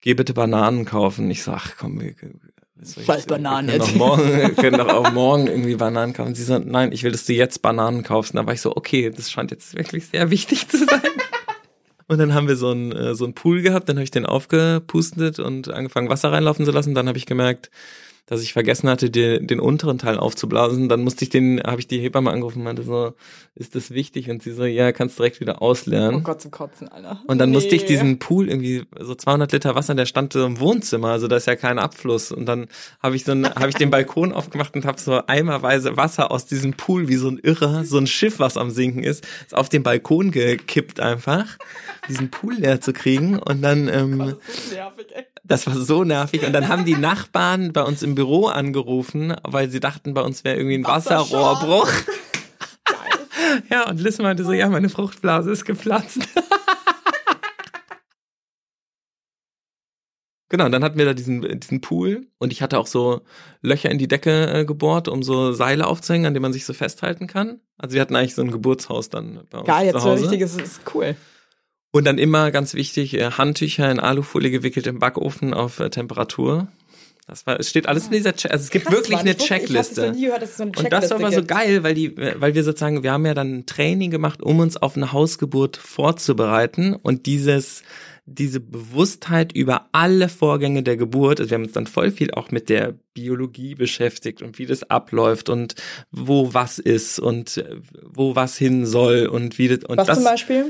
geh 0.00 0.14
bitte 0.14 0.32
Bananen 0.34 0.84
kaufen. 0.84 1.30
Ich 1.30 1.42
so, 1.42 1.52
ach 1.52 1.72
komm, 1.78 2.00
wir, 2.00 2.14
Scheiß 2.84 3.26
Bananen 3.26 3.68
wir 3.68 3.78
können 3.78 3.84
jetzt. 3.84 3.94
doch 3.94 3.98
morgen, 3.98 4.56
können 4.56 4.78
doch 4.78 4.88
auch 4.88 5.12
morgen 5.12 5.46
irgendwie 5.46 5.76
Bananen 5.76 6.12
kaufen. 6.12 6.34
Sie 6.34 6.44
so, 6.44 6.58
nein, 6.58 6.92
ich 6.92 7.02
will, 7.02 7.12
dass 7.12 7.24
du 7.24 7.32
jetzt 7.32 7.62
Bananen 7.62 8.02
kaufst. 8.02 8.34
Und 8.34 8.36
da 8.36 8.46
war 8.46 8.52
ich 8.52 8.60
so, 8.60 8.76
okay, 8.76 9.10
das 9.10 9.30
scheint 9.30 9.50
jetzt 9.50 9.74
wirklich 9.76 10.06
sehr 10.08 10.30
wichtig 10.30 10.68
zu 10.68 10.78
sein. 10.78 11.00
Und 12.08 12.18
dann 12.18 12.34
haben 12.34 12.46
wir 12.46 12.56
so 12.56 12.70
einen, 12.70 12.92
äh, 12.92 13.14
so 13.14 13.24
einen 13.24 13.34
Pool 13.34 13.62
gehabt, 13.62 13.88
dann 13.88 13.96
habe 13.96 14.04
ich 14.04 14.12
den 14.12 14.26
aufgepustet 14.26 15.40
und 15.40 15.72
angefangen 15.72 16.08
Wasser 16.08 16.30
reinlaufen 16.30 16.64
zu 16.64 16.70
lassen. 16.70 16.94
Dann 16.94 17.08
habe 17.08 17.18
ich 17.18 17.26
gemerkt, 17.26 17.70
dass 18.26 18.42
ich 18.42 18.52
vergessen 18.52 18.88
hatte, 18.90 19.08
den, 19.08 19.46
den 19.46 19.60
unteren 19.60 19.98
Teil 19.98 20.18
aufzublasen. 20.18 20.88
Dann 20.88 21.02
musste 21.02 21.24
ich 21.24 21.30
den, 21.30 21.62
habe 21.62 21.80
ich 21.80 21.86
die 21.86 22.00
Hebamme 22.00 22.30
angerufen 22.30 22.58
und 22.58 22.64
meinte 22.64 22.82
so, 22.82 23.14
ist 23.54 23.74
das 23.76 23.92
wichtig? 23.92 24.28
Und 24.28 24.42
sie 24.42 24.52
so, 24.52 24.64
ja, 24.64 24.90
kannst 24.92 25.18
direkt 25.18 25.40
wieder 25.40 25.62
ausleeren. 25.62 26.16
Oh 26.16 26.20
Gott, 26.20 26.42
zum 26.42 26.50
Kotzen, 26.50 26.88
Alter. 26.88 27.20
Und 27.28 27.38
dann 27.38 27.50
musste 27.50 27.74
ich 27.76 27.82
Nee. 27.82 27.88
diesen 27.88 28.18
Pool 28.18 28.48
irgendwie 28.48 28.84
so 28.98 29.14
200 29.14 29.52
Liter 29.52 29.74
Wasser, 29.76 29.94
der 29.94 30.06
stand 30.06 30.32
so 30.32 30.44
im 30.44 30.58
Wohnzimmer, 30.58 31.08
also 31.10 31.28
da 31.28 31.36
ist 31.36 31.46
ja 31.46 31.54
kein 31.56 31.78
Abfluss. 31.78 32.32
Und 32.32 32.46
dann 32.46 32.66
habe 33.02 33.14
ich 33.16 33.24
so 33.24 33.32
einen, 33.32 33.46
habe 33.46 33.68
ich 33.68 33.76
den 33.76 33.90
Balkon 33.90 34.32
aufgemacht 34.32 34.74
und 34.74 34.84
habe 34.84 35.00
so 35.00 35.20
eimerweise 35.26 35.96
Wasser 35.96 36.30
aus 36.32 36.46
diesem 36.46 36.74
Pool 36.74 37.08
wie 37.08 37.16
so 37.16 37.28
ein 37.28 37.38
Irrer, 37.38 37.84
so 37.84 37.96
ein 37.98 38.06
Schiff, 38.08 38.40
was 38.40 38.56
am 38.56 38.70
sinken 38.70 39.04
ist, 39.04 39.24
ist 39.46 39.54
auf 39.54 39.68
den 39.68 39.82
Balkon 39.84 40.32
gekippt 40.32 40.98
einfach, 41.00 41.46
diesen 42.08 42.30
Pool 42.30 42.54
leer 42.54 42.80
zu 42.80 42.92
kriegen. 42.92 43.38
Und 43.38 43.62
dann, 43.62 43.88
ähm, 43.88 44.18
Das 44.18 44.56
ist 44.58 44.72
nervig, 44.72 45.06
ey. 45.14 45.24
Das 45.46 45.66
war 45.66 45.76
so 45.76 46.04
nervig. 46.04 46.44
Und 46.44 46.52
dann 46.52 46.68
haben 46.68 46.84
die 46.84 46.96
Nachbarn 46.96 47.72
bei 47.72 47.82
uns 47.82 48.02
im 48.02 48.14
Büro 48.14 48.46
angerufen, 48.46 49.34
weil 49.42 49.70
sie 49.70 49.80
dachten, 49.80 50.14
bei 50.14 50.22
uns 50.22 50.44
wäre 50.44 50.56
irgendwie 50.56 50.78
ein. 50.78 50.84
Wasserrohrbruch. 50.84 51.90
Ja, 53.70 53.88
und 53.88 54.00
Liz 54.00 54.18
meinte 54.18 54.44
so, 54.44 54.52
ja, 54.52 54.68
meine 54.68 54.88
Fruchtblase 54.88 55.50
ist 55.50 55.64
geplatzt. 55.64 56.18
Genau, 60.48 60.68
dann 60.68 60.84
hatten 60.84 60.96
wir 60.96 61.06
da 61.06 61.12
diesen, 61.12 61.58
diesen 61.58 61.80
Pool 61.80 62.28
und 62.38 62.52
ich 62.52 62.62
hatte 62.62 62.78
auch 62.78 62.86
so 62.86 63.22
Löcher 63.62 63.90
in 63.90 63.98
die 63.98 64.06
Decke 64.06 64.60
äh, 64.60 64.64
gebohrt, 64.64 65.08
um 65.08 65.24
so 65.24 65.50
Seile 65.52 65.88
aufzuhängen, 65.88 66.26
an 66.26 66.34
denen 66.34 66.42
man 66.42 66.52
sich 66.52 66.64
so 66.64 66.72
festhalten 66.72 67.26
kann. 67.26 67.60
Also 67.76 67.94
wir 67.94 68.00
hatten 68.00 68.14
eigentlich 68.14 68.36
so 68.36 68.42
ein 68.42 68.52
Geburtshaus 68.52 69.10
dann 69.10 69.40
bei 69.50 69.58
uns 69.58 69.66
Geil, 69.66 69.88
zu 69.88 69.94
jetzt 69.94 70.02
so 70.04 70.10
Hause. 70.10 70.22
richtig, 70.22 70.40
ist, 70.42 70.60
ist 70.60 70.80
cool. 70.94 71.16
Und 71.96 72.04
dann 72.04 72.18
immer 72.18 72.50
ganz 72.50 72.74
wichtig, 72.74 73.14
äh, 73.14 73.30
Handtücher 73.32 73.90
in 73.90 73.98
Alufolie 74.00 74.50
gewickelt 74.50 74.86
im 74.86 74.98
Backofen 74.98 75.54
auf 75.54 75.80
äh, 75.80 75.88
Temperatur. 75.90 76.68
Das 77.26 77.44
war, 77.46 77.58
es 77.58 77.68
steht 77.70 77.88
alles 77.88 78.04
in 78.06 78.12
dieser 78.12 78.36
Check, 78.36 78.52
also 78.52 78.62
es 78.62 78.70
gibt 78.70 78.84
Krass, 78.84 78.94
wirklich 78.94 79.18
eine 79.18 79.30
ich 79.30 79.38
wusste- 79.38 79.54
Ich 79.54 79.60
Checkliste. 79.62 80.06
noch 80.08 80.14
nie 80.14 80.26
gehört, 80.26 80.42
dass 80.42 80.50
es 80.50 80.56
so 80.58 80.62
eine 80.62 80.70
Und 80.70 80.76
Checkliste 80.76 81.00
das 81.08 81.10
war 81.10 81.26
aber 81.26 81.34
so 81.34 81.42
geil, 81.44 81.82
weil 81.82 81.94
die, 81.94 82.16
weil 82.16 82.54
wir 82.54 82.62
sozusagen, 82.62 83.02
wir 83.02 83.10
haben 83.12 83.26
ja 83.26 83.34
dann 83.34 83.52
ein 83.58 83.66
Training 83.66 84.10
gemacht, 84.12 84.42
um 84.42 84.60
uns 84.60 84.76
auf 84.76 84.94
eine 84.96 85.12
Hausgeburt 85.12 85.76
vorzubereiten 85.76 86.94
und 86.94 87.26
dieses, 87.26 87.82
diese 88.26 88.60
Bewusstheit 88.60 89.52
über 89.52 89.88
alle 89.90 90.28
Vorgänge 90.28 90.84
der 90.84 90.96
Geburt, 90.96 91.40
also 91.40 91.50
wir 91.50 91.56
haben 91.56 91.64
uns 91.64 91.72
dann 91.72 91.88
voll 91.88 92.12
viel 92.12 92.30
auch 92.30 92.52
mit 92.52 92.68
der 92.68 92.94
Biologie 93.14 93.74
beschäftigt 93.74 94.40
und 94.42 94.58
wie 94.60 94.66
das 94.66 94.84
abläuft 94.88 95.48
und 95.48 95.74
wo 96.12 96.54
was 96.54 96.78
ist 96.78 97.18
und 97.18 97.56
äh, 97.56 97.76
wo 98.04 98.36
was 98.36 98.56
hin 98.56 98.86
soll 98.86 99.26
und 99.26 99.58
wie 99.58 99.66
das, 99.68 99.78
und 99.84 99.98
Was 99.98 100.06
das, 100.06 100.18
zum 100.18 100.24
Beispiel? 100.26 100.66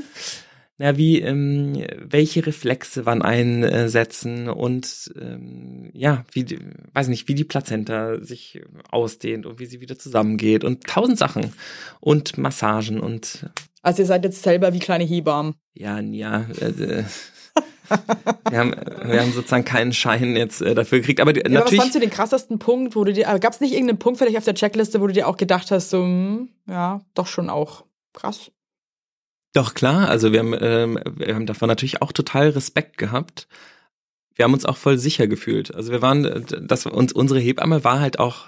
Na, 0.79 0.95
wie, 0.97 1.19
ähm, 1.21 1.73
welche 1.97 2.45
Reflexe 2.45 3.05
wann 3.05 3.21
einsetzen 3.23 4.47
und 4.49 5.11
ähm, 5.19 5.89
ja, 5.93 6.23
wie, 6.31 6.43
die- 6.43 6.59
weiß 6.93 7.07
nicht, 7.07 7.27
wie 7.27 7.35
die 7.35 7.43
Plazenta 7.45 8.19
sich 8.21 8.61
ausdehnt 8.91 9.45
und 9.45 9.59
wie 9.59 9.65
sie 9.65 9.81
wieder 9.81 9.97
zusammengeht 9.97 10.63
und 10.63 10.83
tausend 10.85 11.17
Sachen 11.17 11.51
und 11.99 12.37
Massagen 12.37 12.99
und 12.99 13.49
Also 13.81 14.03
ihr 14.03 14.05
seid 14.05 14.23
jetzt 14.23 14.43
selber 14.43 14.73
wie 14.73 14.79
kleine 14.79 15.03
Hebammen. 15.03 15.55
ja, 15.73 15.99
ja, 15.99 16.45
äh, 16.61 16.65
äh, 16.99 17.03
wir 18.49 18.57
haben, 18.59 18.71
wir 19.05 19.21
haben 19.21 19.31
sozusagen 19.31 19.63
keinen 19.65 19.93
Schein 19.93 20.35
jetzt 20.35 20.61
äh, 20.61 20.75
dafür 20.75 20.99
gekriegt, 20.99 21.21
aber 21.21 21.35
Ja, 21.35 21.41
aber 21.45 21.51
was 21.55 21.59
natürlich. 21.61 21.79
fandst 21.81 21.95
du 21.95 21.99
den 21.99 22.09
krassesten 22.09 22.59
Punkt, 22.59 22.95
wo 22.95 23.03
du 23.03 23.13
dir, 23.13 23.23
gab 23.39 23.53
es 23.53 23.61
nicht 23.61 23.71
irgendeinen 23.73 23.97
Punkt 23.99 24.19
vielleicht 24.19 24.37
auf 24.37 24.43
der 24.43 24.55
Checkliste, 24.55 25.01
wo 25.01 25.07
du 25.07 25.13
dir 25.13 25.27
auch 25.27 25.37
gedacht 25.37 25.71
hast, 25.71 25.89
so, 25.89 26.03
hm, 26.03 26.49
ja, 26.69 27.01
doch 27.13 27.27
schon 27.27 27.49
auch 27.49 27.85
krass. 28.13 28.51
Doch 29.53 29.73
klar, 29.73 30.09
also 30.09 30.31
wir 30.31 30.39
haben, 30.39 30.55
ähm, 30.59 30.99
wir 31.15 31.35
haben 31.35 31.45
davon 31.45 31.67
natürlich 31.67 32.01
auch 32.01 32.11
total 32.11 32.49
Respekt 32.49 32.97
gehabt. 32.97 33.47
Wir 34.35 34.45
haben 34.45 34.53
uns 34.53 34.65
auch 34.65 34.77
voll 34.77 34.97
sicher 34.97 35.27
gefühlt. 35.27 35.73
Also 35.73 35.91
wir 35.91 36.01
waren, 36.01 36.25
äh, 36.25 36.41
das 36.61 36.85
uns 36.85 37.13
unsere 37.13 37.39
Hebamme 37.39 37.83
war 37.83 37.99
halt 37.99 38.19
auch, 38.19 38.47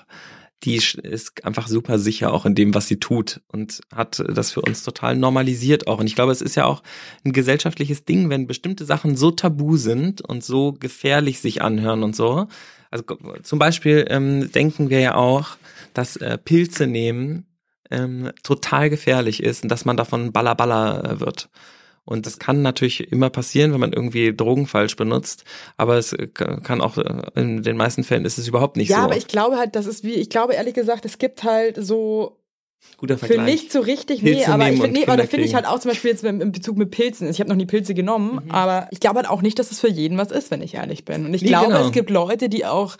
die 0.63 0.75
ist 0.75 1.45
einfach 1.45 1.67
super 1.67 1.99
sicher 1.99 2.33
auch 2.33 2.45
in 2.45 2.53
dem, 2.53 2.75
was 2.75 2.87
sie 2.87 2.99
tut 2.99 3.39
und 3.47 3.79
hat 3.95 4.21
das 4.27 4.51
für 4.51 4.61
uns 4.61 4.83
total 4.83 5.15
normalisiert 5.15 5.87
auch. 5.87 5.99
Und 5.99 6.07
ich 6.07 6.15
glaube, 6.15 6.33
es 6.33 6.41
ist 6.41 6.55
ja 6.55 6.65
auch 6.65 6.83
ein 7.23 7.31
gesellschaftliches 7.31 8.03
Ding, 8.03 8.29
wenn 8.29 8.45
bestimmte 8.45 8.83
Sachen 8.83 9.15
so 9.15 9.31
tabu 9.31 9.77
sind 9.77 10.21
und 10.21 10.43
so 10.43 10.73
gefährlich 10.73 11.39
sich 11.39 11.61
anhören 11.61 12.03
und 12.03 12.15
so. 12.15 12.47
Also 12.91 13.05
zum 13.43 13.57
Beispiel 13.57 14.05
ähm, 14.09 14.51
denken 14.51 14.89
wir 14.89 14.99
ja 14.99 15.15
auch, 15.15 15.57
dass 15.93 16.17
äh, 16.17 16.37
Pilze 16.37 16.87
nehmen 16.87 17.45
ähm, 17.91 18.31
total 18.43 18.89
gefährlich 18.89 19.41
ist 19.43 19.63
und 19.63 19.69
dass 19.69 19.85
man 19.85 19.97
davon 19.97 20.31
Balla 20.31 20.53
äh, 21.01 21.19
wird. 21.19 21.49
Und 22.05 22.25
das 22.25 22.39
kann 22.39 22.63
natürlich 22.63 23.11
immer 23.11 23.29
passieren, 23.29 23.71
wenn 23.71 23.79
man 23.79 23.93
irgendwie 23.93 24.35
Drogen 24.35 24.65
falsch 24.65 24.95
benutzt, 24.95 25.43
aber 25.77 25.97
es 25.97 26.11
äh, 26.13 26.27
kann 26.27 26.81
auch, 26.81 26.97
äh, 26.97 27.21
in 27.35 27.61
den 27.61 27.77
meisten 27.77 28.03
Fällen 28.03 28.25
ist 28.25 28.39
es 28.39 28.47
überhaupt 28.47 28.77
nicht 28.77 28.89
ja, 28.89 28.97
so. 28.97 29.01
aber 29.03 29.17
ich 29.17 29.27
glaube 29.27 29.57
halt, 29.57 29.75
das 29.75 29.85
ist 29.85 30.03
wie, 30.03 30.13
ich 30.15 30.29
glaube 30.29 30.53
ehrlich 30.55 30.73
gesagt, 30.73 31.05
es 31.05 31.19
gibt 31.19 31.43
halt 31.43 31.77
so 31.79 32.37
Guter 32.97 33.17
für 33.17 33.27
Vergleich. 33.27 33.45
nicht 33.45 33.71
so 33.71 33.81
richtig, 33.81 34.23
nee, 34.23 34.33
Pilze 34.35 34.51
aber 34.51 34.63
nehmen 34.63 34.75
ich 34.75 34.81
finde, 34.81 34.99
nee, 34.99 35.05
aber 35.05 35.17
da 35.17 35.27
finde 35.27 35.45
ich 35.45 35.53
halt 35.53 35.65
auch 35.67 35.79
zum 35.79 35.91
Beispiel 35.91 36.11
jetzt 36.11 36.23
im 36.23 36.51
Bezug 36.51 36.77
mit 36.77 36.91
Pilzen. 36.91 37.29
Ich 37.29 37.39
habe 37.39 37.49
noch 37.49 37.57
nie 37.57 37.65
Pilze 37.65 37.93
genommen, 37.93 38.49
aber 38.49 38.87
ich 38.91 38.99
glaube 38.99 39.17
halt 39.17 39.29
auch 39.29 39.41
nicht, 39.41 39.59
dass 39.59 39.71
es 39.71 39.79
für 39.79 39.89
jeden 39.89 40.17
was 40.17 40.31
ist, 40.31 40.49
wenn 40.49 40.61
ich 40.61 40.75
ehrlich 40.75 41.05
bin. 41.05 41.25
Und 41.25 41.33
ich 41.33 41.41
Nee, 41.41 41.49
glaube, 41.49 41.67
genau. 41.67 41.85
es 41.85 41.91
gibt 41.91 42.09
Leute, 42.09 42.49
die 42.49 42.65
auch 42.65 42.95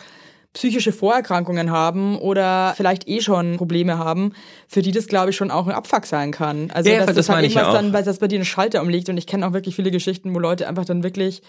psychische 0.52 0.92
Vorerkrankungen 0.92 1.70
haben 1.70 2.18
oder 2.18 2.74
vielleicht 2.76 3.08
eh 3.08 3.20
schon 3.20 3.56
Probleme 3.56 3.98
haben, 3.98 4.32
für 4.66 4.82
die 4.82 4.90
das 4.90 5.06
glaube 5.06 5.30
ich 5.30 5.36
schon 5.36 5.50
auch 5.50 5.66
ein 5.68 5.72
Abfuck 5.74 6.06
sein 6.06 6.32
kann. 6.32 6.70
Also 6.72 6.90
Ja, 6.90 6.98
dass 6.98 7.06
das 7.06 7.16
das 7.16 7.28
halt 7.28 7.44
irgendwas 7.44 7.68
auch. 7.68 7.72
dann, 7.74 7.92
weil 7.92 8.02
das 8.02 8.18
bei 8.18 8.26
dir 8.28 8.36
einen 8.36 8.44
Schalter 8.44 8.82
umlegt 8.82 9.08
und 9.08 9.16
ich 9.16 9.26
kenne 9.26 9.46
auch 9.46 9.52
wirklich 9.52 9.76
viele 9.76 9.90
Geschichten, 9.90 10.34
wo 10.34 10.38
Leute 10.38 10.66
einfach 10.66 10.84
dann 10.84 11.02
wirklich 11.04 11.42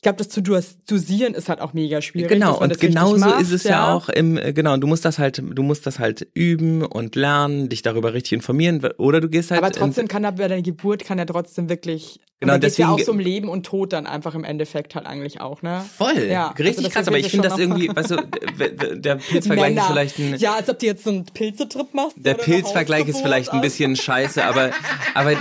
ich 0.00 0.02
glaube, 0.02 0.16
das 0.16 0.30
zu 0.30 0.40
dos- 0.40 0.78
dosieren 0.88 1.34
ist 1.34 1.50
halt 1.50 1.60
auch 1.60 1.74
mega 1.74 2.00
schwierig. 2.00 2.30
Genau, 2.30 2.58
und 2.58 2.70
das 2.70 2.78
genauso 2.78 3.34
ist 3.34 3.52
es 3.52 3.64
ja. 3.64 3.92
auch 3.92 4.08
im, 4.08 4.38
äh, 4.38 4.54
genau, 4.54 4.78
du 4.78 4.86
musst 4.86 5.04
das 5.04 5.18
halt, 5.18 5.42
du 5.44 5.62
musst 5.62 5.86
das 5.86 5.98
halt 5.98 6.26
üben 6.32 6.82
und 6.82 7.16
lernen, 7.16 7.68
dich 7.68 7.82
darüber 7.82 8.14
richtig 8.14 8.32
informieren, 8.32 8.82
oder 8.96 9.20
du 9.20 9.28
gehst 9.28 9.50
halt. 9.50 9.62
Aber 9.62 9.70
trotzdem 9.70 10.08
kann 10.08 10.24
er 10.24 10.32
bei 10.32 10.48
der 10.48 10.62
Geburt 10.62 11.04
kann 11.04 11.18
er 11.18 11.26
trotzdem 11.26 11.68
wirklich. 11.68 12.18
Genau, 12.40 12.54
und 12.54 12.64
da 12.64 12.68
geht's 12.68 12.78
ja 12.78 12.88
auch 12.88 12.98
so 12.98 13.12
um 13.12 13.18
Leben 13.18 13.50
und 13.50 13.66
Tod 13.66 13.92
dann 13.92 14.06
einfach 14.06 14.34
im 14.34 14.42
Endeffekt 14.44 14.94
halt 14.94 15.04
eigentlich 15.04 15.42
auch, 15.42 15.60
ne? 15.60 15.84
Voll, 15.98 16.28
Ja, 16.30 16.48
also 16.52 16.62
richtig 16.62 16.84
das 16.86 16.94
krass, 16.94 17.06
aber 17.06 17.18
ich 17.18 17.28
finde 17.28 17.50
das 17.50 17.58
irgendwie, 17.58 17.94
weißt 17.94 18.12
du, 18.12 18.16
der 18.96 19.16
Pilzvergleich 19.16 19.76
ist 19.76 19.86
vielleicht 19.86 20.18
ein, 20.18 20.36
Ja, 20.38 20.54
als 20.54 20.70
ob 20.70 20.78
du 20.78 20.86
jetzt 20.86 21.04
so 21.04 21.10
einen 21.10 21.26
Pilzetrip 21.26 21.92
machst. 21.92 22.16
Der 22.16 22.32
Pilzvergleich 22.32 23.06
ist 23.06 23.20
vielleicht 23.20 23.50
ein 23.52 23.60
bisschen 23.60 23.96
scheiße, 23.96 24.42
aber, 24.42 24.70
aber 25.12 25.32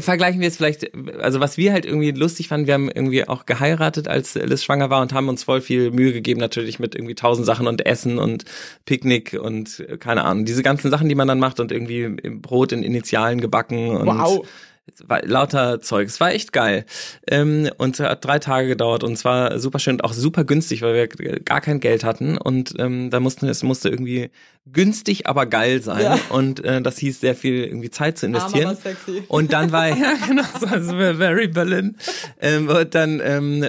vergleichen 0.00 0.40
wir 0.40 0.48
es 0.48 0.56
vielleicht, 0.56 0.90
also 1.20 1.40
was 1.40 1.58
wir 1.58 1.72
halt 1.72 1.84
irgendwie 1.84 2.10
lustig 2.12 2.48
fanden, 2.48 2.66
wir 2.66 2.74
haben 2.74 2.90
irgendwie 2.90 3.28
auch 3.28 3.44
geheiratet, 3.44 4.08
als 4.08 4.34
Liz 4.34 4.64
schwanger 4.64 4.88
war 4.88 5.02
und 5.02 5.12
haben 5.12 5.28
uns 5.28 5.44
voll 5.44 5.60
viel 5.60 5.90
Mühe 5.90 6.12
gegeben, 6.12 6.40
natürlich 6.40 6.78
mit 6.78 6.94
irgendwie 6.94 7.14
tausend 7.14 7.46
Sachen 7.46 7.66
und 7.66 7.84
Essen 7.84 8.18
und 8.18 8.44
Picknick 8.86 9.38
und 9.38 9.80
äh, 9.80 9.98
keine 9.98 10.24
Ahnung, 10.24 10.46
diese 10.46 10.62
ganzen 10.62 10.90
Sachen, 10.90 11.08
die 11.08 11.14
man 11.14 11.28
dann 11.28 11.38
macht 11.38 11.60
und 11.60 11.70
irgendwie 11.70 12.08
Brot 12.30 12.72
in 12.72 12.82
Initialen 12.82 13.40
gebacken 13.40 13.90
und 13.90 14.06
Wow. 14.06 14.46
lauter 15.22 15.82
Zeug. 15.82 16.08
Es 16.08 16.18
war 16.18 16.32
echt 16.32 16.54
geil. 16.54 16.86
Ähm, 17.30 17.68
und 17.76 18.00
es 18.00 18.06
hat 18.06 18.24
drei 18.24 18.38
Tage 18.38 18.68
gedauert 18.68 19.04
und 19.04 19.12
es 19.12 19.24
war 19.26 19.58
super 19.58 19.78
schön 19.80 19.96
und 19.96 20.04
auch 20.04 20.14
super 20.14 20.44
günstig, 20.44 20.80
weil 20.80 20.94
wir 20.94 21.40
gar 21.40 21.60
kein 21.60 21.80
Geld 21.80 22.04
hatten. 22.04 22.38
Und 22.38 22.72
ähm, 22.78 23.10
da 23.10 23.20
mussten 23.20 23.46
es 23.48 23.62
musste 23.62 23.90
irgendwie 23.90 24.30
günstig, 24.72 25.26
aber 25.26 25.46
geil 25.46 25.82
sein. 25.82 26.02
Ja. 26.02 26.18
Und 26.30 26.64
äh, 26.64 26.80
das 26.82 26.98
hieß 26.98 27.20
sehr 27.20 27.34
viel 27.34 27.64
irgendwie 27.64 27.90
Zeit 27.90 28.18
zu 28.18 28.26
investieren. 28.26 28.68
aber 28.68 28.76
sexy. 28.76 29.22
Und 29.28 29.52
dann 29.52 29.72
war 29.72 29.88
ja 29.96 30.14
genau 30.26 30.42
so, 30.60 30.66
also 30.66 30.92
very 30.96 31.48
Berlin. 31.48 31.96
Ähm, 32.40 32.68
und 32.68 32.94
dann 32.94 33.20
ähm, 33.24 33.66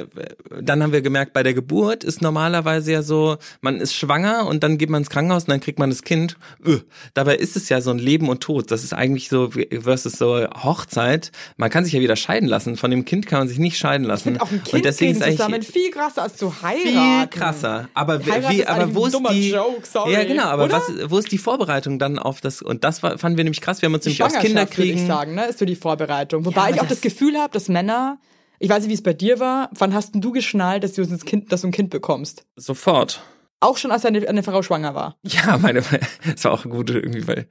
dann 0.62 0.84
haben 0.84 0.92
wir 0.92 1.02
gemerkt, 1.02 1.34
bei 1.34 1.44
der 1.44 1.54
Geburt 1.54 2.04
ist 2.04 2.22
normalerweise 2.22 2.92
ja 2.92 3.02
so, 3.02 3.38
man 3.62 3.80
ist 3.80 3.96
schwanger 3.96 4.48
und 4.48 4.64
dann 4.64 4.78
geht 4.78 4.90
man 4.90 5.02
ins 5.02 5.10
Krankenhaus 5.10 5.44
und 5.44 5.50
dann 5.50 5.60
kriegt 5.60 5.80
man 5.80 5.90
das 5.90 6.04
Kind. 6.04 6.38
Öh. 6.66 6.80
Dabei 7.14 7.36
ist 7.36 7.56
es 7.56 7.70
ja 7.70 7.82
so 7.82 7.92
ein 7.92 8.00
Leben 8.00 8.30
und 8.30 8.42
Tod. 8.42 8.72
Das 8.72 8.84
ist 8.84 8.94
eigentlich 8.94 9.30
so 9.30 9.50
versus 9.82 10.14
so 10.14 10.48
Hochzeit. 10.64 11.32
Man 11.58 11.70
kann 11.70 11.84
sich 11.84 11.94
ja 11.94 12.02
wieder 12.02 12.16
scheiden 12.16 12.48
lassen. 12.48 12.78
Von 12.78 12.92
dem 12.92 13.06
Kind 13.06 13.28
kann 13.28 13.40
man 13.40 13.48
sich 13.48 13.60
nicht 13.60 13.78
scheiden 13.78 14.06
lassen. 14.06 14.40
Auch 14.40 14.52
ein 14.52 14.64
Kind 14.64 14.74
und 14.74 14.86
deswegen 14.86 15.12
ist 15.12 15.24
zusammen 15.24 15.56
eigentlich 15.56 15.74
viel 15.74 15.92
krasser 15.92 16.24
als 16.24 16.38
zu 16.38 16.62
heiraten. 16.62 17.30
viel 17.32 17.40
krasser. 17.40 17.90
Aber 17.94 18.20
Heirat 18.20 18.52
wie, 18.54 18.66
aber 18.66 18.96
wo 18.96 19.06
ist 19.06 19.18
die? 19.32 19.52
Joke, 19.52 19.86
sorry. 19.92 20.14
ja, 20.14 20.24
genau. 20.24 20.44
Aber 20.44 20.66
Oder? 20.66 20.74
was, 20.74 20.89
wo 21.08 21.18
ist 21.18 21.32
die 21.32 21.38
Vorbereitung 21.38 22.00
dann 22.00 22.20
auf 22.20 22.42
das? 22.42 22.62
Und 22.62 22.84
das 22.84 23.02
war, 23.04 23.18
fanden 23.18 23.38
wir 23.38 23.44
nämlich 23.44 23.62
krass. 23.62 23.82
Wir 23.82 23.88
haben 23.88 23.94
uns 23.96 24.06
nämlich 24.06 24.24
aus 24.24 24.32
Schwangerschaft, 24.34 24.78
würde 24.78 24.90
ich 24.90 24.96
Kinderkriegen. 24.96 25.08
sagen, 25.08 25.36
ne? 25.36 25.46
Ist 25.48 25.60
so 25.60 25.66
die 25.66 25.76
Vorbereitung. 25.76 26.46
Wobei 26.46 26.62
aber 26.62 26.70
ich 26.72 26.76
auch 26.78 26.88
das- 26.88 27.00
das 27.00 27.02
Gefühl 27.02 27.38
habe, 27.38 27.52
dass 27.54 27.68
Männer, 27.70 28.20
ich 28.60 28.70
weiß 28.70 28.80
nicht, 28.84 28.90
wie 28.90 28.94
es 28.96 29.04
bei 29.04 29.14
dir 29.14 29.40
war, 29.40 29.70
wann 29.78 29.94
hast 29.94 30.14
denn 30.14 30.22
du 30.22 30.32
geschnallt, 30.32 30.84
dass 30.84 30.94
du, 30.94 31.06
das 31.06 31.26
kind, 31.26 31.52
dass 31.52 31.62
du 31.62 31.68
ein 31.68 31.72
Kind 31.72 31.90
bekommst? 31.90 32.46
Sofort. 32.56 33.22
Auch 33.62 33.78
schon, 33.78 33.92
als 33.92 34.04
deine, 34.04 34.28
eine 34.28 34.42
Frau 34.44 34.62
schwanger 34.62 34.96
war. 34.96 35.18
Ja, 35.24 35.58
meine, 35.58 35.84
es 36.36 36.44
war 36.46 36.52
auch 36.54 36.64
gut 36.64 36.90
irgendwie, 36.90 37.28
weil 37.28 37.48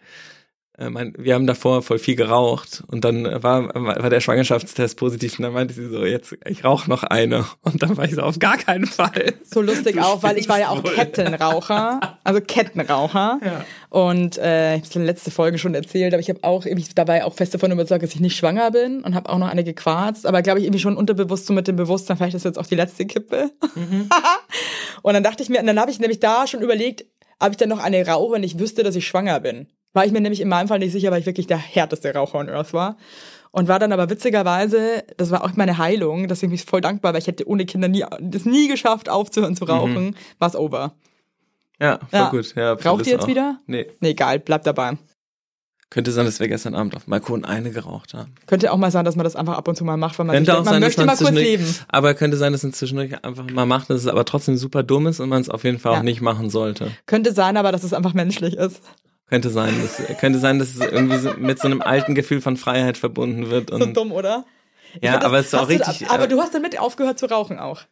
mein, 0.79 1.13
wir 1.19 1.35
haben 1.35 1.47
davor 1.47 1.83
voll 1.83 1.99
viel 1.99 2.15
geraucht 2.15 2.85
und 2.87 3.05
dann 3.05 3.25
war, 3.43 3.75
war 3.75 4.11
der 4.11 4.21
Schwangerschaftstest 4.21 4.97
positiv 4.97 5.39
und 5.39 5.43
dann 5.43 5.53
meinte 5.53 5.75
sie 5.75 5.89
so, 5.89 6.05
jetzt, 6.05 6.37
ich 6.47 6.65
rauche 6.65 6.89
noch 6.89 7.03
eine. 7.03 7.47
Und 7.63 7.83
dann 7.83 7.97
war 7.97 8.05
ich 8.05 8.15
so, 8.15 8.23
auf 8.23 8.39
gar 8.39 8.57
keinen 8.57 8.87
Fall. 8.87 9.35
So 9.43 9.61
lustig 9.61 9.97
Du 9.97 10.03
auch, 10.03 10.23
weil 10.23 10.39
ich 10.39 10.49
war 10.49 10.61
ja 10.61 10.69
auch 10.69 10.85
wohl. 10.85 10.93
Kettenraucher, 10.93 12.19
also 12.23 12.41
Kettenraucher. 12.41 13.41
Ja. 13.45 13.65
Und 13.91 14.39
äh, 14.39 14.77
ich 14.77 14.83
habe 14.83 14.89
es 14.89 14.97
in 14.97 15.03
der 15.03 15.13
letzten 15.13 15.31
Folge 15.33 15.59
schon 15.59 15.75
erzählt, 15.75 16.15
aber 16.15 16.21
ich 16.21 16.29
habe 16.29 16.45
auch, 16.45 16.65
ich 16.65 16.95
dabei 16.95 17.25
auch 17.25 17.35
fest 17.35 17.55
davon 17.55 17.73
überzeugt, 17.73 18.05
dass 18.05 18.15
ich 18.15 18.21
nicht 18.21 18.37
schwanger 18.37 18.71
bin 18.71 19.03
und 19.03 19.17
habe 19.17 19.31
auch 19.31 19.39
noch 19.39 19.49
eine 19.49 19.65
gequarzt, 19.65 20.27
aber 20.27 20.43
glaube 20.43 20.61
ich 20.61 20.67
irgendwie 20.67 20.81
schon 20.81 20.97
unterbewusst 20.97 21.47
so 21.47 21.53
mit 21.53 21.67
dem 21.67 21.75
Bewusstsein, 21.75 22.17
vielleicht 22.17 22.37
ist 22.37 22.45
jetzt 22.45 22.59
auch 22.59 22.67
die 22.67 22.77
letzte 22.77 23.05
Kippe. 23.05 23.51
und 25.03 25.15
dann 25.15 25.25
dachte 25.25 25.43
ich 25.43 25.49
mir, 25.49 25.59
und 25.59 25.67
dann 25.67 25.81
habe 25.81 25.91
ich 25.91 25.99
nämlich 25.99 26.21
da 26.21 26.47
schon 26.47 26.63
überlegt, 26.63 27.05
ob 27.41 27.51
ich 27.51 27.57
dann 27.57 27.69
noch 27.69 27.83
eine 27.83 28.07
rauche, 28.07 28.35
wenn 28.35 28.43
ich 28.43 28.59
wüsste, 28.59 28.83
dass 28.83 28.97
ich 28.97 29.07
schwanger 29.07 29.41
bin. 29.41 29.69
War 29.95 30.05
ich 30.05 30.13
mir 30.13 30.21
nämlich 30.21 30.41
in 30.41 30.49
meinem 30.49 30.69
Fall 30.69 30.79
nicht 30.79 30.93
sicher, 30.93 31.11
weil 31.11 31.21
ich 31.21 31.27
wirklich 31.27 31.47
der 31.47 31.57
härteste 31.59 32.13
Raucher 32.15 32.39
on 32.39 32.49
Earth 32.49 32.73
war. 32.73 32.97
Und 33.51 33.67
war 33.69 33.79
dann 33.79 33.93
aber 33.93 34.11
witzigerweise, 34.11 35.03
das 35.17 35.31
war 35.31 35.43
auch 35.43 35.51
meine 35.57 35.79
Heilung, 35.79 36.29
deswegen 36.29 36.51
bin 36.51 36.57
ich 36.57 36.65
voll 36.67 36.83
dankbar, 36.83 37.15
weil 37.15 37.21
ich 37.21 37.27
hätte 37.27 37.49
ohne 37.49 37.65
Kinder 37.65 37.89
nie, 37.89 38.05
das 38.21 38.45
nie 38.45 38.69
geschafft, 38.69 39.09
aufzuhören 39.09 39.57
zu 39.57 39.65
rauchen, 39.65 40.15
war's 40.39 40.55
over. 40.55 40.93
Ja, 41.81 41.99
voll 41.99 42.09
Ja. 42.13 42.29
gut. 42.31 42.55
Ja, 42.55 42.73
Raucht 42.75 43.07
ihr 43.07 43.13
jetzt 43.15 43.23
auch. 43.25 43.29
wieder? 43.29 43.59
Nee. 43.67 43.87
Nee, 44.01 44.11
egal, 44.11 44.39
bleibt 44.41 44.67
dabei. 44.67 44.99
Könnte 45.91 46.13
sein, 46.13 46.27
dass 46.27 46.39
wir 46.39 46.49
gestern 46.49 46.75
Abend 46.75 46.95
auf 46.95 47.05
dem 47.05 47.11
Balkon 47.13 47.47
eine 47.47 47.71
geraucht 47.71 48.13
haben. 48.13 48.35
Könnte 48.47 48.71
auch 48.71 48.77
mal 48.77 48.91
sein, 48.91 49.07
dass 49.07 49.17
man 49.17 49.25
das 49.25 49.35
einfach 49.37 49.57
ab 49.57 49.67
und 49.67 49.75
zu 49.77 49.85
mal 49.85 49.97
macht, 49.97 50.19
weil 50.19 50.27
man, 50.27 50.37
Könnte 50.37 50.51
sich, 50.51 50.61
auch 50.61 50.65
man 50.67 50.75
sein, 50.75 50.81
möchte 50.83 51.01
man 51.01 51.07
mal 51.07 51.17
kurz 51.17 51.31
leben. 51.31 51.65
aber 51.89 52.13
könnte 52.13 52.37
sein, 52.37 52.53
dass 52.53 52.63
es 52.63 52.77
zwischendurch 52.77 53.25
einfach 53.25 53.49
mal 53.51 53.65
macht, 53.65 53.89
dass 53.89 54.03
es 54.03 54.07
aber 54.07 54.27
trotzdem 54.27 54.59
super 54.59 54.83
dumm 54.83 55.07
ist 55.07 55.19
und 55.21 55.31
man 55.31 55.41
es 55.41 55.49
auf 55.49 55.65
jeden 55.65 55.79
Fall 55.79 55.95
Ja. 55.95 55.99
auch 56.01 56.03
nicht 56.05 56.21
machen 56.21 56.51
sollte. 56.51 56.91
Könnte 57.07 57.33
sein, 57.33 57.57
aber 57.57 57.73
dass 57.73 57.85
es 57.85 57.95
einfach 57.95 58.13
menschlich 58.13 58.55
ist. 58.59 58.83
Könnte 59.29 59.51
sein, 59.51 59.75
dass, 59.83 60.19
könnte 60.19 60.39
sein, 60.39 60.59
dass 60.59 60.69
es 60.75 60.81
irgendwie 60.81 61.19
so 61.19 61.35
mit 61.35 61.59
so 61.61 61.67
einem 61.69 61.83
alten 61.83 62.15
Gefühl 62.15 62.41
von 62.41 62.57
Freiheit 62.57 62.97
verbunden 62.97 63.51
wird 63.51 63.71
So 63.71 63.77
und 63.77 63.95
dumm, 63.97 64.13
oder? 64.13 64.45
Ich 64.95 65.03
ja, 65.03 65.17
das- 65.17 65.25
aber 65.25 65.39
es 65.39 65.47
ist 65.47 65.55
auch 65.55 65.61
hast 65.61 65.69
du- 65.71 65.75
richtig. 65.75 66.11
aber 66.11 66.25
äh, 66.25 66.29
du 66.29 66.41
hast 66.41 66.55
damit 66.55 66.79
aufgehört 66.81 67.19
zu 67.19 67.27
rauchen 67.27 67.59
auch. 67.59 67.83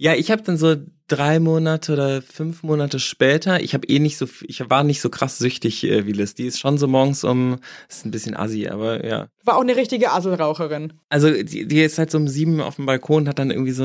Ja, 0.00 0.14
ich 0.14 0.30
habe 0.30 0.42
dann 0.42 0.56
so 0.56 0.76
drei 1.08 1.40
Monate 1.40 1.92
oder 1.92 2.22
fünf 2.22 2.62
Monate 2.62 3.00
später, 3.00 3.60
ich 3.60 3.74
habe 3.74 3.86
eh 3.88 3.98
nicht 3.98 4.16
so, 4.16 4.26
ich 4.46 4.62
war 4.70 4.84
nicht 4.84 5.00
so 5.00 5.08
krass 5.10 5.38
süchtig 5.38 5.82
äh, 5.82 6.06
wie 6.06 6.12
Liz. 6.12 6.34
Die 6.34 6.46
ist 6.46 6.60
schon 6.60 6.78
so 6.78 6.86
morgens 6.86 7.24
um, 7.24 7.56
ist 7.88 8.06
ein 8.06 8.12
bisschen 8.12 8.36
assi, 8.36 8.68
aber 8.68 9.04
ja. 9.04 9.26
War 9.44 9.56
auch 9.56 9.62
eine 9.62 9.74
richtige 9.74 10.12
Asselraucherin. 10.12 10.92
Also 11.08 11.30
die, 11.32 11.66
die 11.66 11.82
ist 11.82 11.98
halt 11.98 12.12
so 12.12 12.18
um 12.18 12.28
sieben 12.28 12.60
auf 12.60 12.76
dem 12.76 12.86
Balkon, 12.86 13.26
hat 13.26 13.40
dann 13.40 13.50
irgendwie 13.50 13.72
so, 13.72 13.84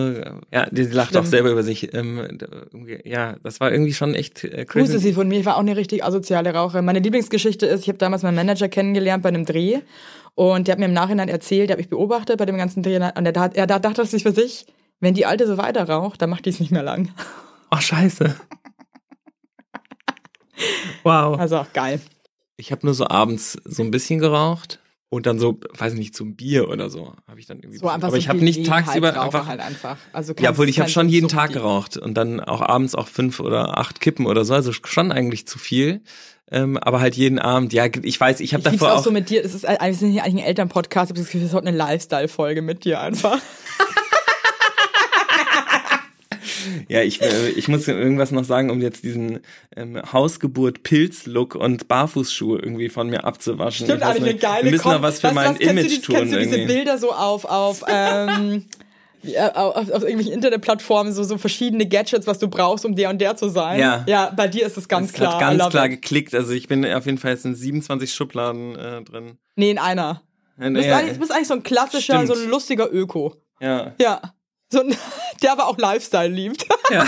ja, 0.51 0.68
die 0.70 0.84
lacht 0.84 1.09
Schlimm. 1.11 1.22
auch 1.24 1.26
selber 1.26 1.49
über 1.49 1.64
sich. 1.64 1.93
Ähm, 1.95 2.38
ja, 3.05 3.38
das 3.41 3.59
war 3.59 3.72
irgendwie 3.72 3.93
schon 3.93 4.14
echt 4.14 4.43
äh, 4.43 4.66
Grüße 4.66 4.91
crazy. 4.93 4.99
sie 4.99 5.14
von 5.14 5.28
mir, 5.28 5.39
ich 5.39 5.45
war 5.47 5.55
auch 5.55 5.61
eine 5.61 5.76
richtig 5.78 6.03
asoziale 6.03 6.53
Raucherin. 6.53 6.86
Meine 6.86 6.99
Lieblingsgeschichte 6.99 7.66
ist, 7.66 7.82
ich 7.82 7.88
habe 7.88 7.97
damals 7.97 8.22
meinen 8.22 8.36
Manager 8.36 8.68
kennengelernt 8.68 9.24
bei 9.24 9.30
einem 9.30 9.45
Dreh 9.45 9.80
und 10.36 10.68
der 10.68 10.74
hat 10.74 10.80
mir 10.80 10.86
im 10.86 10.93
Nachhinein 10.93 11.30
erzählt, 11.30 11.70
der 11.70 11.76
hat 11.76 11.80
mich 11.80 11.89
beobachtet 11.89 12.38
bei 12.38 12.45
dem 12.45 12.57
ganzen 12.57 12.84
Dreh 12.84 12.97
und 12.97 13.26
er, 13.26 13.41
hat- 13.41 13.55
er 13.55 13.66
da 13.66 13.80
dachte 13.80 14.05
sich 14.05 14.22
für 14.24 14.32
sich, 14.34 14.66
wenn 15.04 15.14
die 15.14 15.26
Alte 15.26 15.45
so 15.47 15.58
weiter 15.58 15.84
raucht, 15.84 16.22
dann 16.22 16.30
macht 16.30 16.45
die 16.45 16.49
es 16.49 16.60
nicht 16.60 16.72
mehr 16.72 16.84
lang. 16.84 17.10
Oh, 17.72 17.78
scheiße. 17.78 18.36
wow. 21.04 21.38
Also 21.38 21.58
auch 21.58 21.74
geil. 21.74 21.99
Ich 22.56 22.72
habe 22.72 22.86
nur 22.86 22.93
so 22.93 23.08
abends 23.08 23.58
so 23.66 23.84
ein 23.84 23.91
bisschen 23.91 24.20
geraucht 24.20 24.80
und 25.10 25.26
dann 25.26 25.39
so, 25.39 25.60
weiß 25.78 25.95
nicht, 25.95 26.16
zum 26.16 26.36
Bier 26.36 26.70
oder 26.70 26.89
so, 26.89 27.14
habe 27.28 27.39
ich 27.39 27.47
dann 27.47 27.58
irgendwie. 27.60 27.80
So 27.80 27.89
aber 27.89 28.12
so 28.12 28.16
ich 28.16 28.30
habe 28.30 28.39
nicht 28.39 28.66
tagsüber 28.66 29.12
Gelegenheitsraucher 29.12 29.39
einfach 29.39 29.47
halt 29.47 29.60
einfach. 29.60 29.97
Also 30.14 30.34
Ja, 30.39 30.51
obwohl 30.51 30.70
ich 30.70 30.80
habe 30.80 30.89
schon 30.89 31.10
jeden 31.10 31.28
Tag 31.28 31.47
Suchti. 31.47 31.60
geraucht 31.60 31.97
und 31.97 32.14
dann 32.14 32.39
auch 32.39 32.62
abends 32.62 32.95
auch 32.95 33.08
fünf 33.08 33.39
oder 33.39 33.78
acht 33.78 33.99
Kippen 33.99 34.26
oder 34.26 34.45
so, 34.45 34.54
also 34.54 34.72
schon 34.72 35.12
eigentlich 35.12 35.47
zu 35.47 35.60
viel. 35.60 36.01
Ähm, 36.49 36.78
aber 36.78 37.01
halt 37.01 37.16
jeden 37.16 37.39
Abend, 37.39 37.74
ja, 37.74 37.88
ich 37.88 38.20
weiß, 38.20 38.39
ich 38.39 38.54
habe 38.54 38.64
davor 38.64 38.93
auch, 38.93 38.97
auch, 38.99 39.04
so 39.04 39.12
mit 39.12 39.30
dir. 39.30 39.43
Es 39.43 39.54
ist 39.54 39.66
eigentlich, 39.66 39.82
wir 39.82 39.93
sind 39.95 40.12
hier 40.12 40.24
eigentlich 40.24 40.43
ein 40.43 40.47
Elternpodcast. 40.47 41.10
Habe 41.10 41.20
das 41.20 41.34
ist 41.34 41.54
heute 41.54 41.68
eine 41.68 41.76
Lifestyle-Folge 41.76 42.62
mit 42.62 42.86
dir 42.86 43.01
einfach. 43.01 43.39
ja, 46.89 47.02
ich, 47.02 47.22
äh, 47.22 47.50
ich 47.50 47.68
muss 47.68 47.88
irgendwas 47.88 48.32
noch 48.32 48.44
sagen, 48.44 48.70
um 48.70 48.82
jetzt 48.82 49.04
diesen 49.04 49.39
ähm, 49.76 50.02
Hausgeburt-Pilz-Look 50.12 51.56
und 51.56 51.88
Barfußschuhe 51.88 52.60
irgendwie 52.60 52.89
von 52.89 53.10
mir 53.10 53.24
abzuwaschen. 53.24 53.88
Stimmt 53.88 54.04
eigentlich 54.04 54.24
eine 54.24 54.36
geile 54.36 54.64
Wir 54.66 54.72
müssen 54.72 54.89
noch 54.89 55.02
was 55.02 55.20
für 55.20 55.30
du 55.30 55.34
mein 55.34 55.56
du 55.56 55.62
Image 55.64 55.91
die, 55.91 56.02
tun 56.02 56.16
Kennst 56.16 56.34
du 56.34 56.39
diese 56.39 56.56
irgendwie. 56.58 56.74
Bilder 56.76 56.98
so 56.98 57.12
auf, 57.12 57.46
auf, 57.46 57.84
ähm, 57.88 58.66
auf, 59.54 59.76
auf 59.78 59.89
irgendwelchen 60.04 60.34
Internetplattformen, 60.34 61.14
so, 61.14 61.24
so 61.24 61.38
verschiedene 61.38 61.88
Gadgets, 61.88 62.28
was 62.28 62.39
du 62.39 62.48
brauchst, 62.48 62.86
um 62.86 62.96
der 62.96 63.10
und 63.10 63.20
der 63.20 63.36
zu 63.36 63.50
sein? 63.50 63.80
Ja. 63.80 64.04
Ja, 64.08 64.32
bei 64.36 64.48
dir 64.48 64.66
ist 64.66 64.78
es 64.78 64.88
ganz 64.88 65.10
Es 65.10 65.14
klar. 65.14 65.34
hat 65.34 65.39
ganz 65.39 65.70
klar 65.70 65.86
it. 65.86 65.91
geklickt. 65.91 66.34
Also 66.36 66.52
ich 66.54 66.68
bin 66.68 66.86
auf 66.86 67.06
jeden 67.06 67.18
Fall 67.18 67.32
jetzt 67.32 67.46
in 67.46 67.56
27 67.56 68.14
Schubladen 68.14 68.76
äh, 68.76 69.02
drin. 69.04 69.38
Nee, 69.56 69.72
in 69.72 69.78
einer. 69.78 70.22
Ja, 70.60 70.68
Du 70.70 70.74
bist, 70.76 70.86
ja, 70.88 70.98
eigentlich, 70.98 71.14
du 71.14 71.20
bist 71.20 71.32
eigentlich 71.32 71.48
so 71.48 71.54
ein 71.56 71.64
klassischer, 71.64 72.14
Stimmt. 72.24 72.28
so 72.28 72.34
ein 72.36 72.50
lustiger 72.50 72.91
Öko. 72.94 73.36
ja. 73.60 73.94
Ja. 74.00 74.22
So 74.74 74.82
ein, 74.82 74.95
der 75.41 75.51
aber 75.53 75.67
auch 75.67 75.78
Lifestyle 75.78 76.28
liebt. 76.34 76.65
ja. 76.91 77.05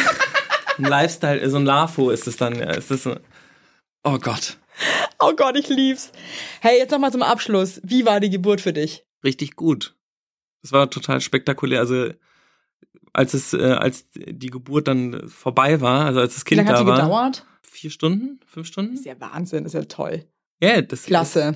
Ein 0.78 0.84
Lifestyle, 0.86 1.50
so 1.50 1.58
ein 1.58 1.66
LAFO 1.66 2.10
ist 2.12 2.28
es 2.28 2.38
dann. 2.38 2.58
Ja. 2.58 2.72
Ist 2.72 2.92
das 2.92 3.04
so? 3.04 3.16
Oh 4.04 4.18
Gott. 4.20 4.58
Oh 5.20 5.34
Gott, 5.36 5.58
ich 5.58 5.70
lieb's. 5.70 6.12
Hey, 6.62 6.78
jetzt 6.78 6.92
nochmal 6.92 7.12
zum 7.12 7.24
Abschluss. 7.24 7.82
Wie 7.84 8.06
war 8.06 8.20
die 8.20 8.30
Geburt 8.30 8.62
für 8.62 8.74
dich? 8.74 9.06
richtig 9.26 9.56
gut. 9.56 9.96
Es 10.62 10.72
war 10.72 10.90
total 10.90 11.20
spektakulär. 11.20 11.80
Also 11.80 12.12
als 13.12 13.34
es, 13.34 13.54
äh, 13.54 13.74
als 13.74 14.08
die 14.14 14.50
Geburt 14.50 14.88
dann 14.88 15.28
vorbei 15.28 15.82
war, 15.82 16.06
also 16.06 16.20
als 16.22 16.36
das 16.36 16.46
Wie 16.46 16.50
Kind 16.50 16.60
lange 16.60 16.70
hat 16.70 16.78
da 16.78 16.84
die 16.84 16.90
war, 16.90 16.96
gedauert? 17.02 17.46
vier 17.64 17.90
Stunden, 17.90 18.40
fünf 18.46 18.68
Stunden. 18.68 18.92
Das 18.92 19.02
ist 19.02 19.06
ja 19.06 19.20
Wahnsinn, 19.20 19.64
das 19.64 19.74
ist 19.74 19.80
ja 19.80 19.86
toll. 19.86 20.26
Ja, 20.62 20.82
das 20.82 21.04
Klasse. 21.04 21.56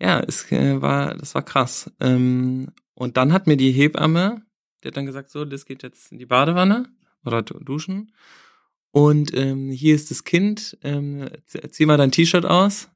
ja, 0.00 0.20
es 0.20 0.50
äh, 0.50 0.80
war, 0.80 1.14
das 1.14 1.34
war 1.34 1.42
krass. 1.42 1.90
Ähm, 2.00 2.68
und 2.94 3.16
dann 3.16 3.32
hat 3.32 3.46
mir 3.46 3.56
die 3.56 3.72
Hebamme, 3.72 4.42
die 4.82 4.88
hat 4.88 4.96
dann 4.96 5.06
gesagt, 5.06 5.30
so, 5.30 5.44
das 5.44 5.64
geht 5.66 5.82
jetzt 5.82 6.12
in 6.12 6.18
die 6.18 6.26
Badewanne 6.26 6.86
oder 7.24 7.42
du- 7.42 7.58
duschen. 7.58 8.12
Und 8.90 9.34
ähm, 9.34 9.70
hier 9.70 9.94
ist 9.94 10.10
das 10.10 10.24
Kind. 10.24 10.76
Ähm, 10.82 11.28
zieh- 11.46 11.86
mal 11.86 11.96
dein 11.96 12.10
T-Shirt 12.12 12.44
aus. 12.44 12.88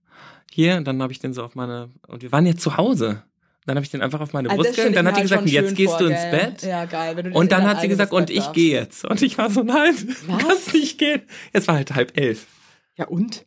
Hier, 0.50 0.76
und 0.76 0.84
dann 0.86 1.00
habe 1.02 1.12
ich 1.12 1.18
den 1.20 1.32
so 1.32 1.42
auf 1.42 1.54
meine. 1.54 1.90
Und 2.06 2.22
wir 2.22 2.32
waren 2.32 2.46
jetzt 2.46 2.60
zu 2.60 2.76
Hause. 2.76 3.22
Dann 3.64 3.76
habe 3.76 3.84
ich 3.84 3.90
den 3.90 4.00
einfach 4.02 4.20
auf 4.20 4.32
meine 4.32 4.48
Also 4.50 4.62
Brust 4.62 4.76
gelegt. 4.76 4.96
Dann 4.96 5.06
hat 5.06 5.16
die 5.16 5.22
gesagt, 5.22 5.48
jetzt 5.48 5.74
gehst 5.74 5.90
vor, 5.90 5.98
du 6.00 6.06
ins 6.06 6.20
gell? 6.20 6.30
Bett. 6.30 6.62
Ja, 6.62 6.84
geil. 6.84 7.16
Wenn 7.16 7.32
du 7.32 7.38
Und 7.38 7.50
dann 7.50 7.64
hat 7.66 7.80
sie 7.80 7.88
gesagt, 7.88 8.12
und 8.12 8.30
ich 8.30 8.52
gehe 8.52 8.72
jetzt. 8.78 9.04
Und 9.04 9.22
ich 9.22 9.38
war 9.38 9.50
so, 9.50 9.62
nein, 9.62 9.94
Was? 10.26 10.38
kannst 10.42 10.72
nicht 10.74 10.98
gehen. 10.98 11.22
Jetzt 11.52 11.66
war 11.66 11.74
halt 11.76 11.94
halb 11.94 12.16
elf. 12.16 12.46
Ja, 12.96 13.06
und? 13.08 13.42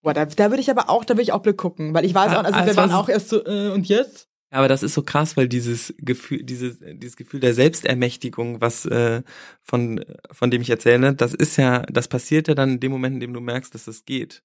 Boah, 0.00 0.14
da, 0.14 0.24
da 0.24 0.50
würde 0.50 0.60
ich 0.60 0.70
aber 0.70 0.88
auch, 0.88 1.04
da 1.04 1.14
würde 1.14 1.22
ich 1.22 1.32
auch 1.32 1.42
Glück 1.42 1.58
gucken, 1.58 1.92
weil 1.92 2.04
ich 2.04 2.14
weiß 2.14 2.32
Ja, 2.32 2.40
auch, 2.40 2.44
also 2.44 2.58
ah, 2.58 2.64
wir 2.64 2.70
es 2.70 2.76
waren 2.76 2.90
war 2.92 2.98
auch 3.00 3.08
erst 3.08 3.28
so, 3.28 3.44
äh, 3.44 3.68
und 3.70 3.88
jetzt? 3.88 4.27
Ja, 4.50 4.58
Aber 4.58 4.68
das 4.68 4.82
ist 4.82 4.94
so 4.94 5.02
krass, 5.02 5.36
weil 5.36 5.48
dieses 5.48 5.94
Gefühl, 5.98 6.42
dieses, 6.42 6.78
dieses 6.80 7.16
Gefühl 7.16 7.40
der 7.40 7.54
Selbstermächtigung, 7.54 8.60
was 8.60 8.86
äh, 8.86 9.22
von 9.62 10.04
von 10.30 10.50
dem 10.50 10.62
ich 10.62 10.70
erzähle, 10.70 11.14
das 11.14 11.34
ist 11.34 11.56
ja, 11.56 11.82
das 11.82 12.08
passiert 12.08 12.48
ja 12.48 12.54
dann 12.54 12.72
in 12.72 12.80
dem 12.80 12.92
Moment, 12.92 13.14
in 13.14 13.20
dem 13.20 13.34
du 13.34 13.40
merkst, 13.40 13.74
dass 13.74 13.86
es 13.88 14.04
geht. 14.06 14.42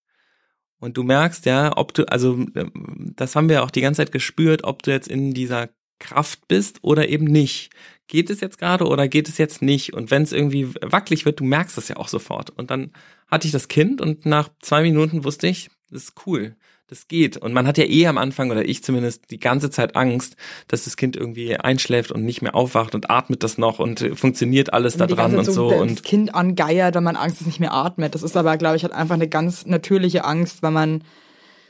Und 0.79 0.97
du 0.97 1.03
merkst 1.03 1.45
ja, 1.45 1.77
ob 1.77 1.93
du, 1.93 2.05
also 2.09 2.33
ähm, 2.55 3.13
das 3.15 3.35
haben 3.35 3.49
wir 3.49 3.63
auch 3.63 3.71
die 3.71 3.81
ganze 3.81 3.99
Zeit 3.99 4.11
gespürt, 4.11 4.65
ob 4.65 4.83
du 4.83 4.91
jetzt 4.91 5.07
in 5.07 5.33
dieser 5.33 5.69
Kraft 5.99 6.47
bist 6.49 6.79
oder 6.83 7.07
eben 7.07 7.25
nicht. 7.25 7.71
Geht 8.07 8.29
es 8.29 8.41
jetzt 8.41 8.57
gerade 8.59 8.85
oder 8.85 9.07
geht 9.07 9.29
es 9.29 9.37
jetzt 9.37 9.61
nicht? 9.61 9.93
Und 9.93 10.11
wenn 10.11 10.23
es 10.23 10.33
irgendwie 10.33 10.73
wackelig 10.81 11.25
wird, 11.25 11.39
du 11.39 11.45
merkst 11.45 11.77
das 11.77 11.87
ja 11.87 11.97
auch 11.97 12.09
sofort. 12.09 12.49
Und 12.49 12.69
dann 12.71 12.91
hatte 13.27 13.47
ich 13.47 13.53
das 13.53 13.69
Kind 13.69 14.01
und 14.01 14.25
nach 14.25 14.49
zwei 14.61 14.81
Minuten 14.81 15.23
wusste 15.23 15.47
ich, 15.47 15.69
das 15.89 16.03
ist 16.03 16.27
cool, 16.27 16.57
das 16.93 17.07
geht. 17.07 17.37
Und 17.37 17.53
man 17.53 17.67
hat 17.67 17.77
ja 17.77 17.85
eh 17.85 18.07
am 18.07 18.17
Anfang, 18.17 18.51
oder 18.51 18.63
ich 18.63 18.83
zumindest, 18.83 19.31
die 19.31 19.39
ganze 19.39 19.69
Zeit 19.69 19.95
Angst, 19.95 20.35
dass 20.67 20.85
das 20.85 20.95
Kind 20.95 21.15
irgendwie 21.15 21.57
einschläft 21.57 22.11
und 22.11 22.23
nicht 22.23 22.41
mehr 22.41 22.55
aufwacht 22.55 22.95
und 22.95 23.09
atmet 23.09 23.43
das 23.43 23.57
noch 23.57 23.79
und 23.79 23.99
funktioniert 24.15 24.73
alles 24.73 24.97
da 24.97 25.07
dran 25.07 25.35
und 25.35 25.45
so. 25.45 25.69
das 25.69 25.81
Und 25.81 26.03
Kind 26.03 26.35
angeiert, 26.35 26.95
weil 26.95 27.01
man 27.01 27.15
Angst 27.15 27.41
ist, 27.41 27.47
nicht 27.47 27.59
mehr 27.59 27.73
atmet. 27.73 28.15
Das 28.15 28.23
ist 28.23 28.37
aber, 28.37 28.57
glaube 28.57 28.77
ich, 28.77 28.83
halt 28.83 28.93
einfach 28.93 29.15
eine 29.15 29.27
ganz 29.27 29.65
natürliche 29.65 30.23
Angst, 30.23 30.61
weil 30.63 30.71
man 30.71 31.03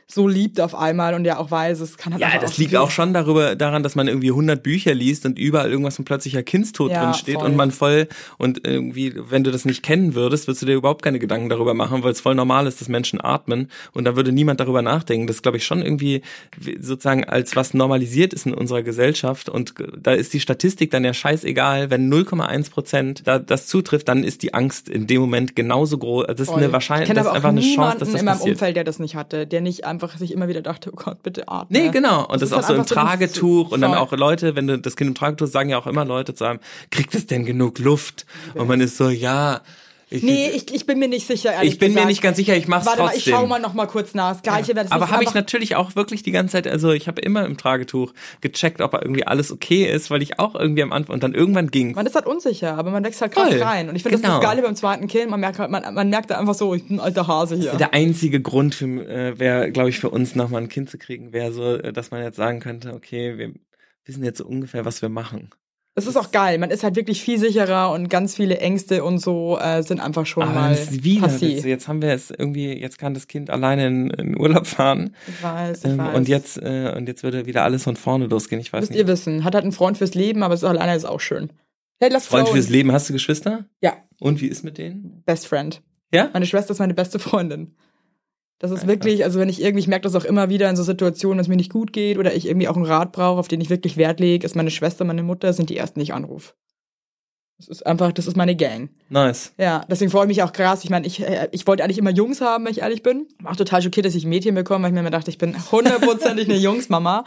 so 0.08 0.28
liebt 0.28 0.60
auf 0.62 0.76
einmal 0.76 1.14
und 1.14 1.26
ja 1.26 1.38
auch 1.40 1.50
weiß, 1.52 1.80
es 1.80 1.98
kann 1.98 2.14
halt 2.14 2.22
ja, 2.22 2.30
das 2.40 2.58
liegt 2.58 2.76
auch 2.76 2.92
schon 2.92 3.14
darüber, 3.14 3.56
daran, 3.56 3.84
dass 3.84 3.96
man 3.96 4.08
irgendwie 4.08 4.30
100 4.30 4.62
Bücher 4.62 4.94
liest 4.94 5.26
und 5.26 5.40
überall 5.40 5.70
irgendwas 5.72 5.96
von 5.96 6.06
plötzlicher 6.06 6.44
Kindstod 6.44 6.92
Ja, 6.92 7.04
drin 7.04 7.14
steht 7.14 7.36
voll. 7.36 7.46
und 7.46 7.56
man 7.56 7.72
voll, 7.72 8.08
und 8.38 8.66
irgendwie, 8.68 9.14
wenn 9.30 9.44
du 9.44 9.52
das 9.52 9.66
nicht 9.66 9.82
kennen 9.84 10.14
würdest, 10.16 10.48
würdest 10.48 10.62
du 10.62 10.66
dir 10.66 10.76
überhaupt 10.76 11.02
keine 11.02 11.20
Gedanken 11.20 11.50
darüber 11.50 11.74
machen, 11.74 12.04
weil 12.04 12.12
es 12.12 12.22
voll 12.22 12.36
normal 12.36 12.68
ist, 12.68 12.82
dass 12.82 12.90
Menschen 12.90 13.20
atmen 13.24 13.70
und 13.94 14.06
da 14.06 14.16
würde 14.16 14.32
niemand 14.32 14.60
darüber 14.60 14.82
nachdenken. 14.82 15.28
Das 15.28 15.42
glaube 15.42 15.58
ich 15.58 15.66
schon 15.66 15.82
irgendwie 15.82 16.22
wie- 16.58 16.78
sozusagen 16.82 17.24
als 17.24 17.56
was 17.56 17.74
normalisiert 17.74 18.34
ist 18.34 18.46
in 18.46 18.54
unserer 18.54 18.84
Gesellschaft 18.84 19.50
und 19.50 19.74
da 19.98 20.12
ist 20.14 20.34
die 20.34 20.40
Statistik 20.40 20.92
dann 20.92 21.04
ja 21.06 21.14
scheißegal, 21.14 21.90
wenn 21.90 22.10
0,1 22.12 22.70
Prozent 22.72 23.22
da, 23.26 23.40
das 23.40 23.68
zutrifft, 23.68 24.08
dann 24.10 24.24
ist 24.24 24.44
die 24.44 24.54
Angst 24.54 24.90
in 24.90 25.08
dem 25.08 25.22
Moment 25.22 25.56
genauso 25.56 25.98
groß. 25.98 26.26
Das 26.28 26.40
ist 26.42 26.48
Voll. 26.50 26.62
eine 26.64 26.72
Wahrscheinlich, 26.74 27.10
ich 27.10 27.16
kenne 27.16 27.20
das 27.24 27.28
ist 27.28 27.36
einfach 27.36 27.50
eine 27.50 27.62
Chance, 27.62 27.98
dass 28.00 28.12
das 28.12 28.20
in 28.20 28.26
meinem 28.26 28.38
passiert. 28.38 28.56
Umfeld, 28.56 28.76
der 28.76 28.84
das 28.84 29.00
nicht 29.00 29.16
hatte, 29.16 29.48
der 29.48 29.62
nicht 29.62 29.86
einfach 29.94 30.18
sich 30.18 30.32
immer 30.32 30.48
wieder 30.48 30.62
dachte, 30.62 30.92
oh 30.92 30.96
Gott, 30.96 31.24
bitte 31.24 31.48
atme. 31.48 31.78
Nee, 31.78 31.90
genau. 31.90 32.26
Und 32.26 32.42
das, 32.42 32.50
ist 32.50 32.54
auch 32.54 32.64
so 32.64 32.74
im 32.74 32.86
Tragetuch 32.86 33.72
und 33.72 33.82
dann 33.82 33.94
auch 33.94 34.12
Leute, 34.12 34.56
wenn 34.56 34.68
du 34.68 34.80
das 34.80 34.96
Kind 34.96 35.10
im 35.10 35.16
Tragetuch, 35.16 35.48
sagen 35.48 35.70
ja 35.70 35.78
auch 35.78 35.88
immer 35.88 36.06
Leute 36.06 36.34
zu 36.34 36.46
einem, 36.46 36.60
kriegt 36.92 37.16
es 37.16 37.28
denn 37.28 37.46
genug 37.46 37.80
Luft? 37.80 38.26
Und 38.56 38.68
man 38.68 38.82
ist 38.82 38.98
so, 38.98 39.10
ja, 39.10 39.62
Nee, 40.22 40.50
ich, 40.50 40.74
ich 40.74 40.86
bin 40.86 41.00
mir 41.00 41.08
nicht 41.08 41.26
sicher, 41.26 41.54
ehrlich 41.54 41.74
ich 41.74 41.80
bin 41.80 41.90
gesagt. 41.90 42.06
mir 42.06 42.10
nicht 42.10 42.22
ganz 42.22 42.38
sicher, 42.38 42.56
ich 42.56 42.68
mach's 42.68 42.86
Warte 42.86 43.00
trotzdem. 43.00 43.16
mal, 43.16 43.18
ich 43.18 43.24
schau 43.42 43.48
mal 43.48 43.60
noch 43.60 43.74
mal 43.74 43.88
kurz 43.88 44.14
nach. 44.14 44.34
Das 44.34 44.42
gleiche 44.44 44.76
wäre 44.76 44.84
das 44.86 44.92
aber 44.92 45.10
habe 45.10 45.24
ich 45.24 45.34
natürlich 45.34 45.76
auch 45.76 45.96
wirklich 45.96 46.22
die 46.22 46.32
ganze 46.32 46.52
Zeit, 46.52 46.68
also 46.68 46.92
ich 46.92 47.08
habe 47.08 47.22
immer 47.22 47.46
im 47.46 47.58
Tragetuch 47.58 48.14
gecheckt, 48.42 48.82
ob 48.82 48.94
irgendwie 48.94 49.26
alles 49.26 49.52
okay 49.52 49.86
ist, 49.92 50.12
weil 50.12 50.22
ich 50.22 50.40
auch 50.40 50.54
irgendwie 50.56 50.84
am 50.84 50.92
Anfang 50.92 51.14
und 51.16 51.24
dann 51.24 51.34
irgendwann 51.34 51.72
ging. 51.72 51.94
Man 51.94 52.06
ist 52.06 52.16
halt 52.16 52.26
unsicher, 52.28 52.78
aber 52.78 52.92
man 52.92 53.04
wächst 53.04 53.22
halt 53.22 53.32
krass 53.34 53.50
Voll. 53.50 53.62
rein. 53.64 53.90
Und 53.90 53.96
ich 53.96 54.04
finde, 54.04 54.18
das 54.18 54.22
Genau. 54.22 54.36
ist 54.36 54.44
das 54.44 54.50
Geile 54.50 54.62
beim 54.62 54.76
zweiten 54.76 55.08
Kind. 55.08 55.30
Man 55.32 55.40
merkt 55.40 55.58
halt, 55.60 55.72
man, 55.72 55.94
man 55.94 56.10
merkt 56.10 56.30
da 56.30 56.38
einfach 56.38 56.54
so, 56.56 56.76
ich 56.76 56.88
bin 56.88 56.98
ein 56.98 57.00
alter 57.00 57.28
Hase 57.28 57.56
hier. 57.56 57.74
Der 57.74 57.94
einzige 57.94 58.42
Grund 58.42 58.76
für, 58.76 58.86
äh, 59.08 59.40
wäre, 59.40 59.72
glaube 59.72 59.90
ich, 59.90 60.00
für 60.00 60.10
uns 60.10 60.36
nochmal 60.36 60.62
ein 60.62 60.70
Kind 60.70 60.90
zu 60.90 60.98
kriegen, 60.98 61.34
wäre 61.34 61.52
so, 61.54 61.76
äh, 61.78 61.94
dass 61.94 62.12
man 62.12 62.22
jetzt 62.24 62.36
sagen 62.38 62.60
könnte, 62.60 62.94
okay, 62.94 63.38
wir 63.38 63.54
wissen 64.06 64.24
jetzt 64.24 64.40
so 64.40 64.46
ungefähr, 64.46 64.84
was 64.86 65.02
wir 65.02 65.10
machen. 65.10 65.50
Es 65.96 66.08
ist 66.08 66.18
auch 66.18 66.32
geil. 66.32 66.58
Man 66.58 66.72
ist 66.72 66.84
halt 66.84 66.96
wirklich 66.96 67.22
viel 67.22 67.38
sicherer 67.38 67.92
und 67.92 68.10
ganz 68.10 68.36
viele 68.36 68.58
Ängste 68.58 69.04
und 69.04 69.20
so 69.20 69.60
äh, 69.60 69.84
sind 69.84 70.00
einfach 70.00 70.26
schon 70.26 70.42
Aber 70.44 70.54
mal 70.54 70.70
das 70.72 70.92
ist 70.92 71.04
wieder, 71.04 71.28
passé. 71.28 71.56
das, 71.56 71.66
jetzt 71.66 71.88
haben 71.88 72.02
wir 72.02 72.10
es 72.12 72.32
irgendwie, 72.32 72.74
jetzt 72.74 72.98
kann 72.98 73.14
das 73.14 73.28
Kind 73.28 73.52
alleine 73.52 73.86
in, 73.86 74.10
in 74.10 74.40
Urlaub 74.40 74.66
fahren 74.66 75.16
Ich 75.28 75.44
weiß, 75.44 75.84
ich 75.84 75.92
ähm, 75.92 75.98
weiß. 76.00 76.16
und 76.16 76.28
jetzt 76.28 76.58
äh, 76.58 76.94
und 76.98 77.08
jetzt 77.08 77.22
würde 77.22 77.46
wieder 77.46 77.64
alles 77.64 77.84
von 77.84 77.96
vorne 77.96 78.26
losgehen. 78.26 78.60
Ich 78.60 78.74
weiß 78.74 78.82
Müsst 78.82 78.92
nicht. 78.92 79.00
ihr 79.02 79.08
wissen. 79.08 79.44
Hat 79.44 79.54
halt 79.54 79.64
einen 79.66 79.72
Freund 79.72 79.98
fürs 80.00 80.16
Leben, 80.16 80.42
aber 80.42 80.56
es 80.56 80.64
ist 80.64 80.68
alleine 80.70 80.96
ist 80.96 81.06
auch 81.06 81.20
schön. 81.20 81.52
Hey, 82.00 82.10
lass 82.12 82.26
Freund 82.26 82.48
Frauen. 82.48 82.56
fürs 82.58 82.70
Leben, 82.70 82.92
hast 82.92 83.08
du 83.10 83.14
Geschwister? 83.14 83.66
Ja, 83.82 83.94
Und 84.20 84.42
wie 84.42 84.48
ist 84.48 84.64
mit 84.64 84.80
denen? 84.80 85.22
Best 85.26 85.46
Friend. 85.48 85.80
Ja? 86.12 86.30
Meine 86.34 86.48
Schwester 86.48 86.72
ist 86.72 86.80
meine 86.80 86.96
beste 86.96 87.20
Freundin. 87.20 87.76
Das 88.60 88.72
ist 88.72 88.88
wirklich, 88.88 89.26
also 89.26 89.40
wenn 89.40 89.50
ich 89.50 89.62
irgendwie, 89.62 89.82
ich 89.82 89.88
merke 89.88 90.04
das 90.04 90.16
auch 90.16 90.24
immer 90.24 90.50
wieder 90.50 90.70
in 90.70 90.76
so 90.76 90.84
Situationen, 90.84 91.38
dass 91.38 91.50
mir 91.50 91.58
nicht 91.58 91.72
gut 91.72 91.92
geht 91.92 92.18
oder 92.18 92.34
ich 92.34 92.48
irgendwie 92.48 92.70
auch 92.70 92.78
einen 92.78 92.86
Rat 92.86 93.12
brauche, 93.12 93.40
auf 93.40 93.50
den 93.50 93.60
ich 93.60 93.70
wirklich 93.70 93.98
Wert 93.98 94.20
lege, 94.22 94.46
ist 94.46 94.56
meine 94.56 94.72
Schwester, 94.72 95.04
meine 95.04 95.24
Mutter, 95.24 95.52
sind 95.52 95.70
die 95.70 95.76
ersten, 95.76 96.00
die 96.00 96.04
ich 96.04 96.14
anrufe. 96.14 96.54
Das 97.58 97.68
ist 97.68 97.86
einfach, 97.86 98.12
das 98.12 98.28
ist 98.28 98.36
meine 98.36 98.56
Gang. 98.56 98.90
Nice. 99.10 99.54
Ja, 99.58 99.86
deswegen 99.90 100.12
freue 100.12 100.24
ich 100.24 100.30
mich 100.30 100.44
auch 100.44 100.54
krass. 100.54 100.84
Ich 100.84 100.90
meine, 100.90 101.06
ich, 101.06 101.22
äh, 101.22 101.50
ich 101.52 101.68
wollte 101.68 101.84
eigentlich 101.84 101.98
immer 101.98 102.10
Jungs 102.10 102.42
haben, 102.42 102.66
wenn 102.66 102.72
ich 102.72 102.82
ehrlich 102.82 103.04
bin. 103.04 103.28
War 103.42 103.52
auch 103.52 103.56
total 103.56 103.82
schockiert, 103.82 104.06
dass 104.06 104.16
ich 104.16 104.26
Mädchen 104.26 104.56
bekomme, 104.56 104.84
weil 104.84 104.92
ich 104.92 104.94
mir 104.94 105.02
immer 105.02 105.12
dachte, 105.12 105.30
ich 105.30 105.38
bin 105.38 105.56
hundertprozentig 105.72 106.50
eine 106.50 106.58
Jungsmama. 106.58 107.26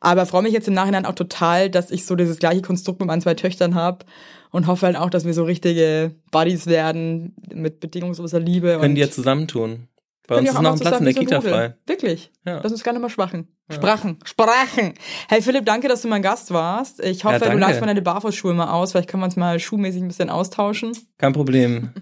Aber 0.00 0.26
freue 0.26 0.42
mich 0.42 0.52
jetzt 0.52 0.66
im 0.66 0.74
Nachhinein 0.74 1.06
auch 1.06 1.14
total, 1.14 1.70
dass 1.70 1.90
ich 1.90 2.04
so 2.04 2.16
dieses 2.16 2.38
gleiche 2.38 2.60
Konstrukt 2.60 2.98
mit 2.98 3.06
meinen 3.06 3.20
zwei 3.20 3.34
Töchtern 3.34 3.76
habe 3.76 4.04
und 4.50 4.66
hoffe 4.66 4.86
halt 4.86 4.96
auch, 4.96 5.10
dass 5.10 5.24
wir 5.24 5.32
so 5.32 5.44
richtige 5.44 6.16
Buddies 6.32 6.66
werden 6.66 7.36
mit 7.54 7.78
bedingungsloser 7.78 8.40
Liebe. 8.40 8.78
Können 8.80 8.96
die 8.96 9.00
ja 9.00 9.10
zusammentun. 9.10 9.88
Bei 10.32 10.38
uns 10.40 10.48
ist 10.50 10.60
noch 10.60 10.72
ein 10.72 10.78
Platz 10.78 10.98
in 10.98 11.04
der 11.04 11.14
Kita 11.14 11.36
Rudel. 11.36 11.52
frei. 11.52 11.76
Wirklich. 11.86 12.30
Ja. 12.46 12.60
Lass 12.62 12.72
uns 12.72 12.82
gerne 12.84 12.98
mal 12.98 13.08
sprachen. 13.10 13.48
Sprachen. 13.70 14.18
Sprachen. 14.24 14.94
Hey 15.28 15.40
Philipp, 15.42 15.64
danke, 15.64 15.88
dass 15.88 16.02
du 16.02 16.08
mein 16.08 16.22
Gast 16.22 16.50
warst. 16.52 17.00
Ich 17.02 17.24
hoffe, 17.24 17.44
Ja, 17.44 17.50
du 17.52 17.58
leihst 17.58 17.80
mal 17.80 17.86
deine 17.86 18.02
Barfußschuhe 18.02 18.52
mal 18.54 18.70
aus. 18.70 18.92
Vielleicht 18.92 19.08
können 19.08 19.22
wir 19.22 19.26
uns 19.26 19.36
mal 19.36 19.58
schuhmäßig 19.60 20.02
ein 20.02 20.08
bisschen 20.08 20.28
austauschen. 20.30 20.96
Kein 21.18 21.32
Problem. 21.32 21.90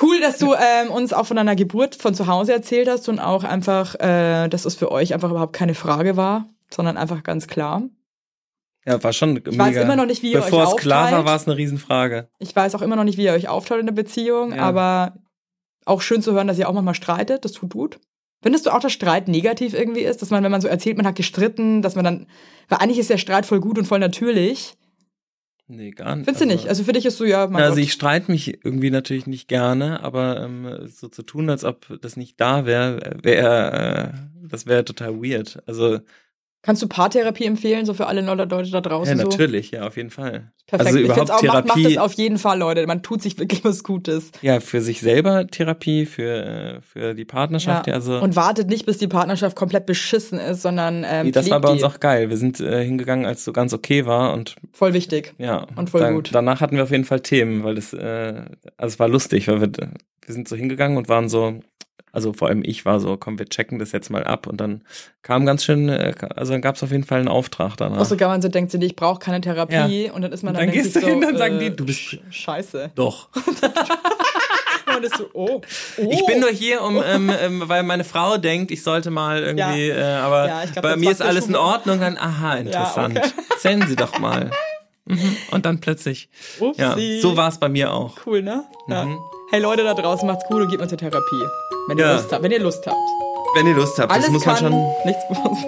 Cool, 0.00 0.20
dass 0.20 0.38
du 0.38 0.54
ähm, 0.54 0.90
uns 0.90 1.12
auch 1.12 1.26
von 1.26 1.36
deiner 1.36 1.56
Geburt 1.56 1.94
von 1.94 2.14
zu 2.14 2.26
Hause 2.26 2.52
erzählt 2.54 2.88
hast 2.88 3.08
und 3.08 3.18
auch 3.18 3.44
einfach, 3.44 3.94
äh, 3.96 4.48
dass 4.48 4.64
es 4.64 4.74
für 4.76 4.90
euch 4.90 5.12
einfach 5.12 5.30
überhaupt 5.30 5.52
keine 5.54 5.74
Frage 5.74 6.16
war, 6.16 6.48
sondern 6.70 6.96
einfach 6.96 7.22
ganz 7.22 7.46
klar. 7.48 7.82
Ja, 8.86 9.02
war 9.02 9.12
schon 9.12 9.36
Ich 9.36 9.58
weiß 9.58 9.76
immer 9.76 9.96
noch 9.96 10.06
nicht, 10.06 10.22
wie 10.22 10.32
ihr 10.32 10.40
Bevor 10.40 10.62
euch 10.62 10.70
es 10.70 10.76
klar 10.76 10.98
war, 11.02 11.06
aufteilt. 11.08 11.26
war 11.26 11.36
es 11.36 11.46
eine 11.46 11.56
Riesenfrage. 11.58 12.28
Ich 12.38 12.56
weiß 12.56 12.74
auch 12.76 12.82
immer 12.82 12.96
noch 12.96 13.04
nicht, 13.04 13.18
wie 13.18 13.24
ihr 13.24 13.32
euch 13.32 13.48
aufteilt 13.48 13.80
in 13.80 13.86
der 13.86 13.92
Beziehung, 13.92 14.54
Ja. 14.54 14.62
aber 14.62 15.12
auch 15.88 16.00
schön 16.00 16.22
zu 16.22 16.32
hören, 16.32 16.46
dass 16.46 16.58
ihr 16.58 16.68
auch 16.68 16.74
manchmal 16.74 16.94
streitet. 16.94 17.44
Das 17.44 17.52
tut 17.52 17.72
gut. 17.72 17.98
Findest 18.42 18.66
du 18.66 18.70
auch, 18.70 18.80
dass 18.80 18.92
Streit 18.92 19.26
negativ 19.26 19.74
irgendwie 19.74 20.02
ist? 20.02 20.22
Dass 20.22 20.30
man, 20.30 20.44
wenn 20.44 20.52
man 20.52 20.60
so 20.60 20.68
erzählt, 20.68 20.96
man 20.96 21.06
hat 21.06 21.16
gestritten, 21.16 21.82
dass 21.82 21.96
man 21.96 22.04
dann, 22.04 22.26
weil 22.68 22.78
eigentlich 22.78 22.98
ist 22.98 23.10
der 23.10 23.18
Streit 23.18 23.46
voll 23.46 23.60
gut 23.60 23.78
und 23.78 23.86
voll 23.86 23.98
natürlich. 23.98 24.74
Nee, 25.66 25.90
gar 25.90 26.16
nicht. 26.16 26.24
Findest 26.24 26.44
du 26.44 26.46
nicht? 26.46 26.68
Also 26.68 26.84
für 26.84 26.92
dich 26.92 27.04
ist 27.04 27.18
so, 27.18 27.24
ja, 27.24 27.46
mein 27.46 27.62
also 27.62 27.74
Gott. 27.74 27.84
ich 27.84 27.92
streite 27.92 28.30
mich 28.30 28.64
irgendwie 28.64 28.90
natürlich 28.90 29.26
nicht 29.26 29.48
gerne, 29.48 30.02
aber 30.02 30.40
ähm, 30.42 30.86
so 30.86 31.08
zu 31.08 31.22
tun, 31.22 31.50
als 31.50 31.64
ob 31.64 32.00
das 32.00 32.16
nicht 32.16 32.40
da 32.40 32.64
wäre, 32.64 33.18
wäre 33.22 34.12
äh, 34.14 34.28
das 34.48 34.66
wäre 34.66 34.84
total 34.84 35.20
weird. 35.22 35.62
Also 35.66 36.00
Kannst 36.60 36.82
du 36.82 36.88
Paartherapie 36.88 37.44
empfehlen, 37.44 37.86
so 37.86 37.94
für 37.94 38.08
alle 38.08 38.20
Leute 38.20 38.46
da 38.46 38.80
draußen 38.80 39.16
ja, 39.16 39.22
so? 39.22 39.30
natürlich, 39.30 39.70
ja, 39.70 39.86
auf 39.86 39.96
jeden 39.96 40.10
Fall. 40.10 40.50
Perfekt. 40.66 40.86
Also 40.88 40.98
ich 40.98 41.04
überhaupt 41.04 41.30
auch, 41.30 41.42
macht, 41.42 41.54
macht 41.54 41.64
Therapie, 41.66 41.94
das 41.94 41.98
auf 41.98 42.12
jeden 42.14 42.36
Fall, 42.36 42.58
Leute. 42.58 42.86
Man 42.86 43.02
tut 43.02 43.22
sich 43.22 43.38
wirklich 43.38 43.64
was 43.64 43.84
Gutes. 43.84 44.32
ja, 44.42 44.58
für 44.58 44.80
sich 44.80 45.00
selber 45.00 45.46
Therapie, 45.46 46.04
für 46.04 46.44
äh, 46.44 46.80
für 46.82 47.14
die 47.14 47.24
Partnerschaft, 47.24 47.86
ja, 47.86 47.94
also 47.94 48.18
Und 48.18 48.34
wartet 48.34 48.68
nicht, 48.68 48.86
bis 48.86 48.98
die 48.98 49.06
Partnerschaft 49.06 49.56
komplett 49.56 49.86
beschissen 49.86 50.38
ist, 50.40 50.62
sondern 50.62 51.04
ähm, 51.08 51.26
nee, 51.26 51.32
das 51.32 51.48
war 51.48 51.60
bei 51.60 51.70
uns 51.70 51.80
die. 51.80 51.86
auch 51.86 52.00
geil. 52.00 52.28
Wir 52.28 52.36
sind 52.36 52.58
äh, 52.60 52.84
hingegangen, 52.84 53.24
als 53.24 53.44
so 53.44 53.52
ganz 53.52 53.72
okay 53.72 54.04
war 54.04 54.32
und 54.34 54.56
voll 54.72 54.94
wichtig. 54.94 55.34
ja, 55.38 55.64
Und 55.76 55.90
voll 55.90 56.00
dann, 56.00 56.14
gut. 56.14 56.30
Danach 56.32 56.60
hatten 56.60 56.76
wir 56.76 56.82
auf 56.82 56.90
jeden 56.90 57.04
Fall 57.04 57.20
Themen, 57.20 57.62
weil 57.62 57.78
es 57.78 57.92
äh, 57.92 58.42
also 58.76 58.94
es 58.94 58.98
war 58.98 59.08
lustig, 59.08 59.46
weil 59.46 59.60
wir 59.60 59.70
wir 59.70 60.34
sind 60.34 60.48
so 60.48 60.56
hingegangen 60.56 60.98
und 60.98 61.08
waren 61.08 61.28
so 61.28 61.60
also 62.12 62.32
vor 62.32 62.48
allem 62.48 62.62
ich 62.64 62.84
war 62.84 63.00
so, 63.00 63.16
komm, 63.16 63.38
wir 63.38 63.46
checken 63.46 63.78
das 63.78 63.92
jetzt 63.92 64.10
mal 64.10 64.24
ab 64.24 64.46
und 64.46 64.60
dann 64.60 64.82
kam 65.22 65.44
ganz 65.46 65.64
schön, 65.64 65.88
äh, 65.88 66.14
also 66.36 66.52
dann 66.52 66.62
gab 66.62 66.76
es 66.76 66.82
auf 66.82 66.90
jeden 66.90 67.04
Fall 67.04 67.18
einen 67.20 67.28
Auftrag 67.28 67.76
danach. 67.76 68.00
Auch 68.00 68.04
sogar 68.06 68.28
man 68.28 68.40
so 68.42 68.48
denkt, 68.48 68.72
ich 68.74 68.96
brauche 68.96 69.18
keine 69.18 69.40
Therapie 69.40 70.06
Ja. 70.06 70.12
und 70.12 70.22
dann 70.22 70.32
ist 70.32 70.42
man 70.42 70.54
dann, 70.54 70.66
dann 70.66 70.74
gehst 70.74 70.96
du 70.96 71.00
hin, 71.00 71.20
so, 71.20 71.26
dann 71.28 71.36
sagen 71.36 71.56
äh, 71.56 71.70
die, 71.70 71.76
du 71.76 71.84
bist- 71.86 71.98
Sch- 72.00 72.20
Scheiße. 72.30 72.90
Doch. 72.94 73.28
Und 74.96 75.04
ist 75.04 75.18
so, 75.18 75.28
oh, 75.34 75.60
oh. 75.98 76.08
Ich 76.10 76.24
bin 76.26 76.40
nur 76.40 76.48
hier, 76.48 76.82
um, 76.82 77.00
ähm, 77.06 77.30
ähm, 77.42 77.62
weil 77.66 77.82
meine 77.82 78.04
Frau 78.04 78.38
denkt, 78.38 78.70
ich 78.70 78.82
sollte 78.82 79.10
mal 79.10 79.38
irgendwie, 79.42 79.90
äh, 79.90 80.02
aber 80.02 80.48
Ja, 80.48 80.64
glaub, 80.64 80.82
bei 80.82 80.96
mir 80.96 81.10
ist 81.12 81.20
ja 81.20 81.26
alles 81.26 81.46
in 81.46 81.56
Ordnung, 81.56 82.00
dann, 82.00 82.16
aha, 82.16 82.54
interessant. 82.54 83.18
okay. 83.18 83.28
Erzählen 83.50 83.86
Sie 83.86 83.96
doch 83.96 84.18
mal. 84.18 84.50
Mhm. 85.08 85.36
Und 85.50 85.66
dann 85.66 85.80
plötzlich, 85.80 86.28
ja, 86.76 86.92
Upsi. 86.92 87.20
so 87.20 87.36
war 87.36 87.48
es 87.48 87.58
bei 87.58 87.68
mir 87.68 87.92
auch. 87.92 88.16
Cool, 88.26 88.42
ne? 88.42 88.64
Ja. 88.88 89.04
Mhm. 89.04 89.18
Hey 89.50 89.60
Leute 89.60 89.82
da 89.82 89.94
draußen, 89.94 90.26
macht's 90.26 90.44
gut 90.46 90.60
und 90.60 90.68
geht 90.68 90.78
mal 90.78 90.88
zur 90.88 90.98
Therapie. 90.98 91.42
Wenn 91.88 91.98
ihr 91.98 92.04
Ja. 92.04 92.12
Lust 92.16 92.32
habt. 92.32 92.42
Wenn 92.42 92.50
ihr 92.52 92.60
Lust 92.60 92.86
habt. 92.86 92.96
Wenn 93.56 93.66
ihr 93.66 93.74
Lust 93.74 93.98
habt, 93.98 94.12
Alles 94.12 94.26
das 94.26 94.32
muss 94.34 94.44
man 94.46 94.56
kann, 94.56 94.72
schon 94.72 94.86
nichts 95.06 95.22
muss. 95.30 95.58